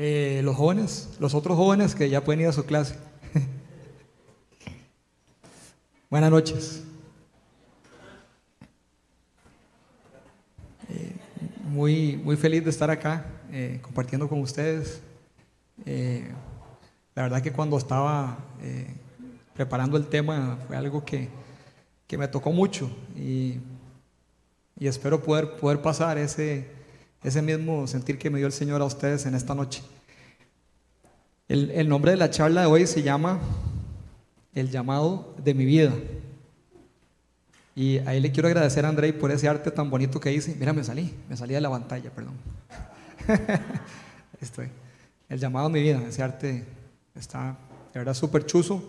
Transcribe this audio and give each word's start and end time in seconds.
Eh, 0.00 0.42
los 0.44 0.54
jóvenes, 0.54 1.16
los 1.18 1.34
otros 1.34 1.56
jóvenes 1.56 1.96
que 1.96 2.08
ya 2.08 2.22
pueden 2.22 2.42
ir 2.42 2.46
a 2.46 2.52
su 2.52 2.64
clase. 2.64 2.96
Buenas 6.08 6.30
noches. 6.30 6.84
Eh, 10.88 11.16
muy, 11.64 12.16
muy 12.16 12.36
feliz 12.36 12.62
de 12.62 12.70
estar 12.70 12.90
acá 12.92 13.26
eh, 13.50 13.80
compartiendo 13.82 14.28
con 14.28 14.40
ustedes. 14.40 15.00
la 15.84 17.22
verdad 17.22 17.42
que 17.42 17.50
cuando 17.50 17.76
estaba 17.76 18.38
preparando 19.54 19.96
el 19.96 20.06
tema 20.06 20.58
fue 20.68 20.76
algo 20.76 21.04
que, 21.04 21.28
que 22.08 22.18
me 22.18 22.26
tocó 22.26 22.50
mucho 22.50 22.90
y, 23.14 23.58
y 24.80 24.88
espero 24.88 25.22
poder, 25.22 25.56
poder 25.56 25.80
pasar 25.80 26.18
ese, 26.18 26.66
ese 27.22 27.42
mismo 27.42 27.86
sentir 27.86 28.18
que 28.18 28.30
me 28.30 28.38
dio 28.38 28.46
el 28.46 28.52
Señor 28.52 28.80
a 28.80 28.86
ustedes 28.86 29.26
en 29.26 29.34
esta 29.34 29.54
noche. 29.54 29.82
El, 31.48 31.88
nombre 31.88 32.10
de 32.10 32.18
la 32.18 32.30
charla 32.30 32.62
de 32.62 32.66
hoy 32.66 32.86
se 32.86 33.02
llama 33.02 33.40
El 34.54 34.70
llamado 34.70 35.34
de 35.42 35.54
mi 35.54 35.64
vida. 35.64 35.94
Y 37.74 37.98
ahí 38.00 38.20
le 38.20 38.32
quiero 38.32 38.48
agradecer 38.48 38.84
a 38.84 38.88
Andrei 38.88 39.12
por 39.12 39.30
ese 39.30 39.48
arte 39.48 39.70
tan 39.70 39.88
bonito 39.88 40.20
que 40.20 40.32
hice. 40.32 40.54
Mira, 40.58 40.74
me 40.74 40.84
salí, 40.84 41.14
me 41.28 41.36
salí 41.36 41.54
de 41.54 41.60
la 41.62 41.70
pantalla, 41.70 42.10
perdón. 42.10 42.34
Estoy. 44.40 44.68
El 45.28 45.38
llamado 45.38 45.68
de 45.68 45.72
mi 45.72 45.82
vida, 45.82 46.02
ese 46.06 46.22
arte 46.22 46.66
está 47.14 47.56
de 47.94 47.98
verdad 47.98 48.14
súper 48.14 48.44
chuzo. 48.44 48.82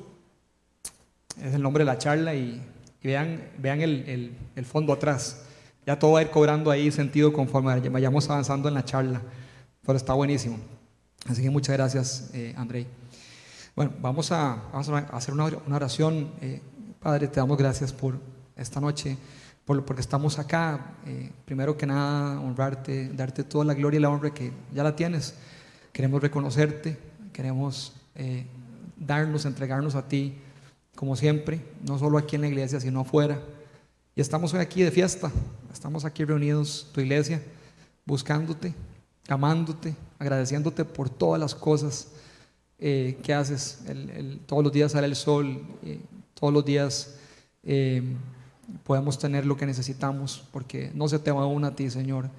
Es 1.41 1.53
el 1.53 1.61
nombre 1.61 1.85
de 1.85 1.85
la 1.85 1.97
charla 1.97 2.35
y, 2.35 2.61
vean, 3.03 3.41
vean 3.57 3.81
el, 3.81 4.37
el 4.55 4.65
fondo 4.65 4.93
atrás. 4.93 5.45
Ya 5.85 5.97
todo 5.97 6.11
va 6.11 6.19
a 6.19 6.21
ir 6.21 6.29
cobrando 6.29 6.69
ahí 6.69 6.91
sentido 6.91 7.33
conforme 7.33 7.79
vayamos 7.89 8.29
avanzando 8.29 8.67
en 8.67 8.75
la 8.75 8.85
charla. 8.85 9.21
Pero 9.81 9.97
está 9.97 10.13
buenísimo. 10.13 10.59
Así 11.27 11.41
que 11.41 11.49
muchas 11.49 11.75
gracias, 11.75 12.29
eh, 12.33 12.53
Andrei. 12.55 12.85
Bueno, 13.75 13.93
vamos 14.01 14.31
a, 14.31 14.69
hacer 15.11 15.33
una, 15.33 15.45
oración. 15.75 16.31
Eh, 16.41 16.61
Padre, 16.99 17.27
te 17.27 17.39
damos 17.39 17.57
gracias 17.57 17.91
por 17.91 18.19
esta 18.55 18.79
noche, 18.79 19.17
por, 19.65 19.83
porque 19.85 20.01
estamos 20.01 20.37
acá. 20.37 20.95
Eh, 21.07 21.31
primero 21.45 21.77
que 21.77 21.85
nada, 21.85 22.39
honrarte, 22.39 23.09
darte 23.09 23.43
toda 23.43 23.65
la 23.65 23.73
gloria 23.73 23.97
y 23.97 24.01
la 24.01 24.09
honra 24.09 24.33
que 24.33 24.51
ya 24.73 24.83
la 24.83 24.95
tienes. 24.95 25.35
Queremos 25.91 26.21
reconocerte, 26.21 26.99
queremos 27.33 27.93
eh, 28.15 28.45
darnos, 28.95 29.45
entregarnos 29.45 29.95
a 29.95 30.07
ti, 30.07 30.37
como 30.99 31.15
siempre, 31.15 31.61
no 31.87 31.97
solo 31.97 32.17
aquí 32.17 32.35
en 32.35 32.41
la 32.41 32.49
iglesia, 32.49 32.77
sino 32.77 32.99
afuera. 32.99 33.41
Y 34.17 34.19
estamos 34.19 34.53
hoy 34.53 34.59
aquí 34.59 34.83
de 34.83 34.91
fiesta, 34.91 35.31
estamos 35.71 36.03
aquí 36.03 36.25
reunidos, 36.25 36.89
tu 36.91 36.99
iglesia, 36.99 37.41
buscándote, 38.05 38.73
amándote, 39.29 39.95
agradeciéndote 40.19 40.83
por 40.83 41.09
todas 41.09 41.39
las 41.39 41.55
cosas 41.55 42.09
eh, 42.79 43.17
que 43.23 43.33
haces. 43.33 43.79
todos 44.45 44.61
los 44.61 44.73
días 44.73 44.91
sale 44.91 45.07
el 45.07 45.15
sol, 45.15 45.65
eh, 45.85 46.01
todos 46.33 46.53
los 46.53 46.65
días 46.65 47.15
eh, 47.63 48.03
podemos 48.83 49.17
tener 49.17 49.45
lo 49.45 49.55
que 49.55 49.65
necesitamos, 49.65 50.43
porque 50.51 50.91
no 50.93 51.07
se 51.07 51.17
te 51.17 51.31
va 51.31 51.45
una 51.45 51.67
a 51.67 51.75
ti, 51.77 51.89
Señor. 51.89 52.29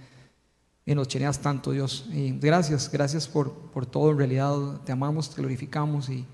Y 0.84 0.94
nos 0.94 1.08
cheneas 1.08 1.38
tanto, 1.38 1.70
Dios. 1.70 2.10
Y 2.12 2.32
gracias, 2.32 2.90
gracias 2.92 3.26
por, 3.26 3.54
por 3.72 3.86
todo. 3.86 4.10
En 4.10 4.18
realidad 4.18 4.82
te 4.84 4.92
amamos, 4.92 5.30
te 5.30 5.40
glorificamos 5.40 6.10
y, 6.10 6.26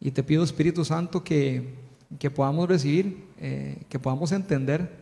y 0.00 0.10
te 0.10 0.22
pido, 0.22 0.42
Espíritu 0.42 0.84
Santo, 0.84 1.22
que 1.22 1.90
que 2.18 2.30
podamos 2.30 2.68
recibir, 2.68 3.24
eh, 3.38 3.82
que 3.88 3.98
podamos 3.98 4.32
entender 4.32 4.98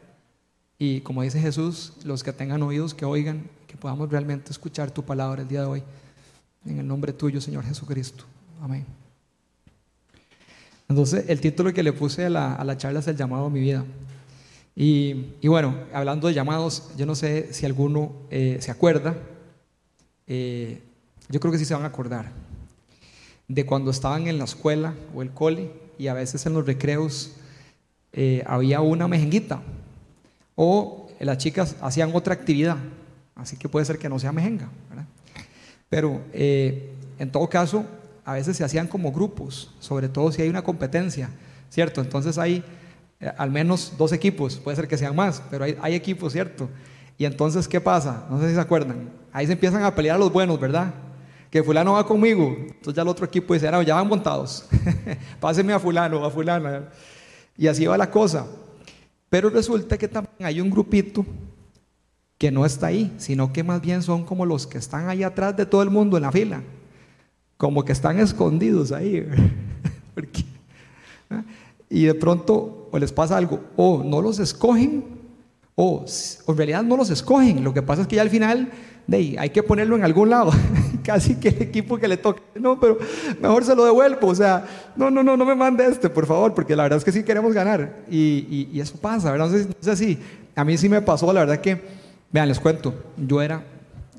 y 0.79 1.01
como 1.01 1.23
dice 1.23 1.41
Jesús, 1.41 1.95
los 2.05 2.23
que 2.23 2.33
tengan 2.33 2.63
oídos 2.63 2.95
que 2.95 3.05
oigan, 3.05 3.49
que 3.67 3.77
podamos 3.77 4.11
realmente 4.11 4.51
escuchar 4.51 4.91
tu 4.91 5.05
palabra 5.05 5.43
el 5.43 5.49
día 5.49 5.63
de 5.63 5.67
hoy. 5.67 5.83
En 6.65 6.79
el 6.79 6.87
nombre 6.87 7.13
tuyo, 7.13 7.41
Señor 7.41 7.65
Jesucristo. 7.65 8.25
Amén. 8.61 8.85
Entonces, 10.89 11.25
el 11.29 11.41
título 11.41 11.73
que 11.73 11.83
le 11.83 11.93
puse 11.93 12.27
a 12.27 12.31
la, 12.31 12.77
charla 12.77 13.01
es 13.01 13.09
el 13.09 13.17
llamado 13.17 13.47
a 13.47 13.51
mi 13.51 13.61
vida. 13.61 13.85
Y, 14.77 15.49
bueno, 15.49 15.75
hablando 15.93 16.29
de 16.29 16.35
llamados, 16.35 16.91
yo 16.97 17.05
no 17.05 17.17
sé 17.17 17.53
si 17.53 17.67
alguno 17.67 18.13
eh, 18.31 18.59
se 18.61 18.71
acuerda, 18.71 19.17
eh, 20.29 20.81
yo 21.29 21.41
creo 21.41 21.51
que 21.51 21.59
sí 21.59 21.65
se 21.65 21.75
van 21.75 21.83
a 21.83 21.89
acordar, 21.89 22.31
de 23.49 23.65
cuando 23.67 23.91
estaban 23.91 24.27
en 24.29 24.39
la 24.39 24.45
escuela 24.45 24.95
o 25.15 25.23
el 25.23 25.31
cole 25.31 25.73
y 25.99 26.09
a 26.09 26.15
veces 26.15 26.45
en 26.47 26.55
los 26.55 26.67
recreos 26.67 27.33
eh, 28.13 28.45
había 28.47 28.81
una 28.81 29.09
mejenguita 29.09 29.63
o 30.55 31.09
las 31.19 31.39
chicas 31.39 31.77
hacían 31.81 32.11
otra 32.15 32.35
actividad, 32.35 32.77
así 33.35 33.57
que 33.57 33.69
puede 33.69 33.87
ser 33.87 33.99
que 33.99 34.09
no 34.09 34.19
sea 34.19 34.33
mejenga, 34.33 34.69
pero 35.89 36.21
eh, 36.33 36.93
en 37.19 37.33
todo 37.33 37.49
caso 37.49 37.85
a 38.25 38.35
veces 38.35 38.57
se 38.57 38.65
hacían 38.65 38.87
como 38.87 39.11
grupos, 39.11 39.75
sobre 39.81 40.09
todo 40.09 40.31
si 40.31 40.43
hay 40.43 40.49
una 40.49 40.63
competencia, 40.63 41.31
¿cierto? 41.71 42.03
Entonces 42.03 42.37
hay 42.39 42.63
eh, 43.21 43.33
al 43.39 43.51
menos 43.51 43.95
dos 43.97 44.13
equipos, 44.13 44.57
puede 44.57 44.77
ser 44.77 44.87
que 44.87 44.99
sean 44.99 45.17
más, 45.17 45.43
pero 45.51 45.65
hay, 45.65 45.77
hay 45.81 45.95
equipos, 45.95 46.33
¿cierto? 46.35 46.69
Y 47.17 47.25
entonces, 47.25 47.67
¿qué 47.67 47.81
pasa? 47.81 48.27
No 48.31 48.41
sé 48.41 48.49
si 48.49 48.55
se 48.55 48.61
acuerdan. 48.61 49.11
Ahí 49.33 49.47
se 49.47 49.55
empiezan 49.55 49.83
a 49.83 49.93
pelear 49.95 50.19
los 50.19 50.33
buenos, 50.33 50.61
¿verdad? 50.61 50.95
Que 51.51 51.63
fulano 51.63 51.93
va 51.93 52.07
conmigo. 52.07 52.55
Entonces 52.59 52.95
ya 52.95 53.03
el 53.03 53.09
otro 53.09 53.27
equipo 53.27 53.55
dice, 53.55 53.71
ya 53.87 53.95
van 53.95 54.09
montados, 54.09 54.67
páseme 55.41 55.73
a 55.73 55.79
fulano, 55.79 56.25
a 56.25 56.31
fulana. 56.31 56.89
Y 57.57 57.67
así 57.67 57.87
va 57.87 57.97
la 57.97 58.11
cosa. 58.11 58.47
Pero 59.31 59.51
resulta 59.51 59.99
que 59.99 60.09
también 60.09 60.47
hay 60.47 60.61
un 60.61 60.71
grupito 60.71 61.25
que 62.39 62.51
no 62.51 62.65
está 62.65 62.87
ahí, 62.87 63.13
sino 63.19 63.53
que 63.53 63.65
más 63.65 63.81
bien 63.81 64.03
son 64.03 64.25
como 64.25 64.47
los 64.47 64.67
que 64.67 64.79
están 64.79 65.09
ahí 65.09 65.23
atrás 65.23 65.57
de 65.57 65.67
todo 65.67 65.83
el 65.83 65.91
mundo 65.91 66.17
en 66.17 66.23
la 66.23 66.33
fila, 66.33 66.63
como 67.57 67.85
que 67.85 67.93
están 67.93 68.19
escondidos 68.21 68.93
ahí. 68.93 69.27
¿Ah? 71.31 71.43
Y 71.91 72.05
de 72.05 72.15
pronto 72.15 72.89
o 72.91 72.99
les 72.99 73.13
pasa 73.13 73.37
algo, 73.37 73.61
o 73.77 74.03
no 74.05 74.23
los 74.23 74.39
escogen, 74.39 75.18
o, 75.81 76.05
o 76.45 76.53
en 76.53 76.59
realidad 76.59 76.83
no 76.83 76.97
los 76.97 77.09
escogen. 77.09 77.63
Lo 77.63 77.73
que 77.73 77.83
pasa 77.83 78.03
es 78.03 78.09
que 78.09 78.17
ya 78.17 78.23
al 78.23 78.31
final 78.31 78.69
hay 79.13 79.51
que 79.51 79.63
ponerlo 79.63 79.95
en 79.95 80.03
algún 80.03 80.29
lado. 80.29 80.51
Casi 81.05 81.37
que 81.37 81.51
el 81.51 81.63
equipo 81.63 81.99
que 81.99 82.09
le 82.09 82.17
toque, 82.17 82.43
no, 82.57 82.81
pero 82.81 82.99
mejor 83.41 83.65
se 83.65 83.77
lo 83.77 83.85
devuelvo. 83.85 84.27
O 84.27 84.35
sea, 84.35 84.67
no, 84.97 85.09
no, 85.09 85.23
no, 85.23 85.37
no 85.37 85.45
me 85.45 85.55
mande 85.55 85.87
este, 85.87 86.11
por 86.11 86.27
favor, 86.27 86.53
porque 86.53 86.75
la 86.75 86.83
verdad 86.83 86.99
es 86.99 87.05
que 87.05 87.13
sí 87.13 87.23
queremos 87.23 87.55
ganar. 87.55 87.99
Y, 88.11 88.69
y, 88.73 88.81
eso 88.81 88.99
pasa, 88.99 89.31
¿verdad? 89.31 89.49
No 89.49 89.97
sé, 89.97 90.19
a 90.57 90.65
mí 90.65 90.77
sí 90.77 90.89
me 90.89 91.01
pasó, 91.01 91.33
la 91.33 91.41
verdad 91.41 91.61
que, 91.61 91.81
vean, 92.33 92.49
les 92.49 92.59
cuento, 92.59 92.93
yo 93.17 93.41
era, 93.41 93.63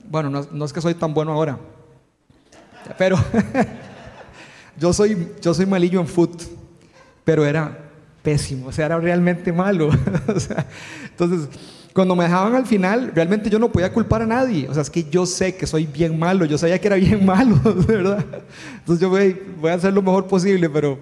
bueno, 0.10 0.30
no, 0.30 0.48
no 0.54 0.64
es 0.64 0.72
que 0.72 0.80
soy 0.80 0.94
tan 0.94 1.14
bueno 1.14 1.34
ahora, 1.34 1.60
pero 2.98 3.18
yo, 4.80 4.94
soy, 4.94 5.28
yo 5.42 5.54
soy 5.54 5.66
malillo 5.66 6.00
en 6.00 6.08
foot, 6.08 6.44
pero 7.26 7.46
era 7.46 7.89
pésimo, 8.22 8.68
o 8.68 8.72
sea, 8.72 8.88
era 8.88 9.00
realmente 9.00 9.52
malo. 9.52 9.90
o 10.28 10.40
sea, 10.40 10.66
entonces 11.10 11.50
cuando 11.94 12.16
me 12.16 12.24
dejaban 12.24 12.56
al 12.56 12.66
final, 12.66 13.12
realmente 13.14 13.50
yo 13.50 13.60
no 13.60 13.72
podía 13.72 13.92
culpar 13.92 14.22
a 14.22 14.26
nadie. 14.26 14.68
O 14.70 14.74
sea, 14.74 14.84
es 14.84 14.90
que 14.90 15.04
yo 15.10 15.26
sé 15.26 15.56
que 15.56 15.66
soy 15.68 15.86
bien 15.86 16.18
malo, 16.18 16.46
yo 16.46 16.58
sabía 16.58 16.80
que 16.80 16.88
era 16.88 16.96
bien 16.96 17.26
malo, 17.26 17.60
¿verdad? 17.88 18.26
Entonces 18.80 19.02
yo 19.02 19.10
voy, 19.10 19.70
a 19.70 19.74
hacer 19.74 19.94
lo 19.94 20.02
mejor 20.02 20.28
posible, 20.28 20.70
pero, 20.70 21.00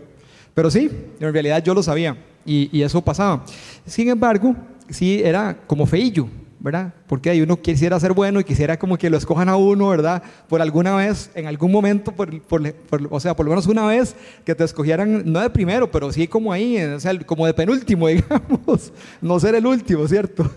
pero 0.53 0.71
sí, 0.71 0.89
en 1.19 1.33
realidad 1.33 1.63
yo 1.63 1.73
lo 1.73 1.83
sabía 1.83 2.17
y, 2.45 2.69
y 2.71 2.81
eso 2.81 3.01
pasaba. 3.01 3.43
Sin 3.85 4.09
embargo, 4.09 4.55
sí 4.89 5.21
era 5.23 5.57
como 5.67 5.85
feillo, 5.85 6.27
¿verdad? 6.59 6.93
Porque 7.07 7.41
uno 7.41 7.61
quisiera 7.61 7.99
ser 7.99 8.13
bueno 8.13 8.39
y 8.39 8.43
quisiera 8.43 8.77
como 8.77 8.97
que 8.97 9.09
lo 9.09 9.17
escojan 9.17 9.49
a 9.49 9.55
uno, 9.55 9.89
¿verdad? 9.89 10.23
Por 10.49 10.61
alguna 10.61 10.95
vez, 10.95 11.29
en 11.35 11.45
algún 11.45 11.71
momento, 11.71 12.11
por, 12.11 12.41
por, 12.41 12.73
o 13.09 13.19
sea, 13.19 13.35
por 13.35 13.45
lo 13.45 13.51
menos 13.51 13.67
una 13.67 13.85
vez 13.85 14.15
que 14.43 14.55
te 14.55 14.63
escogieran, 14.63 15.31
no 15.31 15.39
de 15.39 15.49
primero, 15.49 15.89
pero 15.91 16.11
sí 16.11 16.27
como 16.27 16.51
ahí, 16.51 16.77
o 16.81 16.99
sea, 16.99 17.17
como 17.19 17.45
de 17.45 17.53
penúltimo, 17.53 18.07
digamos, 18.07 18.91
no 19.21 19.39
ser 19.39 19.55
el 19.55 19.65
último, 19.65 20.07
¿cierto? 20.07 20.49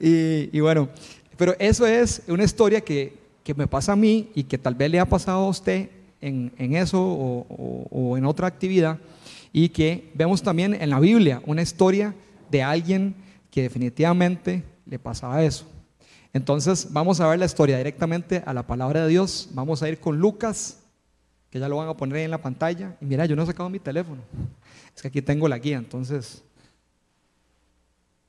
y, 0.00 0.58
bueno, 0.60 0.88
pero 1.36 1.54
eso 1.58 1.86
es 1.86 2.22
una 2.26 2.44
historia 2.44 2.80
que, 2.80 3.14
que, 3.44 3.54
me 3.54 3.66
pasa 3.66 3.92
a 3.92 3.96
mí 3.96 4.30
y 4.34 4.44
que 4.44 4.58
tal 4.58 4.74
vez 4.74 4.90
le 4.90 4.98
ha 4.98 5.06
pasado 5.06 5.44
a 5.44 5.48
usted 5.48 5.90
en, 6.20 6.50
en 6.58 6.74
eso 6.74 7.00
o, 7.00 7.86
o, 7.90 8.16
en 8.16 8.24
otra 8.24 8.46
actividad 8.46 8.98
y 9.52 9.68
que 9.68 10.10
vemos 10.14 10.42
también 10.42 10.74
en 10.74 10.90
la 10.90 10.98
Biblia 10.98 11.42
una 11.46 11.62
historia 11.62 12.14
de 12.50 12.62
alguien 12.62 13.14
que 13.50 13.62
definitivamente 13.62 14.64
le 14.92 14.98
pasaba 14.98 15.42
eso. 15.42 15.64
Entonces 16.34 16.92
vamos 16.92 17.18
a 17.18 17.26
ver 17.26 17.38
la 17.38 17.46
historia 17.46 17.78
directamente 17.78 18.42
a 18.44 18.52
la 18.52 18.66
palabra 18.66 19.04
de 19.04 19.08
Dios. 19.08 19.48
Vamos 19.52 19.82
a 19.82 19.88
ir 19.88 19.98
con 19.98 20.18
Lucas, 20.18 20.80
que 21.48 21.58
ya 21.58 21.66
lo 21.66 21.78
van 21.78 21.88
a 21.88 21.96
poner 21.96 22.18
ahí 22.18 22.24
en 22.24 22.30
la 22.30 22.42
pantalla. 22.42 22.94
Y 23.00 23.06
mira, 23.06 23.24
yo 23.24 23.34
no 23.34 23.42
he 23.42 23.46
sacado 23.46 23.70
mi 23.70 23.78
teléfono. 23.78 24.20
Es 24.94 25.00
que 25.00 25.08
aquí 25.08 25.22
tengo 25.22 25.48
la 25.48 25.58
guía, 25.58 25.78
entonces 25.78 26.44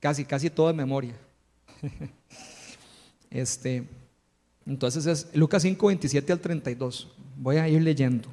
casi, 0.00 0.24
casi 0.24 0.48
todo 0.48 0.68
de 0.68 0.74
memoria. 0.74 1.14
Este, 3.30 3.84
entonces 4.64 5.06
es 5.06 5.34
Lucas 5.34 5.62
5, 5.62 5.88
27 5.88 6.32
al 6.32 6.38
32. 6.38 7.08
Voy 7.36 7.56
a 7.56 7.68
ir 7.68 7.82
leyendo. 7.82 8.28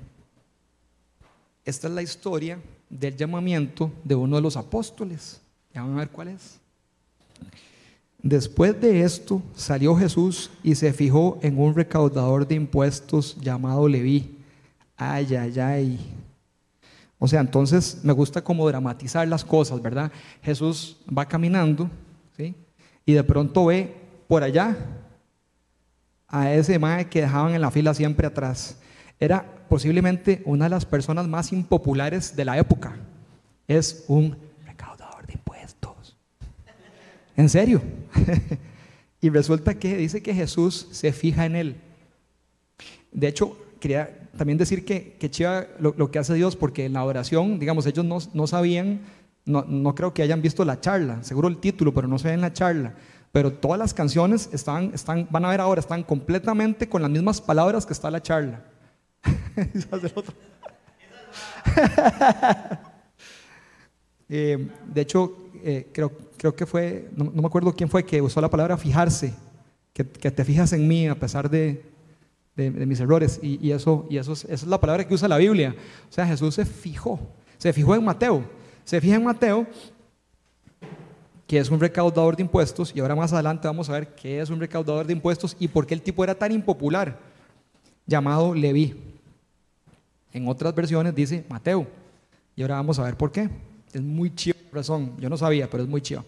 Esta 1.65 1.87
es 1.87 1.93
la 1.95 2.03
historia 2.03 2.61
del 2.87 3.17
llamamiento 3.17 3.91
de 4.03 4.13
uno 4.13 4.35
de 4.35 4.43
los 4.43 4.55
apóstoles. 4.57 5.41
Ya 5.73 5.81
van 5.81 5.93
a 5.93 5.97
ver 5.97 6.09
cuál 6.09 6.27
es. 6.27 6.61
Después 8.23 8.79
de 8.79 9.01
esto 9.01 9.41
salió 9.55 9.95
Jesús 9.95 10.51
y 10.63 10.75
se 10.75 10.93
fijó 10.93 11.39
en 11.41 11.59
un 11.59 11.73
recaudador 11.73 12.47
de 12.47 12.55
impuestos 12.55 13.35
llamado 13.41 13.87
Leví. 13.87 14.37
Ay, 14.95 15.35
ay, 15.35 15.59
ay. 15.59 15.99
O 17.17 17.27
sea, 17.27 17.41
entonces 17.41 17.99
me 18.03 18.13
gusta 18.13 18.43
como 18.43 18.67
dramatizar 18.67 19.27
las 19.27 19.43
cosas, 19.43 19.81
¿verdad? 19.81 20.11
Jesús 20.41 20.97
va 21.15 21.27
caminando. 21.27 21.89
Y 23.03 23.13
de 23.13 23.23
pronto 23.23 23.65
ve 23.65 23.95
por 24.27 24.43
allá 24.43 24.77
a 26.27 26.53
ese 26.53 26.79
mae 26.79 27.09
que 27.09 27.21
dejaban 27.21 27.53
en 27.53 27.61
la 27.61 27.71
fila 27.71 27.93
siempre 27.93 28.27
atrás. 28.27 28.77
Era 29.19 29.45
posiblemente 29.67 30.41
una 30.45 30.65
de 30.65 30.69
las 30.69 30.85
personas 30.85 31.27
más 31.27 31.51
impopulares 31.51 32.35
de 32.35 32.45
la 32.45 32.57
época. 32.57 32.95
Es 33.67 34.05
un. 34.07 34.37
En 37.35 37.49
serio. 37.49 37.81
y 39.21 39.29
resulta 39.29 39.75
que 39.75 39.97
dice 39.97 40.21
que 40.21 40.33
Jesús 40.33 40.87
se 40.91 41.11
fija 41.11 41.45
en 41.45 41.55
él. 41.55 41.75
De 43.11 43.27
hecho, 43.27 43.57
quería 43.79 44.29
también 44.37 44.57
decir 44.57 44.85
que, 44.85 45.13
que 45.19 45.29
chiva 45.29 45.67
lo, 45.79 46.11
que 46.11 46.19
hace 46.19 46.33
Dios, 46.33 46.55
porque 46.55 46.85
en 46.85 46.93
la 46.93 47.03
oración, 47.03 47.59
digamos, 47.59 47.85
ellos 47.85 48.05
no, 48.05 48.19
no 48.33 48.47
sabían, 48.47 49.01
no, 49.45 49.65
no, 49.67 49.93
creo 49.95 50.13
que 50.13 50.21
hayan 50.21 50.41
visto 50.41 50.63
la 50.63 50.79
charla, 50.79 51.23
seguro 51.23 51.47
el 51.47 51.57
título, 51.57 51.93
pero 51.93 52.07
no 52.07 52.17
se 52.17 52.29
ven 52.29 52.41
la 52.41 52.53
charla. 52.53 52.95
Pero 53.31 53.53
todas 53.53 53.79
las 53.79 53.93
canciones 53.93 54.49
están, 54.51 54.91
están, 54.93 55.27
van 55.29 55.45
a 55.45 55.49
ver 55.49 55.61
ahora, 55.61 55.79
están 55.79 56.03
completamente 56.03 56.89
con 56.89 57.01
las 57.01 57.11
mismas 57.11 57.39
palabras 57.41 57.85
que 57.85 57.93
está 57.93 58.11
la 58.11 58.21
charla. 58.21 58.63
Eh, 64.33 64.69
de 64.85 65.01
hecho, 65.01 65.50
eh, 65.63 65.87
creo, 65.91 66.11
creo 66.37 66.55
que 66.55 66.65
fue, 66.65 67.09
no, 67.15 67.25
me 67.25 67.45
acuerdo 67.45 67.73
quién 67.73 67.89
fue 67.89 68.03
que 68.03 68.21
usó 68.21 68.41
la 68.41 68.49
palabra 68.49 68.77
fijarse, 68.77 69.33
que, 69.93 70.07
que 70.07 70.31
te 70.31 70.45
fijas 70.45 70.73
en 70.73 70.87
mí 70.87 71.07
a 71.07 71.15
pesar 71.15 71.49
de, 71.49 71.83
de, 72.55 72.85
mis 72.85 72.99
errores. 72.99 73.39
Y, 73.41 73.65
y, 73.65 73.71
eso, 73.71 74.05
y 74.09 74.17
eso 74.17 74.33
esa 74.33 74.53
es 74.53 74.63
la 74.63 74.79
palabra 74.79 75.07
que 75.07 75.13
usa 75.13 75.27
la 75.27 75.37
Biblia. 75.37 75.75
O 76.09 76.13
sea, 76.13 76.25
Jesús 76.25 76.55
se 76.55 76.65
fijó, 76.65 77.19
se 77.57 77.73
fijó 77.73 77.95
en 77.95 78.03
Mateo. 78.03 78.43
Se 78.83 78.99
fija 78.99 79.15
en 79.15 79.23
Mateo 79.23 79.67
que 81.51 81.57
es 81.57 81.69
un 81.69 81.81
recaudador 81.81 82.37
de 82.37 82.43
impuestos, 82.43 82.93
y 82.95 83.01
ahora 83.01 83.13
más 83.13 83.33
adelante 83.33 83.67
vamos 83.67 83.89
a 83.89 83.91
ver 83.91 84.15
qué 84.15 84.39
es 84.39 84.49
un 84.49 84.57
recaudador 84.57 85.05
de 85.05 85.11
impuestos 85.11 85.57
y 85.59 85.67
por 85.67 85.85
qué 85.85 85.93
el 85.93 86.01
tipo 86.01 86.23
era 86.23 86.33
tan 86.33 86.53
impopular, 86.53 87.19
llamado 88.07 88.55
Leví. 88.55 88.95
En 90.31 90.47
otras 90.47 90.73
versiones 90.73 91.13
dice 91.13 91.43
Mateo, 91.49 91.85
y 92.55 92.61
ahora 92.61 92.75
vamos 92.75 92.99
a 92.99 93.03
ver 93.03 93.17
por 93.17 93.33
qué. 93.33 93.49
Es 93.93 94.01
muy 94.01 94.33
chido 94.33 94.57
razón, 94.71 95.13
yo 95.19 95.29
no 95.29 95.37
sabía, 95.37 95.69
pero 95.69 95.83
es 95.83 95.89
muy 95.89 96.01
chido. 96.01 96.23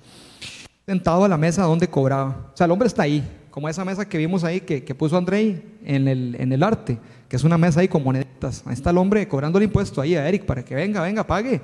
Sentado 0.85 1.23
a 1.23 1.27
la 1.27 1.37
mesa 1.37 1.63
donde 1.63 1.87
cobraba, 1.87 2.51
o 2.53 2.57
sea, 2.57 2.65
el 2.65 2.71
hombre 2.71 2.87
está 2.87 3.03
ahí, 3.03 3.23
como 3.49 3.69
esa 3.69 3.85
mesa 3.85 4.07
que 4.07 4.17
vimos 4.17 4.43
ahí 4.43 4.61
que, 4.61 4.81
puso 4.95 5.15
Andrei 5.15 5.63
en 5.85 6.07
el, 6.07 6.35
en 6.39 6.51
el 6.51 6.63
arte, 6.63 6.97
que 7.29 7.35
es 7.35 7.43
una 7.43 7.57
mesa 7.57 7.79
ahí 7.79 7.87
con 7.87 8.03
moneditas. 8.03 8.63
Ahí 8.65 8.73
está 8.73 8.89
el 8.89 8.97
hombre 8.97 9.27
cobrando 9.27 9.59
el 9.59 9.65
impuesto 9.65 10.01
ahí 10.01 10.15
a 10.15 10.27
Eric 10.27 10.45
para 10.45 10.65
que 10.65 10.75
venga, 10.75 11.01
venga, 11.01 11.25
pague. 11.25 11.61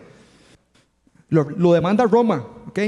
Lo, 1.29 1.49
lo 1.49 1.73
demanda 1.73 2.05
Roma, 2.05 2.45
¿ok? 2.67 2.79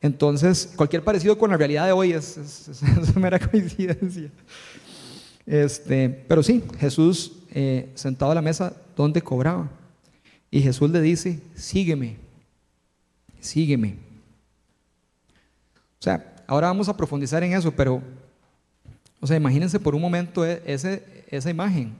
Entonces, 0.00 0.72
cualquier 0.76 1.04
parecido 1.04 1.36
con 1.36 1.50
la 1.50 1.56
realidad 1.56 1.86
de 1.86 1.92
hoy 1.92 2.12
es, 2.12 2.36
es, 2.38 3.16
mera 3.16 3.38
coincidencia. 3.38 4.30
Este, 5.46 6.08
pero 6.08 6.42
sí, 6.42 6.64
Jesús 6.78 7.32
eh, 7.50 7.90
sentado 7.94 8.32
a 8.32 8.34
la 8.34 8.42
mesa 8.42 8.74
donde 8.96 9.20
cobraba. 9.20 9.68
Y 10.50 10.60
Jesús 10.60 10.90
le 10.90 11.00
dice, 11.00 11.40
sígueme, 11.54 12.16
sígueme. 13.40 13.96
O 15.98 16.02
sea, 16.02 16.34
ahora 16.46 16.68
vamos 16.68 16.88
a 16.88 16.96
profundizar 16.96 17.42
en 17.42 17.52
eso, 17.52 17.70
pero, 17.72 18.02
o 19.20 19.26
sea, 19.26 19.36
imagínense 19.36 19.78
por 19.78 19.94
un 19.94 20.00
momento 20.00 20.44
e, 20.44 20.62
esa 20.66 21.50
imagen. 21.50 21.92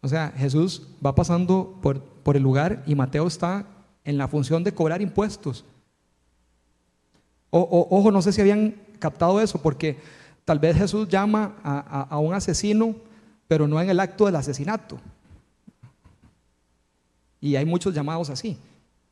O 0.00 0.08
sea, 0.08 0.32
Jesús 0.36 0.82
va 1.04 1.14
pasando 1.14 1.78
por, 1.82 2.00
por 2.02 2.36
el 2.36 2.42
lugar 2.42 2.82
y 2.86 2.94
Mateo 2.94 3.26
está 3.26 3.66
en 4.04 4.18
la 4.18 4.28
función 4.28 4.64
de 4.64 4.72
cobrar 4.72 5.00
impuestos 5.00 5.64
ojo, 7.56 8.10
no 8.10 8.22
sé 8.22 8.32
si 8.32 8.40
habían 8.40 8.74
captado 8.98 9.40
eso, 9.40 9.60
porque 9.60 9.98
tal 10.44 10.58
vez 10.58 10.76
Jesús 10.76 11.08
llama 11.08 11.56
a, 11.62 12.18
un 12.18 12.34
asesino, 12.34 12.96
pero 13.46 13.68
no 13.68 13.80
en 13.80 13.90
el 13.90 14.00
acto 14.00 14.26
del 14.26 14.36
asesinato. 14.36 14.98
Y 17.44 17.56
hay 17.56 17.66
muchos 17.66 17.92
llamados 17.92 18.30
así. 18.30 18.56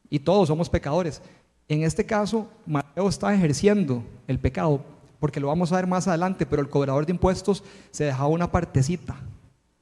Y 0.08 0.19
todos 0.19 0.49
somos 0.49 0.70
pecadores. 0.70 1.20
En 1.69 1.82
este 1.82 2.06
caso, 2.06 2.49
Mateo 2.64 3.06
está 3.06 3.34
ejerciendo 3.34 4.02
el 4.26 4.38
pecado, 4.38 4.82
porque 5.20 5.38
lo 5.38 5.49
vamos 5.49 5.70
a 5.70 5.76
ver 5.76 5.87
más 5.87 6.08
adelante, 6.08 6.46
pero 6.46 6.62
el 6.62 6.70
cobrador 6.70 7.05
de 7.05 7.12
impuestos 7.12 7.62
se 7.90 8.05
dejaba 8.05 8.29
una 8.29 8.50
partecita 8.50 9.20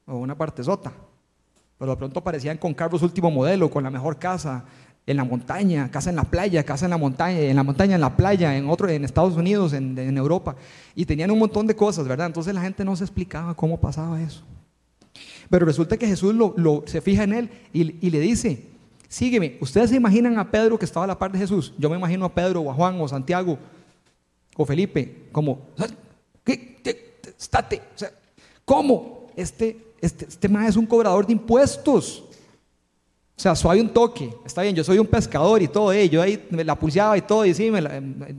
o 0.05 0.17
una 0.17 0.37
partezota. 0.37 0.91
Pero 1.77 1.91
de 1.91 1.97
pronto 1.97 2.19
aparecían 2.19 2.57
con 2.57 2.73
carros 2.73 3.01
último 3.01 3.31
modelo, 3.31 3.71
con 3.71 3.85
la 3.85 3.89
mejor 3.89 4.19
casa, 4.19 4.65
en 5.07 5.15
la 5.15 5.23
montaña, 5.23 5.89
casa 5.89 6.09
en 6.09 6.17
la 6.17 6.25
playa, 6.25 6.65
casa 6.65 6.87
en 6.87 6.91
la 6.91 6.97
montaña, 6.97 7.39
en 7.39 7.55
la 7.55 7.63
montaña, 7.63 7.95
en 7.95 8.01
la 8.01 8.17
playa, 8.17 8.57
en 8.57 8.69
otro, 8.69 8.89
en 8.89 9.05
Estados 9.05 9.37
Unidos, 9.37 9.71
en, 9.71 10.17
Europa, 10.17 10.57
y 10.93 11.05
tenían 11.05 11.31
un 11.31 11.39
montón 11.39 11.67
de 11.67 11.75
cosas, 11.77 12.05
¿verdad? 12.05 12.27
Entonces 12.27 12.53
la 12.53 12.61
gente 12.61 12.83
no 12.83 12.97
se 12.97 13.05
explicaba 13.05 13.53
cómo 13.53 13.79
pasaba 13.79 14.21
eso. 14.21 14.43
Pero 15.51 15.65
resulta 15.65 15.97
que 15.97 16.07
Jesús 16.07 16.33
lo, 16.33 16.83
se 16.87 17.01
fija 17.01 17.23
en 17.23 17.33
él 17.33 17.49
y, 17.73 18.09
le 18.09 18.19
dice, 18.21 18.67
sígueme. 19.09 19.57
Ustedes 19.59 19.89
se 19.89 19.97
imaginan 19.97 20.39
a 20.39 20.49
Pedro 20.49 20.79
que 20.79 20.85
estaba 20.85 21.03
a 21.03 21.07
la 21.07 21.19
par 21.19 21.29
de 21.29 21.37
Jesús. 21.37 21.73
Yo 21.77 21.89
me 21.89 21.97
imagino 21.97 22.23
a 22.23 22.33
Pedro 22.33 22.61
o 22.61 22.71
a 22.71 22.73
Juan 22.73 22.99
o 23.01 23.07
Santiago 23.09 23.59
o 24.55 24.65
Felipe 24.65 25.27
como, 25.33 25.67
¿qué? 26.45 26.81
Estate. 27.37 27.81
¿cómo? 28.63 29.27
Este, 29.35 29.93
este, 29.99 30.25
este 30.25 30.47
es 30.47 30.77
un 30.77 30.85
cobrador 30.85 31.27
de 31.27 31.33
impuestos. 31.33 32.23
O 33.41 33.43
sea, 33.43 33.55
suave 33.55 33.81
un 33.81 33.89
toque, 33.89 34.31
está 34.45 34.61
bien, 34.61 34.75
yo 34.75 34.83
soy 34.83 34.99
un 34.99 35.07
pescador 35.07 35.63
y 35.63 35.67
todo, 35.67 35.91
eh, 35.91 36.07
yo 36.07 36.21
ahí 36.21 36.45
me 36.51 36.63
la 36.63 36.77
pulseaba 36.77 37.17
y 37.17 37.23
todo, 37.23 37.43
y 37.43 37.55
sí, 37.55 37.71
me 37.71 37.81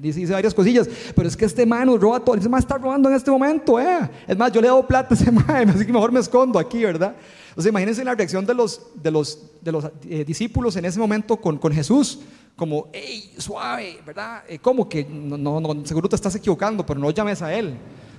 hice 0.01 0.33
varias 0.33 0.55
cosillas, 0.55 0.89
pero 1.17 1.27
es 1.27 1.37
que 1.37 1.45
este 1.45 1.67
man 1.67 1.87
nos 1.87 2.01
roba 2.01 2.21
todo, 2.21 2.37
ese 2.37 2.49
man 2.49 2.61
está 2.61 2.79
robando 2.79 3.09
en 3.09 3.17
este 3.17 3.29
momento, 3.29 3.81
eh. 3.81 4.09
Es 4.29 4.39
más, 4.39 4.53
yo 4.53 4.61
le 4.61 4.69
doy 4.69 4.85
plata 4.85 5.13
a 5.13 5.19
ese 5.19 5.33
man, 5.33 5.71
así 5.71 5.85
que 5.85 5.93
mejor 5.93 6.13
me 6.13 6.21
escondo 6.21 6.57
aquí, 6.57 6.85
¿verdad? 6.85 7.17
Sea, 7.59 7.69
imagínense 7.69 8.05
la 8.05 8.15
reacción 8.15 8.47
de 8.47 8.55
los, 8.55 8.81
de 8.95 9.11
los, 9.11 9.41
de 9.61 9.73
los 9.73 9.91
eh, 10.09 10.25
discípulos 10.25 10.77
en 10.77 10.85
ese 10.85 11.01
momento 11.01 11.37
con, 11.37 11.59
con 11.59 11.73
Jesús, 11.73 12.21
como, 12.55 12.87
hey, 12.93 13.33
suave, 13.39 13.99
¿verdad? 14.07 14.45
Eh, 14.49 14.61
¿Cómo 14.61 14.89
que? 14.89 15.05
No, 15.05 15.37
no, 15.37 15.61
no, 15.61 15.85
seguro 15.85 16.09
te 16.09 16.15
estás 16.15 16.37
equivocando, 16.37 16.87
pero 16.87 17.01
no 17.01 17.11
llames 17.11 17.43
a 17.43 17.53
él. 17.53 17.75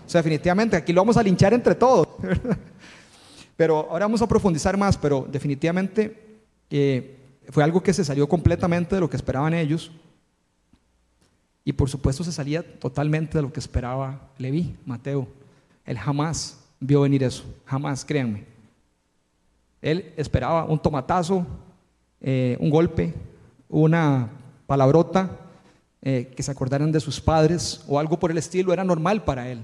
O 0.06 0.10
sea, 0.10 0.20
definitivamente, 0.20 0.76
aquí 0.76 0.92
lo 0.92 1.00
vamos 1.00 1.16
a 1.16 1.24
linchar 1.24 1.54
entre 1.54 1.76
todos, 1.76 2.10
Pero 3.56 3.88
ahora 3.90 4.04
vamos 4.04 4.22
a 4.22 4.28
profundizar 4.28 4.76
más, 4.76 4.98
pero 4.98 5.26
definitivamente 5.32 6.33
fue 7.50 7.64
algo 7.64 7.84
que 7.84 7.94
se 7.94 8.04
salió 8.04 8.28
completamente 8.28 8.96
de 8.96 9.02
lo 9.02 9.10
que 9.10 9.18
esperaban 9.18 9.54
ellos. 9.54 9.92
Y 11.66 11.74
por 11.74 11.90
supuesto 11.90 12.24
se 12.24 12.32
salía 12.32 12.64
totalmente 12.80 13.38
de 13.38 13.42
lo 13.42 13.54
que 13.54 13.60
esperaba 13.60 14.30
Leví, 14.38 14.76
Mateo. 14.86 15.28
Él 15.86 15.98
jamás 15.98 16.60
vio 16.80 17.02
venir 17.02 17.24
eso, 17.24 17.44
jamás, 17.66 18.04
créanme. 18.04 18.46
Él 19.82 20.14
esperaba 20.18 20.66
un 20.66 20.80
tomatazo, 20.80 21.46
eh, 22.22 22.58
un 22.60 22.70
golpe, 22.70 23.14
una 23.70 24.30
palabrota, 24.66 25.40
eh, 26.02 26.34
que 26.36 26.44
se 26.44 26.52
acordaran 26.52 26.92
de 26.92 27.00
sus 27.00 27.22
padres 27.22 27.84
o 27.88 27.98
algo 27.98 28.20
por 28.20 28.32
el 28.32 28.38
estilo, 28.38 28.74
era 28.74 28.84
normal 28.84 29.24
para 29.24 29.50
él. 29.50 29.64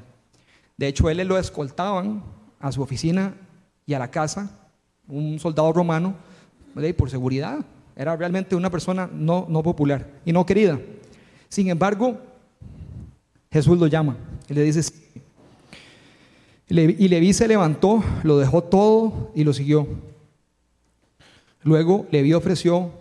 De 0.78 0.88
hecho, 0.88 1.10
él 1.10 1.18
lo 1.28 1.38
escoltaban 1.38 2.24
a 2.60 2.72
su 2.72 2.82
oficina 2.82 3.34
y 3.86 3.94
a 3.94 4.00
la 4.00 4.10
casa, 4.10 4.50
un 5.08 5.40
soldado 5.40 5.74
romano, 5.74 6.16
por 6.98 7.10
seguridad. 7.10 7.66
Era 7.96 8.16
realmente 8.16 8.56
una 8.56 8.70
persona 8.70 9.10
no, 9.12 9.46
no 9.50 9.62
popular 9.62 10.08
y 10.26 10.32
no 10.32 10.46
querida. 10.46 10.80
Sin 11.50 11.70
embargo, 11.70 12.18
Jesús 13.52 13.78
lo 13.78 13.88
llama 13.88 14.16
y 14.48 14.54
le 14.54 14.64
dice, 14.64 14.94
y 16.70 17.08
Leví 17.08 17.34
se 17.34 17.48
levantó, 17.48 18.04
lo 18.24 18.38
dejó 18.38 18.64
todo 18.64 19.32
y 19.36 19.44
lo 19.44 19.54
siguió. 19.54 19.88
Luego 21.64 22.06
Leví 22.12 22.34
ofreció 22.34 22.92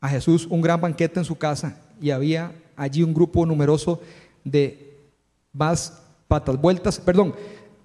a 0.00 0.08
Jesús 0.08 0.46
un 0.48 0.62
gran 0.62 0.80
banquete 0.80 1.18
en 1.18 1.24
su 1.24 1.36
casa 1.36 1.80
y 2.00 2.10
había 2.10 2.52
allí 2.76 3.02
un 3.02 3.12
grupo 3.12 3.44
numeroso 3.44 4.00
de 4.44 4.98
más 5.52 6.00
patas 6.26 6.58
vueltas, 6.60 6.98
perdón, 6.98 7.34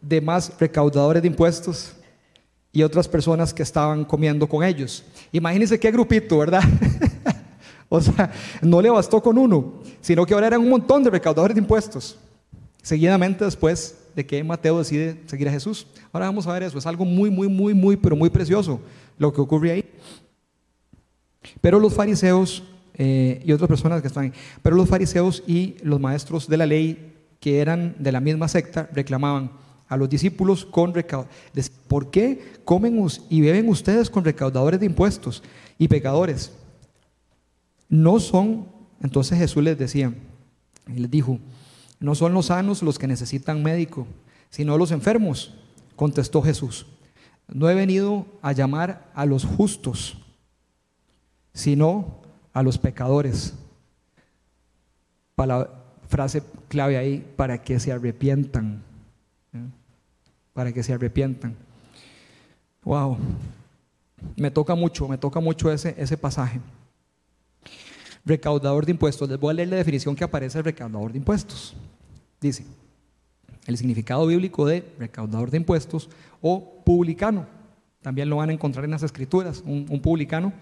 de 0.01 0.21
más 0.21 0.53
recaudadores 0.59 1.21
de 1.21 1.27
impuestos 1.27 1.96
y 2.77 2.83
otras 2.83 3.07
personas 3.07 3.55
que 3.55 3.63
estaban 3.63 4.05
comiendo 4.05 4.47
con 4.47 4.63
ellos. 4.63 5.03
Imagínense 5.31 5.79
qué 5.79 5.89
grupito, 5.89 6.37
¿verdad? 6.37 6.61
o 7.89 7.99
sea, 7.99 8.31
no 8.61 8.79
le 8.83 8.91
bastó 8.91 9.19
con 9.19 9.35
uno, 9.35 9.81
sino 9.99 10.27
que 10.27 10.35
ahora 10.35 10.45
eran 10.45 10.61
un 10.61 10.69
montón 10.69 11.03
de 11.03 11.09
recaudadores 11.09 11.55
de 11.55 11.61
impuestos. 11.61 12.19
Seguidamente 12.83 13.43
después 13.43 13.97
de 14.15 14.23
que 14.27 14.43
Mateo 14.43 14.77
decide 14.77 15.19
seguir 15.25 15.49
a 15.49 15.51
Jesús. 15.51 15.87
Ahora 16.11 16.27
vamos 16.27 16.45
a 16.45 16.53
ver 16.53 16.61
eso, 16.61 16.77
es 16.77 16.85
algo 16.85 17.03
muy, 17.03 17.31
muy, 17.31 17.47
muy, 17.47 17.73
muy, 17.73 17.97
pero 17.97 18.15
muy 18.15 18.29
precioso 18.29 18.79
lo 19.17 19.33
que 19.33 19.41
ocurre 19.41 19.71
ahí. 19.71 19.85
Pero 21.59 21.79
los 21.79 21.95
fariseos 21.95 22.63
eh, 22.93 23.41
y 23.43 23.53
otras 23.53 23.69
personas 23.69 24.03
que 24.03 24.07
están 24.07 24.31
Pero 24.61 24.75
los 24.75 24.87
fariseos 24.87 25.41
y 25.47 25.77
los 25.81 25.99
maestros 25.99 26.47
de 26.47 26.57
la 26.57 26.67
ley, 26.67 27.15
que 27.39 27.59
eran 27.59 27.95
de 27.97 28.11
la 28.11 28.19
misma 28.19 28.47
secta, 28.47 28.87
reclamaban 28.93 29.49
a 29.87 29.97
los 29.97 30.09
discípulos 30.09 30.65
con 30.65 30.93
recaudadores. 30.93 31.69
¿Por 31.87 32.11
qué 32.11 32.59
comen 32.65 33.05
y 33.29 33.41
beben 33.41 33.69
ustedes 33.69 34.09
con 34.09 34.25
recaudadores 34.25 34.79
de 34.79 34.85
impuestos 34.85 35.43
y 35.77 35.87
pecadores? 35.87 36.51
No 37.89 38.19
son, 38.19 38.67
entonces 39.01 39.37
Jesús 39.37 39.63
les 39.63 39.77
decía, 39.77 40.13
y 40.87 40.99
les 40.99 41.11
dijo, 41.11 41.39
no 41.99 42.15
son 42.15 42.33
los 42.33 42.47
sanos 42.47 42.83
los 42.83 42.99
que 42.99 43.07
necesitan 43.07 43.63
médico, 43.63 44.05
sino 44.49 44.77
los 44.77 44.91
enfermos, 44.91 45.53
contestó 45.95 46.41
Jesús. 46.41 46.85
No 47.47 47.69
he 47.69 47.75
venido 47.75 48.25
a 48.41 48.51
llamar 48.51 49.09
a 49.15 49.25
los 49.25 49.45
justos, 49.45 50.17
sino 51.53 52.21
a 52.53 52.61
los 52.61 52.77
pecadores. 52.77 53.53
Frase 56.07 56.43
clave 56.67 56.97
ahí, 56.97 57.25
para 57.35 57.63
que 57.63 57.79
se 57.79 57.91
arrepientan. 57.91 58.83
Para 60.53 60.71
que 60.71 60.83
se 60.83 60.93
arrepientan. 60.93 61.55
Wow. 62.83 63.17
Me 64.35 64.51
toca 64.51 64.75
mucho, 64.75 65.07
me 65.07 65.17
toca 65.17 65.39
mucho 65.39 65.71
ese, 65.71 65.95
ese 65.97 66.17
pasaje. 66.17 66.59
Recaudador 68.25 68.85
de 68.85 68.91
impuestos. 68.91 69.29
Les 69.29 69.39
voy 69.39 69.51
a 69.51 69.53
leer 69.53 69.69
la 69.69 69.75
definición 69.77 70.15
que 70.15 70.23
aparece 70.23 70.57
el 70.57 70.65
recaudador 70.65 71.11
de 71.11 71.19
impuestos. 71.19 71.75
Dice, 72.41 72.65
el 73.67 73.77
significado 73.77 74.25
bíblico 74.25 74.65
de 74.65 74.83
recaudador 74.97 75.51
de 75.51 75.57
impuestos 75.57 76.09
o 76.41 76.81
publicano. 76.83 77.45
También 78.01 78.29
lo 78.29 78.37
van 78.37 78.49
a 78.49 78.53
encontrar 78.53 78.85
en 78.85 78.91
las 78.91 79.03
escrituras, 79.03 79.61
un, 79.65 79.99
publicano. 80.01 80.53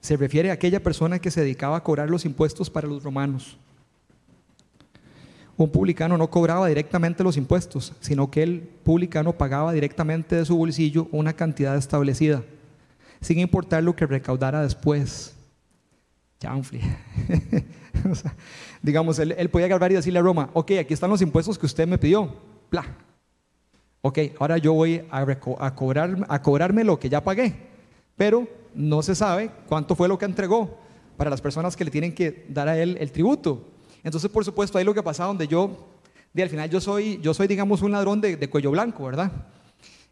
Se 0.00 0.16
refiere 0.16 0.50
a 0.50 0.54
aquella 0.54 0.82
persona 0.82 1.18
que 1.18 1.30
se 1.30 1.40
dedicaba 1.40 1.76
a 1.76 1.82
cobrar 1.82 2.08
los 2.08 2.24
impuestos 2.24 2.70
para 2.70 2.86
los 2.86 3.02
romanos. 3.02 3.56
Un 5.56 5.70
publicano 5.70 6.16
no 6.16 6.30
cobraba 6.30 6.66
directamente 6.66 7.22
los 7.22 7.36
impuestos, 7.36 7.92
sino 8.00 8.30
que 8.30 8.42
el 8.42 8.60
publicano 8.60 9.32
pagaba 9.32 9.72
directamente 9.72 10.36
de 10.36 10.44
su 10.44 10.56
bolsillo 10.56 11.08
una 11.12 11.34
cantidad 11.34 11.76
establecida, 11.76 12.42
sin 13.20 13.38
importar 13.38 13.82
lo 13.82 13.94
que 13.94 14.06
recaudara 14.06 14.62
después. 14.62 15.34
digamos, 18.82 19.18
él, 19.18 19.48
podía 19.50 19.66
agarrar 19.66 19.92
y 19.92 19.94
decirle 19.94 20.18
a 20.18 20.22
Roma, 20.22 20.50
ok, 20.54 20.72
aquí 20.80 20.94
están 20.94 21.10
los 21.10 21.22
impuestos 21.22 21.58
que 21.58 21.66
usted 21.66 21.86
me 21.86 21.98
pidió. 21.98 22.34
Bla. 22.70 22.84
Ok, 24.00 24.18
ahora 24.40 24.58
yo 24.58 24.72
voy 24.72 25.04
a, 25.10 25.24
a, 25.60 25.74
cobrar, 25.74 26.26
a 26.28 26.42
cobrarme 26.42 26.82
lo 26.82 26.98
que 26.98 27.08
ya 27.08 27.22
pagué, 27.22 27.54
pero 28.16 28.48
no 28.74 29.02
se 29.02 29.14
sabe 29.14 29.50
cuánto 29.68 29.94
fue 29.94 30.08
lo 30.08 30.18
que 30.18 30.24
entregó 30.24 30.76
para 31.16 31.30
las 31.30 31.40
personas 31.40 31.76
que 31.76 31.84
le 31.84 31.90
tienen 31.90 32.12
que 32.14 32.46
dar 32.48 32.68
a 32.68 32.76
él 32.76 32.96
el 32.98 33.12
tributo. 33.12 33.68
Entonces, 34.04 34.30
por 34.30 34.44
supuesto, 34.44 34.78
ahí 34.78 34.84
lo 34.84 34.94
que 34.94 35.02
pasa 35.02 35.24
donde 35.24 35.46
yo, 35.46 35.88
de 36.32 36.42
al 36.42 36.48
final 36.48 36.70
yo 36.70 36.80
soy, 36.80 37.20
yo 37.22 37.34
soy, 37.34 37.46
digamos, 37.46 37.82
un 37.82 37.92
ladrón 37.92 38.20
de, 38.20 38.50
cuello 38.50 38.70
blanco, 38.70 39.04
¿verdad? 39.04 39.30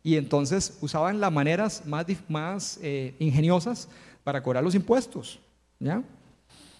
Y 0.02 0.16
entonces 0.16 0.78
usaban 0.80 1.20
las 1.20 1.32
maneras 1.32 1.82
más, 1.86 2.06
más 2.28 2.78
eh, 2.82 3.14
ingeniosas 3.18 3.88
para 4.24 4.42
cobrar 4.42 4.62
los 4.62 4.74
impuestos, 4.74 5.40
¿ya? 5.78 6.02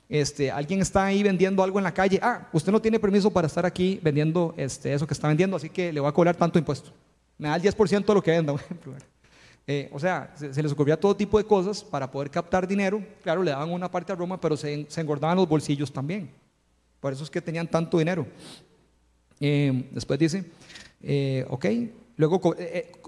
Este, 0.09 0.50
alguien 0.50 0.81
está 0.81 1.05
ahí 1.05 1.23
vendiendo 1.23 1.62
algo 1.62 1.79
en 1.79 1.85
la 1.85 1.95
calle, 1.95 2.19
ah, 2.21 2.49
usted 2.52 2.73
no 2.73 2.83
tiene 2.83 2.99
permiso 2.99 3.31
para 3.31 3.47
estar 3.47 3.64
aquí 3.64 4.00
vendiendo 4.02 4.55
este, 4.57 4.93
eso 4.93 5.07
que 5.07 5.14
está 5.14 5.29
vendiendo, 5.29 5.57
así 5.57 5.71
que 5.71 5.93
le 5.93 6.00
voy 6.00 6.09
a 6.09 6.12
cobrar 6.12 6.35
tanto 6.35 6.59
impuesto. 6.59 6.90
Me 7.38 7.49
da 7.49 7.55
el 7.57 7.62
10% 7.62 8.05
de 8.05 8.14
lo 8.14 8.23
que 8.23 8.33
venda, 8.33 8.52
por 8.55 8.61
ejemplo. 8.61 8.95
Eh, 9.69 9.88
o 9.93 10.00
sea, 10.00 10.33
se, 10.35 10.61
les 10.61 10.73
ocurría 10.73 10.99
todo 10.99 11.14
tipo 11.14 11.38
de 11.38 11.45
cosas 11.45 11.85
para 11.85 12.11
poder 12.11 12.29
captar 12.29 12.67
dinero. 12.67 13.00
Claro, 13.23 13.43
le 13.45 13.52
daban 13.52 13.71
una 13.71 13.88
parte 13.88 14.12
a 14.12 14.17
Roma, 14.17 14.40
pero 14.40 14.57
se, 14.57 14.87
engordaban 14.97 15.37
los 15.37 15.49
bolsillos 15.49 15.93
también. 15.93 16.29
Por 17.00 17.12
eso 17.12 17.25
es 17.25 17.30
que 17.30 17.40
tenían 17.40 17.69
tanto 17.69 17.99
dinero. 17.99 18.26
Eh, 19.40 19.88
después 19.92 20.19
dice, 20.19 20.45
eh, 21.02 21.47
ok, 21.49 21.66
luego, 22.16 22.54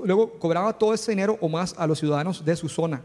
luego 0.04 0.38
cobraba 0.38 0.76
todo 0.78 0.94
ese 0.94 1.12
dinero 1.12 1.38
o 1.40 1.48
más 1.48 1.74
a 1.78 1.86
los 1.86 1.98
ciudadanos 1.98 2.44
de 2.44 2.56
su 2.56 2.68
zona 2.68 3.02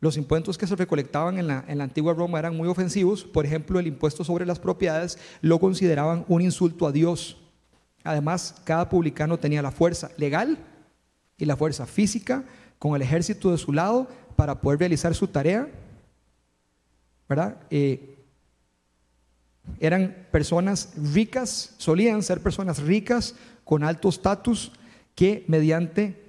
los 0.00 0.16
impuestos 0.16 0.56
que 0.56 0.66
se 0.66 0.76
recolectaban 0.76 1.38
en 1.38 1.48
la, 1.48 1.64
antigua 1.80 2.14
Roma 2.14 2.38
eran 2.38 2.56
muy 2.56 2.68
ofensivos. 2.68 3.24
Por 3.24 3.44
ejemplo, 3.44 3.80
el 3.80 3.86
impuesto 3.86 4.22
sobre 4.22 4.46
las 4.46 4.58
propiedades 4.58 5.18
lo 5.40 5.58
consideraban 5.58 6.24
un 6.28 6.40
insulto 6.40 6.86
a 6.86 6.92
Dios. 6.92 7.36
Además, 8.04 8.54
cada 8.64 8.88
publicano 8.88 9.38
tenía 9.38 9.60
la 9.60 9.72
fuerza 9.72 10.10
legal 10.16 10.58
y 11.36 11.44
la 11.44 11.56
fuerza 11.56 11.84
física 11.86 12.44
con 12.78 12.94
el 12.94 13.02
ejército 13.02 13.50
de 13.50 13.58
su 13.58 13.72
lado 13.72 14.08
para 14.36 14.60
poder 14.60 14.78
realizar 14.78 15.14
su 15.14 15.26
tarea. 15.26 15.68
¿Verdad? 17.28 17.56
Eh, 17.70 18.17
eran 19.80 20.26
personas 20.30 20.90
ricas, 21.12 21.74
solían 21.78 22.22
ser 22.22 22.40
personas 22.40 22.82
ricas 22.82 23.34
con 23.64 23.84
alto 23.84 24.08
estatus 24.08 24.72
que 25.14 25.44
mediante 25.48 26.28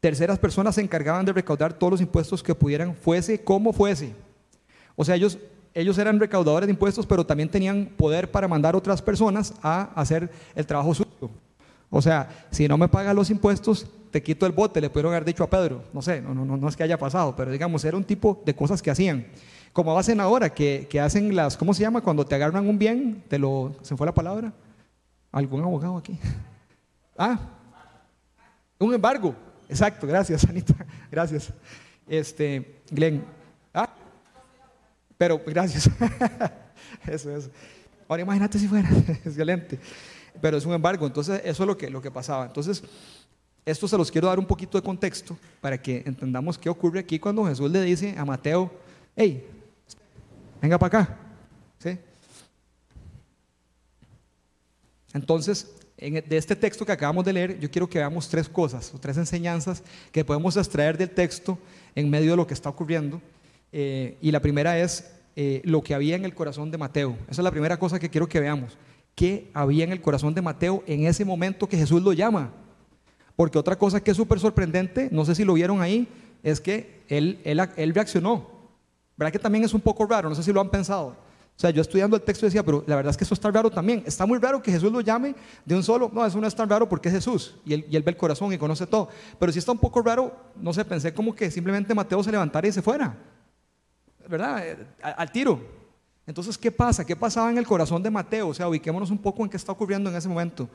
Terceras 0.00 0.38
personas 0.38 0.74
se 0.74 0.80
encargaban 0.80 1.26
de 1.26 1.32
recaudar 1.34 1.74
todos 1.74 1.92
los 1.92 2.00
impuestos 2.00 2.42
que 2.42 2.54
pudieran, 2.54 2.96
fuese 2.96 3.44
como 3.44 3.70
fuese. 3.70 4.14
O 4.96 5.04
sea, 5.04 5.14
ellos, 5.14 5.38
ellos 5.74 5.98
eran 5.98 6.18
recaudadores 6.18 6.66
de 6.66 6.72
impuestos, 6.72 7.04
pero 7.04 7.24
también 7.24 7.50
tenían 7.50 7.84
poder 7.98 8.30
para 8.30 8.48
mandar 8.48 8.74
otras 8.74 9.02
personas 9.02 9.52
a 9.62 9.90
hacer 9.94 10.30
el 10.54 10.64
trabajo 10.64 10.94
suyo. 10.94 11.30
O 11.90 12.00
sea, 12.00 12.46
si 12.50 12.66
no 12.66 12.78
me 12.78 12.88
pagas 12.88 13.14
los 13.14 13.28
impuestos, 13.28 13.86
te 14.10 14.22
quito 14.22 14.46
el 14.46 14.52
bote, 14.52 14.80
le 14.80 14.88
pudieron 14.88 15.12
haber 15.12 15.26
dicho 15.26 15.44
a 15.44 15.50
Pedro. 15.50 15.84
No 15.92 16.00
sé, 16.00 16.22
no, 16.22 16.34
no, 16.34 16.56
no 16.56 16.68
es 16.68 16.76
que 16.76 16.82
haya 16.82 16.98
pasado, 16.98 17.36
pero 17.36 17.50
digamos, 17.50 17.84
era 17.84 17.96
un 17.96 18.04
tipo 18.04 18.42
de 18.46 18.54
cosas 18.54 18.80
que 18.80 18.90
hacían. 18.90 19.26
Como 19.72 19.96
hacen 19.98 20.20
ahora, 20.20 20.50
que, 20.50 20.86
que 20.90 21.00
hacen 21.00 21.34
las, 21.34 21.56
¿cómo 21.56 21.74
se 21.74 21.82
llama? 21.82 22.00
Cuando 22.00 22.26
te 22.26 22.34
agarran 22.34 22.68
un 22.68 22.78
bien, 22.78 23.22
te 23.28 23.38
lo, 23.38 23.74
¿se 23.82 23.96
fue 23.96 24.06
la 24.06 24.14
palabra? 24.14 24.52
¿Algún 25.32 25.62
abogado 25.62 25.96
aquí? 25.96 26.18
Ah, 27.22 27.38
un 28.78 28.94
embargo. 28.94 29.34
Exacto, 29.68 30.06
gracias, 30.06 30.42
Anita. 30.44 30.74
Gracias. 31.10 31.52
Este, 32.08 32.80
Glenn. 32.90 33.22
¿Ah? 33.74 33.94
Pero, 35.18 35.38
gracias. 35.46 35.90
eso, 37.06 37.36
eso. 37.36 37.50
Ahora 38.08 38.22
imagínate 38.22 38.58
si 38.58 38.66
fuera. 38.66 38.88
Excelente. 39.06 39.78
Pero 40.40 40.56
es 40.56 40.64
un 40.64 40.72
embargo. 40.72 41.06
Entonces, 41.06 41.42
eso 41.44 41.62
es 41.62 41.66
lo 41.66 41.76
que, 41.76 41.90
lo 41.90 42.00
que 42.00 42.10
pasaba. 42.10 42.46
Entonces, 42.46 42.82
esto 43.66 43.86
se 43.86 43.98
los 43.98 44.10
quiero 44.10 44.28
dar 44.28 44.38
un 44.38 44.46
poquito 44.46 44.78
de 44.78 44.82
contexto 44.82 45.36
para 45.60 45.80
que 45.80 46.02
entendamos 46.06 46.56
qué 46.56 46.70
ocurre 46.70 47.00
aquí 47.00 47.18
cuando 47.18 47.44
Jesús 47.44 47.70
le 47.70 47.82
dice 47.82 48.14
a 48.16 48.24
Mateo, 48.24 48.72
hey, 49.14 49.46
venga 50.60 50.78
para 50.78 51.00
acá. 51.00 51.18
¿Sí? 51.78 51.98
Entonces, 55.12 55.74
de 56.00 56.36
este 56.36 56.56
texto 56.56 56.86
que 56.86 56.92
acabamos 56.92 57.24
de 57.24 57.32
leer, 57.32 57.58
yo 57.58 57.70
quiero 57.70 57.88
que 57.88 57.98
veamos 57.98 58.28
tres 58.28 58.48
cosas 58.48 58.92
o 58.94 58.98
tres 58.98 59.16
enseñanzas 59.16 59.82
que 60.12 60.24
podemos 60.24 60.56
extraer 60.56 60.96
del 60.96 61.10
texto 61.10 61.58
en 61.94 62.08
medio 62.08 62.30
de 62.30 62.36
lo 62.36 62.46
que 62.46 62.54
está 62.54 62.68
ocurriendo. 62.68 63.20
Eh, 63.72 64.16
y 64.20 64.30
la 64.30 64.40
primera 64.40 64.78
es 64.78 65.10
eh, 65.36 65.60
lo 65.64 65.82
que 65.82 65.94
había 65.94 66.16
en 66.16 66.24
el 66.24 66.34
corazón 66.34 66.70
de 66.70 66.78
Mateo. 66.78 67.16
Esa 67.28 67.42
es 67.42 67.44
la 67.44 67.50
primera 67.50 67.78
cosa 67.78 67.98
que 67.98 68.08
quiero 68.08 68.28
que 68.28 68.40
veamos. 68.40 68.78
¿Qué 69.14 69.50
había 69.52 69.84
en 69.84 69.92
el 69.92 70.00
corazón 70.00 70.34
de 70.34 70.42
Mateo 70.42 70.82
en 70.86 71.06
ese 71.06 71.24
momento 71.24 71.68
que 71.68 71.76
Jesús 71.76 72.02
lo 72.02 72.12
llama? 72.12 72.52
Porque 73.36 73.58
otra 73.58 73.76
cosa 73.76 74.02
que 74.02 74.12
es 74.12 74.16
súper 74.16 74.38
sorprendente, 74.40 75.08
no 75.12 75.24
sé 75.24 75.34
si 75.34 75.44
lo 75.44 75.54
vieron 75.54 75.82
ahí, 75.82 76.08
es 76.42 76.60
que 76.60 77.02
él, 77.08 77.40
él, 77.44 77.60
él 77.76 77.94
reaccionó. 77.94 78.59
¿Verdad 79.20 79.32
que 79.32 79.38
también 79.38 79.64
es 79.64 79.74
un 79.74 79.82
poco 79.82 80.06
raro? 80.06 80.30
No 80.30 80.34
sé 80.34 80.42
si 80.42 80.50
lo 80.50 80.62
han 80.62 80.70
pensado. 80.70 81.08
O 81.08 81.60
sea, 81.60 81.68
yo 81.68 81.82
estudiando 81.82 82.16
el 82.16 82.22
texto 82.22 82.46
decía, 82.46 82.64
pero 82.64 82.82
la 82.86 82.96
verdad 82.96 83.10
es 83.10 83.18
que 83.18 83.24
eso 83.24 83.34
está 83.34 83.50
raro 83.50 83.70
también. 83.70 84.02
Está 84.06 84.24
muy 84.24 84.38
raro 84.38 84.62
que 84.62 84.72
Jesús 84.72 84.90
lo 84.90 85.02
llame 85.02 85.34
de 85.66 85.74
un 85.74 85.82
solo. 85.82 86.10
No, 86.10 86.24
eso 86.24 86.40
no 86.40 86.46
es 86.46 86.54
tan 86.54 86.66
raro 86.66 86.88
porque 86.88 87.10
es 87.10 87.16
Jesús 87.16 87.54
y 87.66 87.74
él, 87.74 87.84
ve 88.02 88.12
el 88.12 88.16
corazón 88.16 88.50
y 88.50 88.56
conoce 88.56 88.86
todo. 88.86 89.10
Pero 89.38 89.52
si 89.52 89.58
está 89.58 89.72
un 89.72 89.78
poco 89.78 90.00
raro, 90.00 90.34
no 90.56 90.72
sé, 90.72 90.86
pensé 90.86 91.12
como 91.12 91.34
que 91.34 91.50
simplemente 91.50 91.94
Mateo 91.94 92.22
se 92.22 92.30
levantara 92.30 92.66
y 92.66 92.72
se 92.72 92.80
fuera. 92.80 93.14
¿Verdad? 94.26 94.66
Eh, 94.66 94.86
al, 95.02 95.30
tiro. 95.30 95.60
Entonces, 96.26 96.56
¿qué 96.56 96.72
pasa? 96.72 97.04
¿Qué 97.04 97.14
pasaba 97.14 97.50
en 97.50 97.58
el 97.58 97.66
corazón 97.66 98.02
de 98.02 98.08
Mateo? 98.08 98.48
O 98.48 98.54
sea, 98.54 98.70
ubiquémonos 98.70 99.10
un 99.10 99.18
poco 99.18 99.42
en 99.42 99.50
qué 99.50 99.58
está 99.58 99.72
ocurriendo 99.72 100.08
en 100.08 100.16
ese 100.16 100.30
momento. 100.30 100.66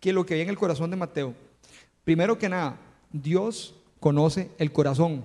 ¿Qué 0.00 0.08
es 0.08 0.14
lo 0.14 0.24
que 0.24 0.32
había 0.32 0.44
en 0.44 0.48
el 0.48 0.56
corazón 0.56 0.90
de 0.90 0.96
Mateo? 0.96 1.34
Primero 2.02 2.38
que 2.38 2.48
nada, 2.48 2.78
Dios 3.12 3.74
conoce 4.00 4.50
el 4.56 4.72
corazón 4.72 5.22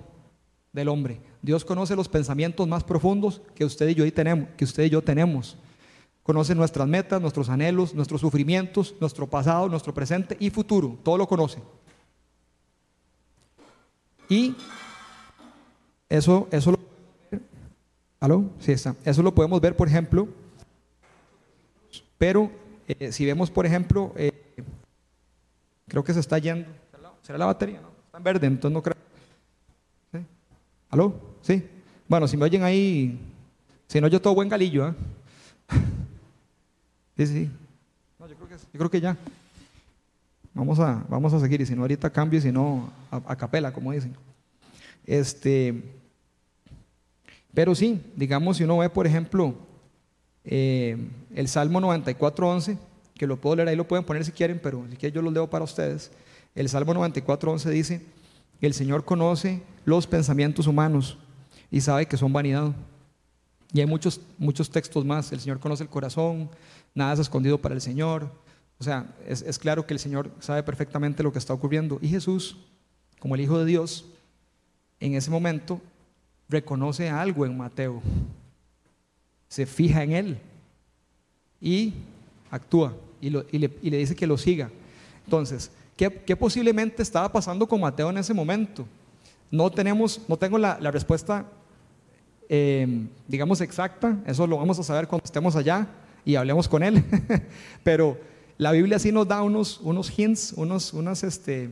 del 0.78 0.88
hombre. 0.88 1.20
Dios 1.42 1.64
conoce 1.64 1.96
los 1.96 2.08
pensamientos 2.08 2.66
más 2.66 2.84
profundos 2.84 3.42
que 3.54 3.64
usted 3.64 3.88
y 3.88 3.94
yo 3.94 4.12
tenemos, 4.12 4.48
que 4.56 4.64
usted 4.64 4.84
y 4.84 4.90
yo 4.90 5.02
tenemos. 5.02 5.56
Conoce 6.22 6.54
nuestras 6.54 6.86
metas, 6.86 7.20
nuestros 7.20 7.48
anhelos, 7.48 7.94
nuestros 7.94 8.20
sufrimientos, 8.20 8.94
nuestro 9.00 9.26
pasado, 9.26 9.68
nuestro 9.68 9.94
presente 9.94 10.36
y 10.38 10.50
futuro. 10.50 10.98
Todo 11.02 11.18
lo 11.18 11.26
conoce. 11.26 11.62
Y 14.28 14.54
eso, 16.08 16.48
eso 16.50 16.72
lo, 16.72 16.78
¿aló? 18.20 18.50
Sí 18.60 18.72
está. 18.72 18.94
Eso 19.04 19.22
lo 19.22 19.34
podemos 19.34 19.60
ver, 19.60 19.74
por 19.74 19.88
ejemplo, 19.88 20.28
pero 22.18 22.50
eh, 22.86 23.10
si 23.12 23.24
vemos, 23.24 23.50
por 23.50 23.64
ejemplo, 23.64 24.12
eh, 24.16 24.32
creo 25.86 26.04
que 26.04 26.12
se 26.12 26.20
está 26.20 26.38
yendo. 26.38 26.68
¿Será 27.22 27.38
la 27.38 27.46
batería? 27.46 27.80
No, 27.80 27.88
está 28.06 28.18
en 28.18 28.24
verde, 28.24 28.46
entonces 28.46 28.74
no 28.74 28.82
creo. 28.82 29.07
¿Aló? 30.90 31.14
¿Sí? 31.42 31.62
Bueno, 32.08 32.26
si 32.26 32.36
me 32.36 32.44
oyen 32.44 32.62
ahí, 32.62 33.18
si 33.86 34.00
no, 34.00 34.08
yo 34.08 34.20
todo 34.20 34.34
buen 34.34 34.48
galillo. 34.48 34.88
¿eh? 34.88 34.94
sí, 37.16 37.26
sí. 37.26 37.50
No, 38.18 38.26
yo 38.26 38.34
creo 38.36 38.48
que, 38.48 38.54
yo 38.54 38.78
creo 38.78 38.90
que 38.90 39.00
ya. 39.00 39.16
Vamos 40.54 40.80
a, 40.80 41.04
vamos 41.08 41.32
a 41.34 41.40
seguir, 41.40 41.60
y 41.60 41.66
si 41.66 41.74
no, 41.74 41.82
ahorita 41.82 42.10
cambio, 42.10 42.38
y 42.38 42.42
si 42.42 42.50
no, 42.50 42.90
a, 43.10 43.36
capela, 43.36 43.72
como 43.72 43.92
dicen. 43.92 44.14
Este, 45.06 45.82
pero 47.52 47.74
sí, 47.74 48.00
digamos, 48.16 48.56
si 48.56 48.64
uno 48.64 48.78
ve, 48.78 48.88
por 48.88 49.06
ejemplo, 49.06 49.54
eh, 50.44 50.96
el 51.34 51.48
Salmo 51.48 51.80
94.11, 51.80 52.78
que 53.14 53.26
lo 53.26 53.36
puedo 53.36 53.56
leer 53.56 53.68
ahí, 53.68 53.76
lo 53.76 53.86
pueden 53.86 54.06
poner 54.06 54.24
si 54.24 54.32
quieren, 54.32 54.58
pero 54.62 54.84
si 54.90 54.96
quieren 54.96 55.14
yo 55.14 55.22
lo 55.22 55.30
leo 55.30 55.48
para 55.50 55.64
ustedes. 55.64 56.10
El 56.54 56.68
Salmo 56.68 56.94
94.11 56.94 57.70
dice, 57.70 58.02
el 58.66 58.74
Señor 58.74 59.04
conoce 59.04 59.62
los 59.84 60.06
pensamientos 60.06 60.66
humanos 60.66 61.18
y 61.70 61.80
sabe 61.80 62.06
que 62.06 62.16
son 62.16 62.32
vanidad. 62.32 62.72
Y 63.72 63.80
hay 63.80 63.86
muchos, 63.86 64.20
muchos 64.38 64.70
textos 64.70 65.04
más. 65.04 65.30
El 65.32 65.40
Señor 65.40 65.60
conoce 65.60 65.82
el 65.82 65.88
corazón, 65.88 66.50
nada 66.94 67.12
es 67.12 67.20
escondido 67.20 67.58
para 67.58 67.74
el 67.74 67.80
Señor. 67.80 68.30
O 68.78 68.84
sea, 68.84 69.14
es, 69.26 69.42
es 69.42 69.58
claro 69.58 69.86
que 69.86 69.94
el 69.94 70.00
Señor 70.00 70.30
sabe 70.40 70.62
perfectamente 70.62 71.22
lo 71.22 71.32
que 71.32 71.38
está 71.38 71.52
ocurriendo. 71.52 71.98
Y 72.00 72.08
Jesús, 72.08 72.56
como 73.18 73.34
el 73.34 73.40
Hijo 73.42 73.58
de 73.58 73.66
Dios, 73.66 74.06
en 75.00 75.14
ese 75.14 75.30
momento 75.30 75.80
reconoce 76.48 77.08
algo 77.10 77.44
en 77.44 77.56
Mateo. 77.56 78.02
Se 79.48 79.66
fija 79.66 80.02
en 80.02 80.12
él 80.12 80.38
y 81.60 81.92
actúa 82.50 82.94
y, 83.20 83.30
le, 83.30 83.68
dice 83.82 84.16
que 84.16 84.26
lo 84.26 84.38
siga. 84.38 84.70
Entonces, 85.24 85.70
¿qué, 85.98 86.36
posiblemente 86.36 87.02
estaba 87.02 87.30
pasando 87.30 87.66
con 87.66 87.80
Mateo 87.80 88.10
en 88.10 88.18
ese 88.18 88.32
momento? 88.32 88.86
No, 89.50 89.68
tenemos, 89.70 90.20
no 90.28 90.36
tengo 90.36 90.56
la, 90.56 90.76
respuesta, 90.92 91.44
em, 92.48 93.08
digamos, 93.26 93.60
exacta, 93.60 94.16
eso 94.24 94.46
lo 94.46 94.58
vamos 94.58 94.78
a 94.78 94.84
saber 94.84 95.08
cuando 95.08 95.24
estemos 95.24 95.56
allá 95.56 95.88
y 96.24 96.36
hablemos 96.36 96.68
con 96.68 96.84
él, 96.84 97.02
pero 97.82 98.16
la 98.58 98.70
Biblia 98.70 98.98
sí 99.00 99.10
nos 99.10 99.26
da 99.26 99.42
unos, 99.42 99.80
unos 99.82 100.16
hints, 100.16 100.52
unos, 100.56 100.92
unas 100.92 101.24
este, 101.24 101.70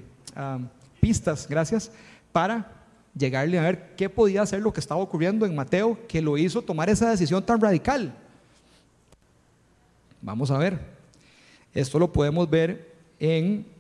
pistas, 1.01 1.47
gracias, 1.49 1.93
para 2.33 2.73
llegarle 3.17 3.59
a 3.61 3.63
ver 3.63 3.95
qué 3.97 4.11
podía 4.11 4.45
ser 4.45 4.61
lo 4.61 4.73
que 4.73 4.81
estaba 4.81 5.01
ocurriendo 5.01 5.47
en 5.47 5.55
Mateo 5.55 5.99
que 6.09 6.21
lo 6.21 6.37
hizo 6.37 6.63
tomar 6.63 6.91
esa 6.91 7.11
decisión 7.11 7.45
tan 7.47 7.61
radical. 7.61 8.13
Vamos 10.21 10.51
a 10.51 10.59
ver. 10.59 10.81
Esto 11.73 11.99
lo 11.99 12.13
podemos 12.13 12.49
ver 12.51 12.95
en 13.19 13.76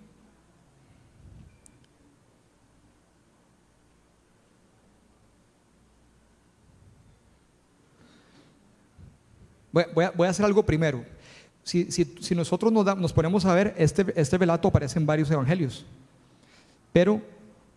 Voy 9.94 10.26
a, 10.26 10.30
hacer 10.30 10.44
algo 10.46 10.64
primero. 10.64 11.04
Si, 11.62 11.88
nosotros 12.34 12.72
nos, 12.72 13.12
ponemos 13.12 13.44
a 13.44 13.54
ver, 13.54 13.74
este, 13.76 14.06
este 14.16 14.38
relato 14.38 14.68
aparece 14.68 14.98
en 14.98 15.04
varios 15.04 15.30
evangelios. 15.30 15.84
Pero 16.92 17.20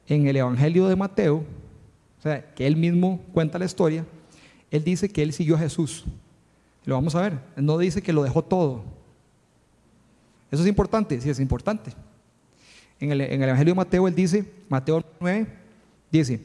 en 0.08 0.28
el 0.28 0.38
evangelio 0.38 0.88
de 0.88 0.96
Mateo, 0.96 1.44
o 2.20 2.22
sea, 2.22 2.54
que 2.54 2.66
él 2.66 2.76
mismo 2.76 3.20
cuenta 3.34 3.60
la 3.60 3.66
historia, 3.66 4.06
él 4.72 4.84
dice 4.84 5.10
que 5.10 5.24
él 5.24 5.34
siguió 5.34 5.56
a 5.56 5.60
Jesús. 5.60 6.06
Lo 6.86 6.96
vamos 6.96 7.16
a 7.16 7.22
ver. 7.22 7.40
No 7.56 7.78
dice 7.78 8.02
que 8.02 8.14
lo 8.14 8.24
dejó 8.24 8.44
todo. 8.44 8.84
Eso 10.52 10.64
es 10.64 10.70
importante, 10.70 11.20
sí 11.20 11.30
es 11.30 11.40
importante. 11.40 11.92
En 13.00 13.12
el, 13.12 13.22
Evangelio 13.22 13.74
de 13.74 13.78
Mateo, 13.78 14.08
él 14.08 14.16
dice, 14.16 14.52
Mateo 14.68 15.04
9, 15.20 15.48
dice, 16.12 16.42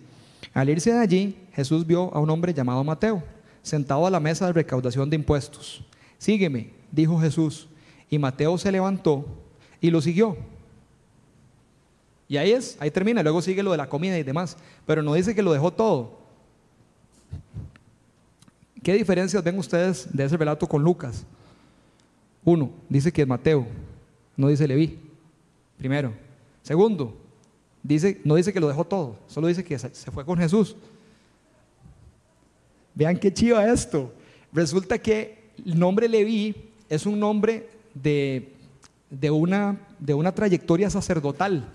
al 0.53 0.69
irse 0.69 0.93
de 0.93 0.99
allí, 0.99 1.37
Jesús 1.53 1.87
vio 1.87 2.15
a 2.15 2.21
un 2.21 2.31
hombre 2.31 2.55
llamado 2.55 2.85
Mateo, 2.85 3.23
sentado 3.65 4.07
a 4.07 4.11
la 4.11 4.21
mesa 4.21 4.47
de 4.47 4.53
recaudación 4.53 5.11
de 5.11 5.17
impuestos. 5.17 5.83
Sígueme, 6.19 6.71
dijo 6.93 7.19
Jesús. 7.19 7.67
Y 8.09 8.19
Mateo 8.19 8.57
se 8.59 8.71
levantó 8.71 9.25
y 9.81 9.91
lo 9.91 10.01
siguió. 10.01 10.37
Y 12.29 12.37
ahí 12.37 12.53
es, 12.53 12.77
ahí 12.79 12.91
termina, 12.91 13.23
luego 13.23 13.43
sigue 13.43 13.63
lo 13.63 13.73
de 13.73 13.79
la 13.79 13.89
comida 13.89 14.19
y 14.19 14.23
demás, 14.23 14.57
pero 14.87 15.03
no 15.03 15.15
dice 15.15 15.35
que 15.35 15.43
lo 15.43 15.53
dejó 15.53 15.73
todo. 15.73 16.19
¿Qué 18.83 18.93
diferencias 18.93 19.43
ven 19.43 19.59
ustedes 19.59 20.09
de 20.13 20.25
ese 20.25 20.37
relato 20.37 20.67
con 20.67 20.83
Lucas? 20.83 21.25
Uno, 22.45 22.71
dice 22.89 23.11
que 23.11 23.23
es 23.23 23.29
Mateo, 23.29 23.67
no 24.37 24.49
dice 24.49 24.69
Leví, 24.69 24.99
primero. 25.79 26.13
Segundo, 26.63 27.17
dice, 27.83 28.21
no 28.25 28.35
dice 28.35 28.53
que 28.53 28.61
lo 28.61 28.69
dejó 28.69 28.85
todo, 28.85 29.19
solo 29.27 29.47
dice 29.47 29.65
que 29.65 29.79
se 29.79 30.11
fue 30.11 30.25
con 30.25 30.39
Jesús. 30.39 30.77
Vean 32.95 33.19
qué 33.19 33.33
chiva 33.33 33.71
esto. 33.71 34.13
Resulta 34.53 34.99
que 34.99 35.39
el 35.65 35.79
nombre 35.79 36.09
Leví 36.09 36.55
es 36.89 37.07
un 37.07 37.19
nombre 37.19 37.69
de, 37.95 38.53
de, 39.11 39.31
una, 39.31 39.79
de 39.99 40.15
una 40.15 40.33
trayectoria 40.33 40.91
sacerdotal 40.91 41.69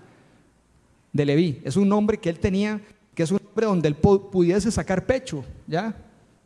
de 1.12 1.24
Leví. 1.24 1.60
Es 1.64 1.76
un 1.76 1.88
nombre 1.88 2.18
que 2.18 2.30
él 2.30 2.38
tenía, 2.38 2.80
que 3.14 3.22
es 3.22 3.30
un 3.30 3.40
nombre 3.42 3.66
donde 3.66 3.88
él 3.88 3.96
pudiese 3.96 4.70
sacar 4.70 5.04
pecho, 5.04 5.44
¿ya? 5.66 5.94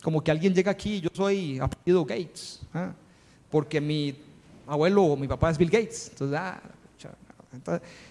Como 0.02 0.22
que 0.22 0.30
alguien 0.30 0.54
llega 0.54 0.70
aquí, 0.70 1.00
yo 1.00 1.08
soy 1.12 1.58
apellido 1.58 2.04
Gates, 2.04 2.60
¿ah? 2.74 2.92
porque 3.50 3.80
mi 3.80 4.14
abuelo 4.66 5.04
o 5.04 5.16
mi 5.16 5.26
papá 5.26 5.50
es 5.50 5.58
Bill 5.58 5.70
Gates. 5.70 6.08
Entonces, 6.10 6.38
ah, 6.38 6.60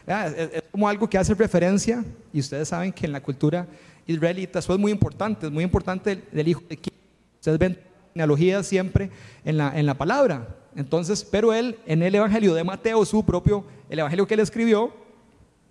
ah, 0.08 0.28
es, 0.28 0.64
como 0.72 0.88
algo 0.88 1.08
que 1.08 1.18
hace 1.18 1.34
referencia, 1.36 2.04
y 2.32 2.40
ustedes 2.40 2.68
saben 2.68 2.92
que 2.92 3.06
en 3.06 3.12
la 3.12 3.22
cultura 3.22 3.68
israelita 4.08 4.60
eso 4.60 4.74
es 4.74 4.80
muy 4.80 4.92
importante, 4.92 5.48
es 5.48 5.52
muy 5.52 5.64
importante 5.64 6.22
del, 6.32 6.48
hijo 6.48 6.62
de 6.70 6.78
quién. 6.78 6.96
Ustedes 7.36 7.60
ven 7.60 7.80
genealogía 8.14 8.64
siempre 8.64 9.10
en 9.44 9.58
la, 9.58 9.78
en 9.78 9.86
la 9.86 9.94
palabra. 9.94 10.48
Entonces, 10.76 11.24
pero 11.24 11.54
él 11.54 11.78
en 11.86 12.02
el 12.02 12.16
Evangelio 12.16 12.54
de 12.54 12.64
Mateo, 12.64 13.06
su 13.06 13.24
propio, 13.24 13.64
el 13.90 14.00
Evangelio 14.00 14.28
que 14.28 14.34
él 14.34 14.40
escribió, 14.40 14.94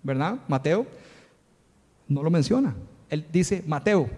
¿verdad? 0.01 0.37
Mateo, 0.47 0.85
no 2.07 2.23
lo 2.23 2.29
menciona. 2.29 2.75
Él 3.09 3.25
dice 3.31 3.63
Mateo, 3.67 4.09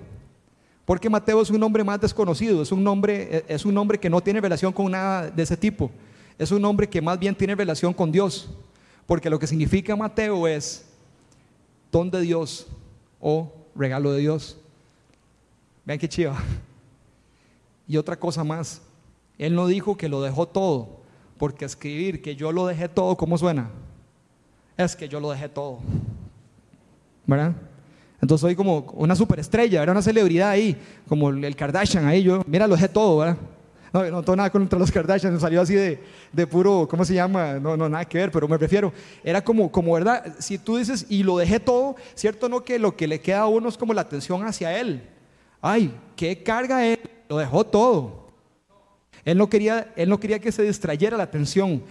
porque 0.85 1.09
Mateo 1.09 1.41
es 1.41 1.49
un 1.49 1.59
nombre 1.59 1.83
más 1.83 1.99
desconocido, 1.99 2.61
es 2.61 2.71
un 2.71 2.83
nombre, 2.83 3.43
es 3.47 3.65
un 3.65 3.73
nombre 3.73 3.99
que 3.99 4.09
no 4.09 4.21
tiene 4.21 4.39
relación 4.39 4.71
con 4.71 4.91
nada 4.91 5.29
de 5.29 5.43
ese 5.43 5.57
tipo. 5.57 5.89
Es 6.37 6.51
un 6.51 6.61
nombre 6.61 6.87
que 6.87 7.01
más 7.01 7.17
bien 7.17 7.33
tiene 7.33 7.55
relación 7.55 7.93
con 7.93 8.11
Dios. 8.11 8.49
Porque 9.07 9.29
lo 9.29 9.39
que 9.39 9.47
significa 9.47 9.95
Mateo 9.95 10.47
es 10.47 10.85
don 11.91 12.11
de 12.11 12.21
Dios 12.21 12.67
o 13.19 13.51
regalo 13.75 14.11
de 14.11 14.19
Dios. 14.19 14.57
Vean 15.85 15.99
qué 15.99 16.09
chiva. 16.09 16.37
Y 17.87 17.97
otra 17.97 18.17
cosa 18.17 18.43
más, 18.43 18.81
él 19.37 19.53
no 19.53 19.67
dijo 19.67 19.95
que 19.95 20.09
lo 20.09 20.19
dejó 20.19 20.47
todo, 20.47 21.01
porque 21.37 21.65
escribir 21.65 22.19
que 22.19 22.35
yo 22.35 22.51
lo 22.51 22.65
dejé 22.65 22.89
todo, 22.89 23.15
¿cómo 23.15 23.37
suena? 23.37 23.69
Es 24.75 24.95
que 24.95 25.07
yo 25.07 25.19
lo 25.19 25.29
dejé 25.29 25.49
todo. 25.49 25.77
¿Verdad? 27.27 27.53
Entonces 28.19 28.41
soy 28.41 28.55
como 28.55 28.79
una 28.95 29.15
superestrella, 29.15 29.83
era 29.83 29.91
una 29.91 30.01
celebridad 30.01 30.49
ahí, 30.49 30.75
como 31.07 31.29
el 31.29 31.55
Kardashian 31.55 32.07
ahí, 32.07 32.23
yo, 32.23 32.41
mira, 32.47 32.65
lo 32.65 32.73
dejé 32.73 32.89
todo, 32.89 33.19
¿verdad? 33.19 33.37
No, 33.95 34.03
no 34.11 34.21
tengo 34.23 34.35
nada 34.35 34.49
contra 34.49 34.77
los 34.77 34.91
Kardashian, 34.91 35.39
salió 35.39 35.61
así 35.61 35.73
de, 35.73 36.03
de, 36.33 36.47
puro, 36.47 36.85
¿cómo 36.85 37.05
se 37.05 37.13
llama? 37.13 37.53
No, 37.53 37.77
no, 37.77 37.87
nada 37.87 38.03
que 38.03 38.17
ver, 38.17 38.29
pero 38.29 38.45
me 38.45 38.59
prefiero. 38.59 38.91
Era 39.23 39.41
como, 39.41 39.71
como, 39.71 39.93
¿verdad? 39.93 40.35
Si 40.37 40.57
tú 40.57 40.75
dices, 40.75 41.05
y 41.07 41.23
lo 41.23 41.37
dejé 41.37 41.61
todo, 41.61 41.95
¿cierto 42.13 42.49
no? 42.49 42.61
Que 42.61 42.77
lo 42.77 42.97
que 42.97 43.07
le 43.07 43.21
queda 43.21 43.39
a 43.39 43.47
uno 43.47 43.69
es 43.69 43.77
como 43.77 43.93
la 43.93 44.01
atención 44.01 44.45
hacia 44.45 44.77
él. 44.77 45.01
Ay, 45.61 45.97
qué 46.17 46.43
carga 46.43 46.85
él, 46.85 46.99
lo 47.29 47.37
dejó 47.37 47.63
todo. 47.63 48.27
Él 49.23 49.37
no 49.37 49.47
quería, 49.47 49.93
él 49.95 50.09
no 50.09 50.19
quería 50.19 50.39
que 50.39 50.51
se 50.51 50.63
distrayera 50.63 51.15
la 51.15 51.23
atención. 51.23 51.81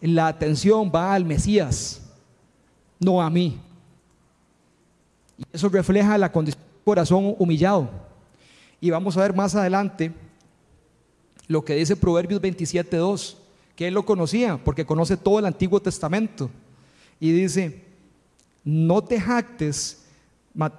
La 0.00 0.28
atención 0.28 0.92
va 0.94 1.14
al 1.14 1.24
Mesías, 1.24 2.00
no 3.00 3.20
a 3.20 3.28
mí. 3.28 3.60
Y 5.36 5.44
eso 5.52 5.68
refleja 5.68 6.16
la 6.16 6.30
condición 6.30 6.62
del 6.62 6.84
corazón 6.84 7.34
humillado. 7.40 7.90
Y 8.80 8.90
vamos 8.90 9.16
a 9.16 9.22
ver 9.22 9.34
más 9.34 9.56
adelante 9.56 10.12
lo 11.50 11.64
que 11.64 11.74
dice 11.74 11.96
Proverbios 11.96 12.40
27.2, 12.40 13.34
que 13.74 13.88
él 13.88 13.94
lo 13.94 14.04
conocía, 14.04 14.56
porque 14.62 14.86
conoce 14.86 15.16
todo 15.16 15.40
el 15.40 15.46
Antiguo 15.46 15.82
Testamento. 15.82 16.48
Y 17.18 17.32
dice, 17.32 17.82
no 18.62 19.02
te 19.02 19.20
jactes, 19.20 20.04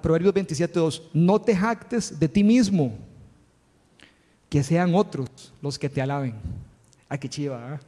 Proverbios 0.00 0.32
27.2, 0.32 1.02
no 1.12 1.38
te 1.42 1.54
jactes 1.54 2.18
de 2.18 2.26
ti 2.26 2.42
mismo, 2.42 2.96
que 4.48 4.62
sean 4.62 4.94
otros 4.94 5.52
los 5.60 5.78
que 5.78 5.90
te 5.90 6.00
alaben. 6.00 6.36
a 7.06 7.18
qué 7.18 7.28
chiva. 7.28 7.78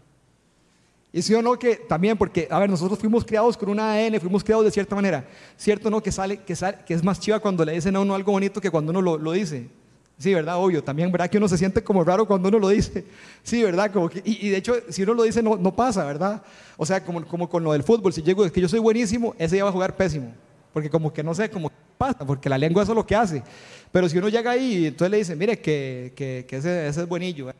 Y 1.10 1.22
sí 1.22 1.32
o 1.32 1.40
no 1.40 1.58
que 1.58 1.76
también, 1.76 2.18
porque, 2.18 2.46
a 2.50 2.58
ver, 2.58 2.68
nosotros 2.68 2.98
fuimos 2.98 3.24
criados 3.24 3.56
con 3.56 3.70
una 3.70 3.94
ADN, 3.94 4.20
fuimos 4.20 4.44
criados 4.44 4.66
de 4.66 4.70
cierta 4.70 4.94
manera. 4.94 5.26
¿Cierto 5.56 5.88
no 5.88 6.02
que 6.02 6.12
sale, 6.12 6.42
que, 6.42 6.54
sale, 6.54 6.80
que 6.86 6.92
es 6.92 7.02
más 7.02 7.18
chiva 7.18 7.40
cuando 7.40 7.64
le 7.64 7.72
dicen 7.72 7.96
a 7.96 8.00
uno 8.00 8.14
algo 8.14 8.32
bonito 8.32 8.60
que 8.60 8.70
cuando 8.70 8.90
uno 8.90 9.00
lo, 9.00 9.32
dice? 9.32 9.70
Sí, 10.18 10.32
¿verdad? 10.32 10.56
Obvio. 10.56 10.82
También, 10.82 11.10
¿verdad? 11.10 11.28
Que 11.28 11.38
uno 11.38 11.48
se 11.48 11.58
siente 11.58 11.82
como 11.82 12.04
raro 12.04 12.26
cuando 12.26 12.48
uno 12.48 12.58
lo 12.58 12.68
dice. 12.68 13.04
Sí, 13.42 13.62
¿verdad? 13.62 13.90
Como 13.92 14.10
y, 14.24 14.48
de 14.48 14.56
hecho, 14.56 14.74
si 14.88 15.02
uno 15.02 15.14
lo 15.14 15.22
dice, 15.24 15.42
no, 15.42 15.76
pasa, 15.76 16.04
¿verdad? 16.04 16.42
O 16.76 16.86
sea, 16.86 17.04
como, 17.04 17.48
con 17.48 17.64
lo 17.64 17.72
del 17.72 17.82
fútbol. 17.82 18.12
Si 18.12 18.22
llego, 18.22 18.44
es 18.44 18.52
que 18.52 18.60
yo 18.60 18.68
soy 18.68 18.80
buenísimo, 18.80 19.34
ese 19.38 19.56
ya 19.56 19.64
va 19.64 19.70
a 19.70 19.72
jugar 19.72 19.96
pésimo. 19.96 20.32
Porque 20.72 20.90
como 20.90 21.12
que 21.12 21.22
no 21.22 21.34
sé, 21.34 21.48
como 21.50 21.70
pasa, 21.96 22.26
porque 22.26 22.48
la 22.48 22.58
lengua 22.58 22.82
eso 22.82 22.92
es 22.92 22.96
lo 22.96 23.06
que 23.06 23.14
hace. 23.14 23.42
Pero 23.92 24.08
si 24.08 24.18
uno 24.18 24.28
llega 24.28 24.50
ahí 24.50 24.78
y 24.78 24.86
entonces 24.86 25.10
le 25.10 25.16
dice, 25.18 25.36
mire, 25.36 25.60
que, 25.60 26.12
que, 26.16 26.44
que 26.48 26.56
ese, 26.56 26.88
ese, 26.88 27.02
es 27.02 27.08
buenillo, 27.08 27.52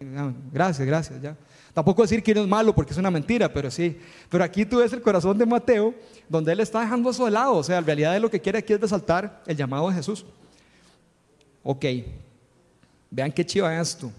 gracias, 0.52 0.86
gracias, 0.86 1.22
ya. 1.22 1.36
Tampoco 1.72 2.02
decir 2.02 2.22
que 2.22 2.32
uno 2.32 2.42
es 2.42 2.48
malo 2.48 2.74
porque 2.74 2.92
es 2.92 2.98
una 2.98 3.10
mentira, 3.10 3.52
pero 3.52 3.70
sí. 3.70 3.98
Pero 4.28 4.42
aquí 4.42 4.64
tú 4.64 4.78
ves 4.78 4.92
el 4.92 5.02
corazón 5.02 5.36
de 5.36 5.44
Mateo, 5.44 5.94
donde 6.28 6.52
él 6.52 6.60
está 6.60 6.80
dejando 6.80 7.10
eso 7.10 7.24
de 7.24 7.32
lado. 7.32 7.54
O 7.56 7.62
sea, 7.62 7.78
en 7.78 7.86
realidad 7.86 8.18
lo 8.20 8.30
que 8.30 8.40
quiere 8.40 8.58
aquí 8.58 8.72
es 8.72 8.80
resaltar 8.80 9.42
el 9.46 9.56
llamado 9.56 9.88
de 9.88 9.96
Jesús. 9.96 10.24
Ok, 11.64 11.84
vean 13.14 13.30
qué 13.30 13.46
chiva 13.46 13.80
esto. 13.80 14.10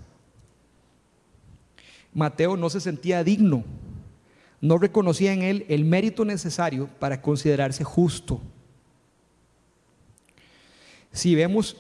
Mateo 2.13 2.55
no 2.55 2.69
se 2.69 2.79
sentía 2.79 3.25
digno, 3.25 3.65
no 4.61 4.77
reconocía 4.77 5.33
en 5.33 5.41
él 5.41 5.65
el 5.67 5.83
mérito 5.83 6.23
necesario 6.23 6.87
para 6.97 7.21
considerarse 7.21 7.83
justo. 7.83 8.39
Si 11.11 11.35
vemos, 11.35 11.75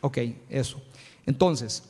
ok, 0.00 0.18
eso. 0.48 0.80
Entonces, 1.26 1.82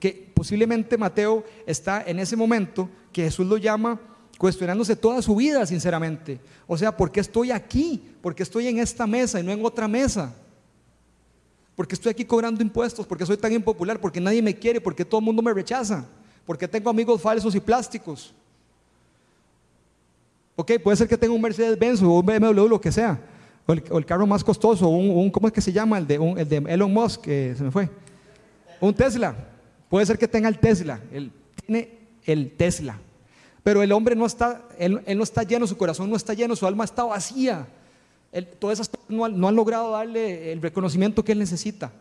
que 0.00 0.30
posiblemente 0.34 0.98
Mateo 0.98 1.44
está 1.66 2.02
en 2.04 2.18
ese 2.18 2.34
momento 2.34 2.90
que 3.12 3.22
Jesús 3.22 3.46
lo 3.46 3.58
llama 3.58 4.00
cuestionándose 4.38 4.96
toda 4.96 5.22
su 5.22 5.36
vida, 5.36 5.64
sinceramente. 5.66 6.40
O 6.66 6.76
sea, 6.76 6.96
¿por 6.96 7.12
qué 7.12 7.20
estoy 7.20 7.52
aquí? 7.52 8.02
¿Por 8.20 8.34
qué 8.34 8.42
estoy 8.42 8.66
en 8.66 8.78
esta 8.80 9.06
mesa 9.06 9.38
y 9.38 9.44
no 9.44 9.52
en 9.52 9.64
otra 9.64 9.86
mesa? 9.86 10.34
¿Por 11.78 11.86
qué 11.86 11.94
estoy 11.94 12.10
aquí 12.10 12.24
cobrando 12.24 12.60
impuestos? 12.60 13.06
¿Por 13.06 13.16
qué 13.16 13.24
soy 13.24 13.36
tan 13.36 13.52
impopular? 13.52 14.00
¿Por 14.00 14.10
qué 14.10 14.20
nadie 14.20 14.42
me 14.42 14.52
quiere? 14.52 14.80
¿Por 14.80 14.96
qué 14.96 15.04
todo 15.04 15.20
el 15.20 15.24
mundo 15.24 15.40
me 15.40 15.54
rechaza? 15.54 16.04
¿Por 16.44 16.58
qué 16.58 16.66
tengo 16.66 16.90
amigos 16.90 17.22
falsos 17.22 17.54
y 17.54 17.60
plásticos? 17.60 18.34
Ok, 20.56 20.72
puede 20.82 20.96
ser 20.96 21.06
que 21.06 21.16
tenga 21.16 21.32
un 21.32 21.40
Mercedes-Benz 21.40 22.02
o 22.02 22.18
un 22.18 22.26
BMW, 22.26 22.66
lo 22.66 22.80
que 22.80 22.90
sea. 22.90 23.20
O 23.64 23.72
el, 23.72 24.04
carro 24.04 24.26
más 24.26 24.42
costoso, 24.42 24.88
un, 24.88 25.30
¿cómo 25.30 25.46
es 25.46 25.52
que 25.52 25.60
se 25.60 25.72
llama? 25.72 25.98
El 25.98 26.08
de, 26.08 26.18
de 26.46 26.56
Elon 26.66 26.92
Musk, 26.92 27.20
que 27.20 27.54
se 27.56 27.62
me 27.62 27.70
fue. 27.70 27.88
Un 28.80 28.92
Tesla. 28.92 29.36
Puede 29.88 30.04
ser 30.04 30.18
que 30.18 30.26
tenga 30.26 30.48
el 30.48 30.58
Tesla. 30.58 31.00
Él 31.12 31.30
tiene 31.64 31.96
el 32.24 32.56
Tesla. 32.56 32.98
Pero 33.62 33.84
el 33.84 33.92
hombre 33.92 34.16
no 34.16 34.26
está, 34.26 34.62
él, 34.80 35.00
no 35.16 35.22
está 35.22 35.44
lleno, 35.44 35.64
su 35.64 35.76
corazón 35.76 36.10
no 36.10 36.16
está 36.16 36.34
lleno, 36.34 36.56
su 36.56 36.66
alma 36.66 36.82
está 36.82 37.04
vacía. 37.04 37.68
Todas 38.58 38.80
esas 38.80 38.90
no, 39.08 39.24
han 39.24 39.56
logrado 39.56 39.92
darle 39.92 40.52
el 40.52 40.60
reconocimiento 40.60 41.24
que 41.24 41.32
él 41.32 41.38
necesita. 41.38 41.92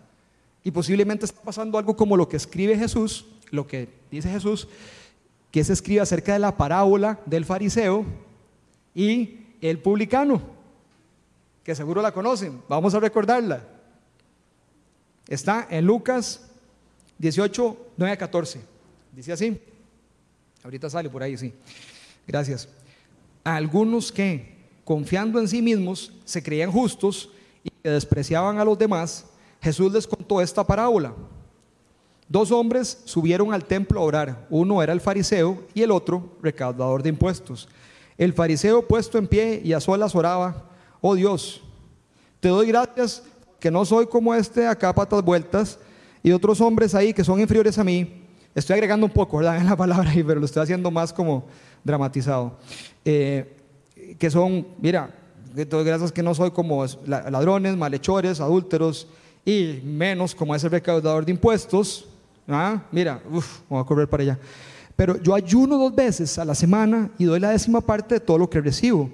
Y 0.64 0.72
posiblemente 0.72 1.26
está 1.26 1.42
pasando 1.42 1.78
algo 1.78 1.96
como 1.96 2.18
lo 2.18 2.28
que 2.28 2.38
escribe 2.38 2.78
Jesús, 2.78 3.26
lo 3.52 3.66
que 3.66 3.90
dice 4.12 4.30
Jesús, 4.30 4.68
que 5.52 5.64
se 5.64 5.74
escribe 5.74 6.02
acerca 6.02 6.34
de 6.34 6.40
la 6.40 6.58
parábola 6.58 7.20
del 7.26 7.46
fariseo 7.46 8.06
y 8.94 9.40
el 9.62 9.80
publicano, 9.80 10.42
que 11.64 11.76
seguro 11.76 12.02
la 12.02 12.12
conocen. 12.12 12.62
Vamos 12.68 12.94
a 12.94 13.00
recordarla. 13.00 13.64
Está 15.28 15.68
en 15.70 15.86
Lucas 15.86 16.50
18, 17.18 17.78
9 17.98 18.14
a 18.14 18.18
14. 18.18 18.62
Dice 19.14 19.32
así. 19.32 19.62
Ahorita 20.64 20.90
sale 20.90 21.10
por 21.10 21.24
ahí, 21.24 21.38
sí. 21.38 21.54
Gracias. 22.28 22.68
Algunos 23.44 24.12
que, 24.12 24.57
confiando 24.88 25.38
en 25.42 25.50
sí 25.50 25.62
mismos, 25.62 26.14
se 26.24 26.42
creían 26.42 26.72
justos 26.72 27.30
y 27.62 27.70
que 27.70 27.90
despreciaban 27.90 28.58
a 28.58 28.64
los 28.64 28.80
demás, 28.80 29.26
Jesús 29.62 29.92
les 29.92 30.08
contó 30.08 30.40
esta 30.40 30.66
parábola. 30.66 31.14
Dos 32.30 32.54
hombres 32.54 33.02
subieron 33.04 33.54
al 33.54 33.66
templo 33.66 34.00
a 34.00 34.04
orar. 34.04 34.48
Uno 34.50 34.82
era 34.82 34.94
el 34.94 35.02
fariseo 35.02 35.62
y 35.74 35.82
el 35.82 35.92
otro 35.92 36.38
recaudador 36.42 37.04
de 37.04 37.10
impuestos. 37.10 37.68
El 38.18 38.32
fariseo 38.32 38.82
puesto 38.82 39.18
en 39.18 39.28
pie 39.28 39.62
y 39.62 39.74
a 39.74 39.82
solas 39.82 40.16
oraba, 40.16 40.70
oh 41.02 41.16
Dios, 41.16 41.62
te 42.40 42.48
doy 42.48 42.68
gracias 42.68 43.24
que 43.60 43.70
no 43.70 43.84
soy 43.84 44.08
como 44.08 44.34
este 44.34 44.68
acá 44.68 44.96
patas 44.96 45.22
vueltas 45.22 45.80
y 46.24 46.32
otros 46.32 46.62
hombres 46.62 46.96
ahí 46.96 47.14
que 47.14 47.26
son 47.26 47.42
inferiores 47.42 47.78
a 47.78 47.84
mí. 47.84 48.24
Estoy 48.56 48.76
agregando 48.76 49.06
un 49.06 49.12
poco, 49.12 49.36
¿verdad? 49.36 49.58
En 49.60 49.66
la 49.66 49.76
palabra 49.76 50.14
pero 50.14 50.40
lo 50.40 50.46
estoy 50.46 50.64
haciendo 50.64 50.90
más 50.92 51.12
como 51.12 51.46
dramatizado. 51.84 52.58
Eh, 53.04 53.57
que 54.16 54.30
son, 54.30 54.68
mira, 54.80 55.14
gracias 55.54 56.12
que 56.12 56.24
no 56.24 56.34
soy 56.34 56.52
como 56.52 56.86
ladrones, 57.06 57.76
malhechores, 57.76 58.40
adúlteros 58.40 59.08
y 59.46 59.80
menos 59.84 60.36
como 60.36 60.56
ese 60.56 60.70
recaudador 60.70 61.26
de 61.26 61.32
impuestos. 61.32 62.08
¿ah? 62.48 62.84
Mira, 62.92 63.22
uff, 63.32 63.62
voy 63.70 63.82
a 63.82 63.84
correr 63.84 64.08
para 64.08 64.24
allá. 64.24 64.40
Pero 64.96 65.22
yo 65.22 65.36
ayuno 65.36 65.78
dos 65.78 65.96
veces 65.96 66.38
a 66.40 66.46
la 66.46 66.56
semana 66.56 67.10
y 67.18 67.26
doy 67.26 67.40
la 67.40 67.52
décima 67.52 67.82
parte 67.82 68.16
de 68.16 68.20
todo 68.20 68.38
lo 68.38 68.50
que 68.50 68.62
recibo. 68.62 69.10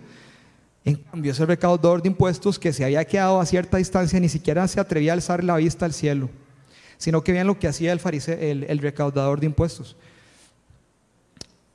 En 0.86 0.96
cambio, 0.96 1.32
ese 1.32 1.46
recaudador 1.46 2.02
de 2.02 2.10
impuestos 2.10 2.60
que 2.60 2.74
se 2.74 2.84
había 2.84 3.06
quedado 3.06 3.40
a 3.40 3.46
cierta 3.46 3.78
distancia 3.78 4.20
ni 4.20 4.30
siquiera 4.30 4.68
se 4.68 4.80
atrevía 4.80 5.12
a 5.12 5.16
alzar 5.16 5.44
la 5.44 5.58
vista 5.58 5.86
al 5.86 5.94
cielo 5.94 6.30
sino 7.04 7.22
que 7.22 7.34
vean 7.34 7.48
lo 7.48 7.60
que 7.60 7.68
hacía 7.68 7.92
el, 7.92 8.00
fariseo, 8.00 8.38
el, 8.40 8.78
recaudador 8.78 9.42
de 9.42 9.48
impuestos, 9.48 9.98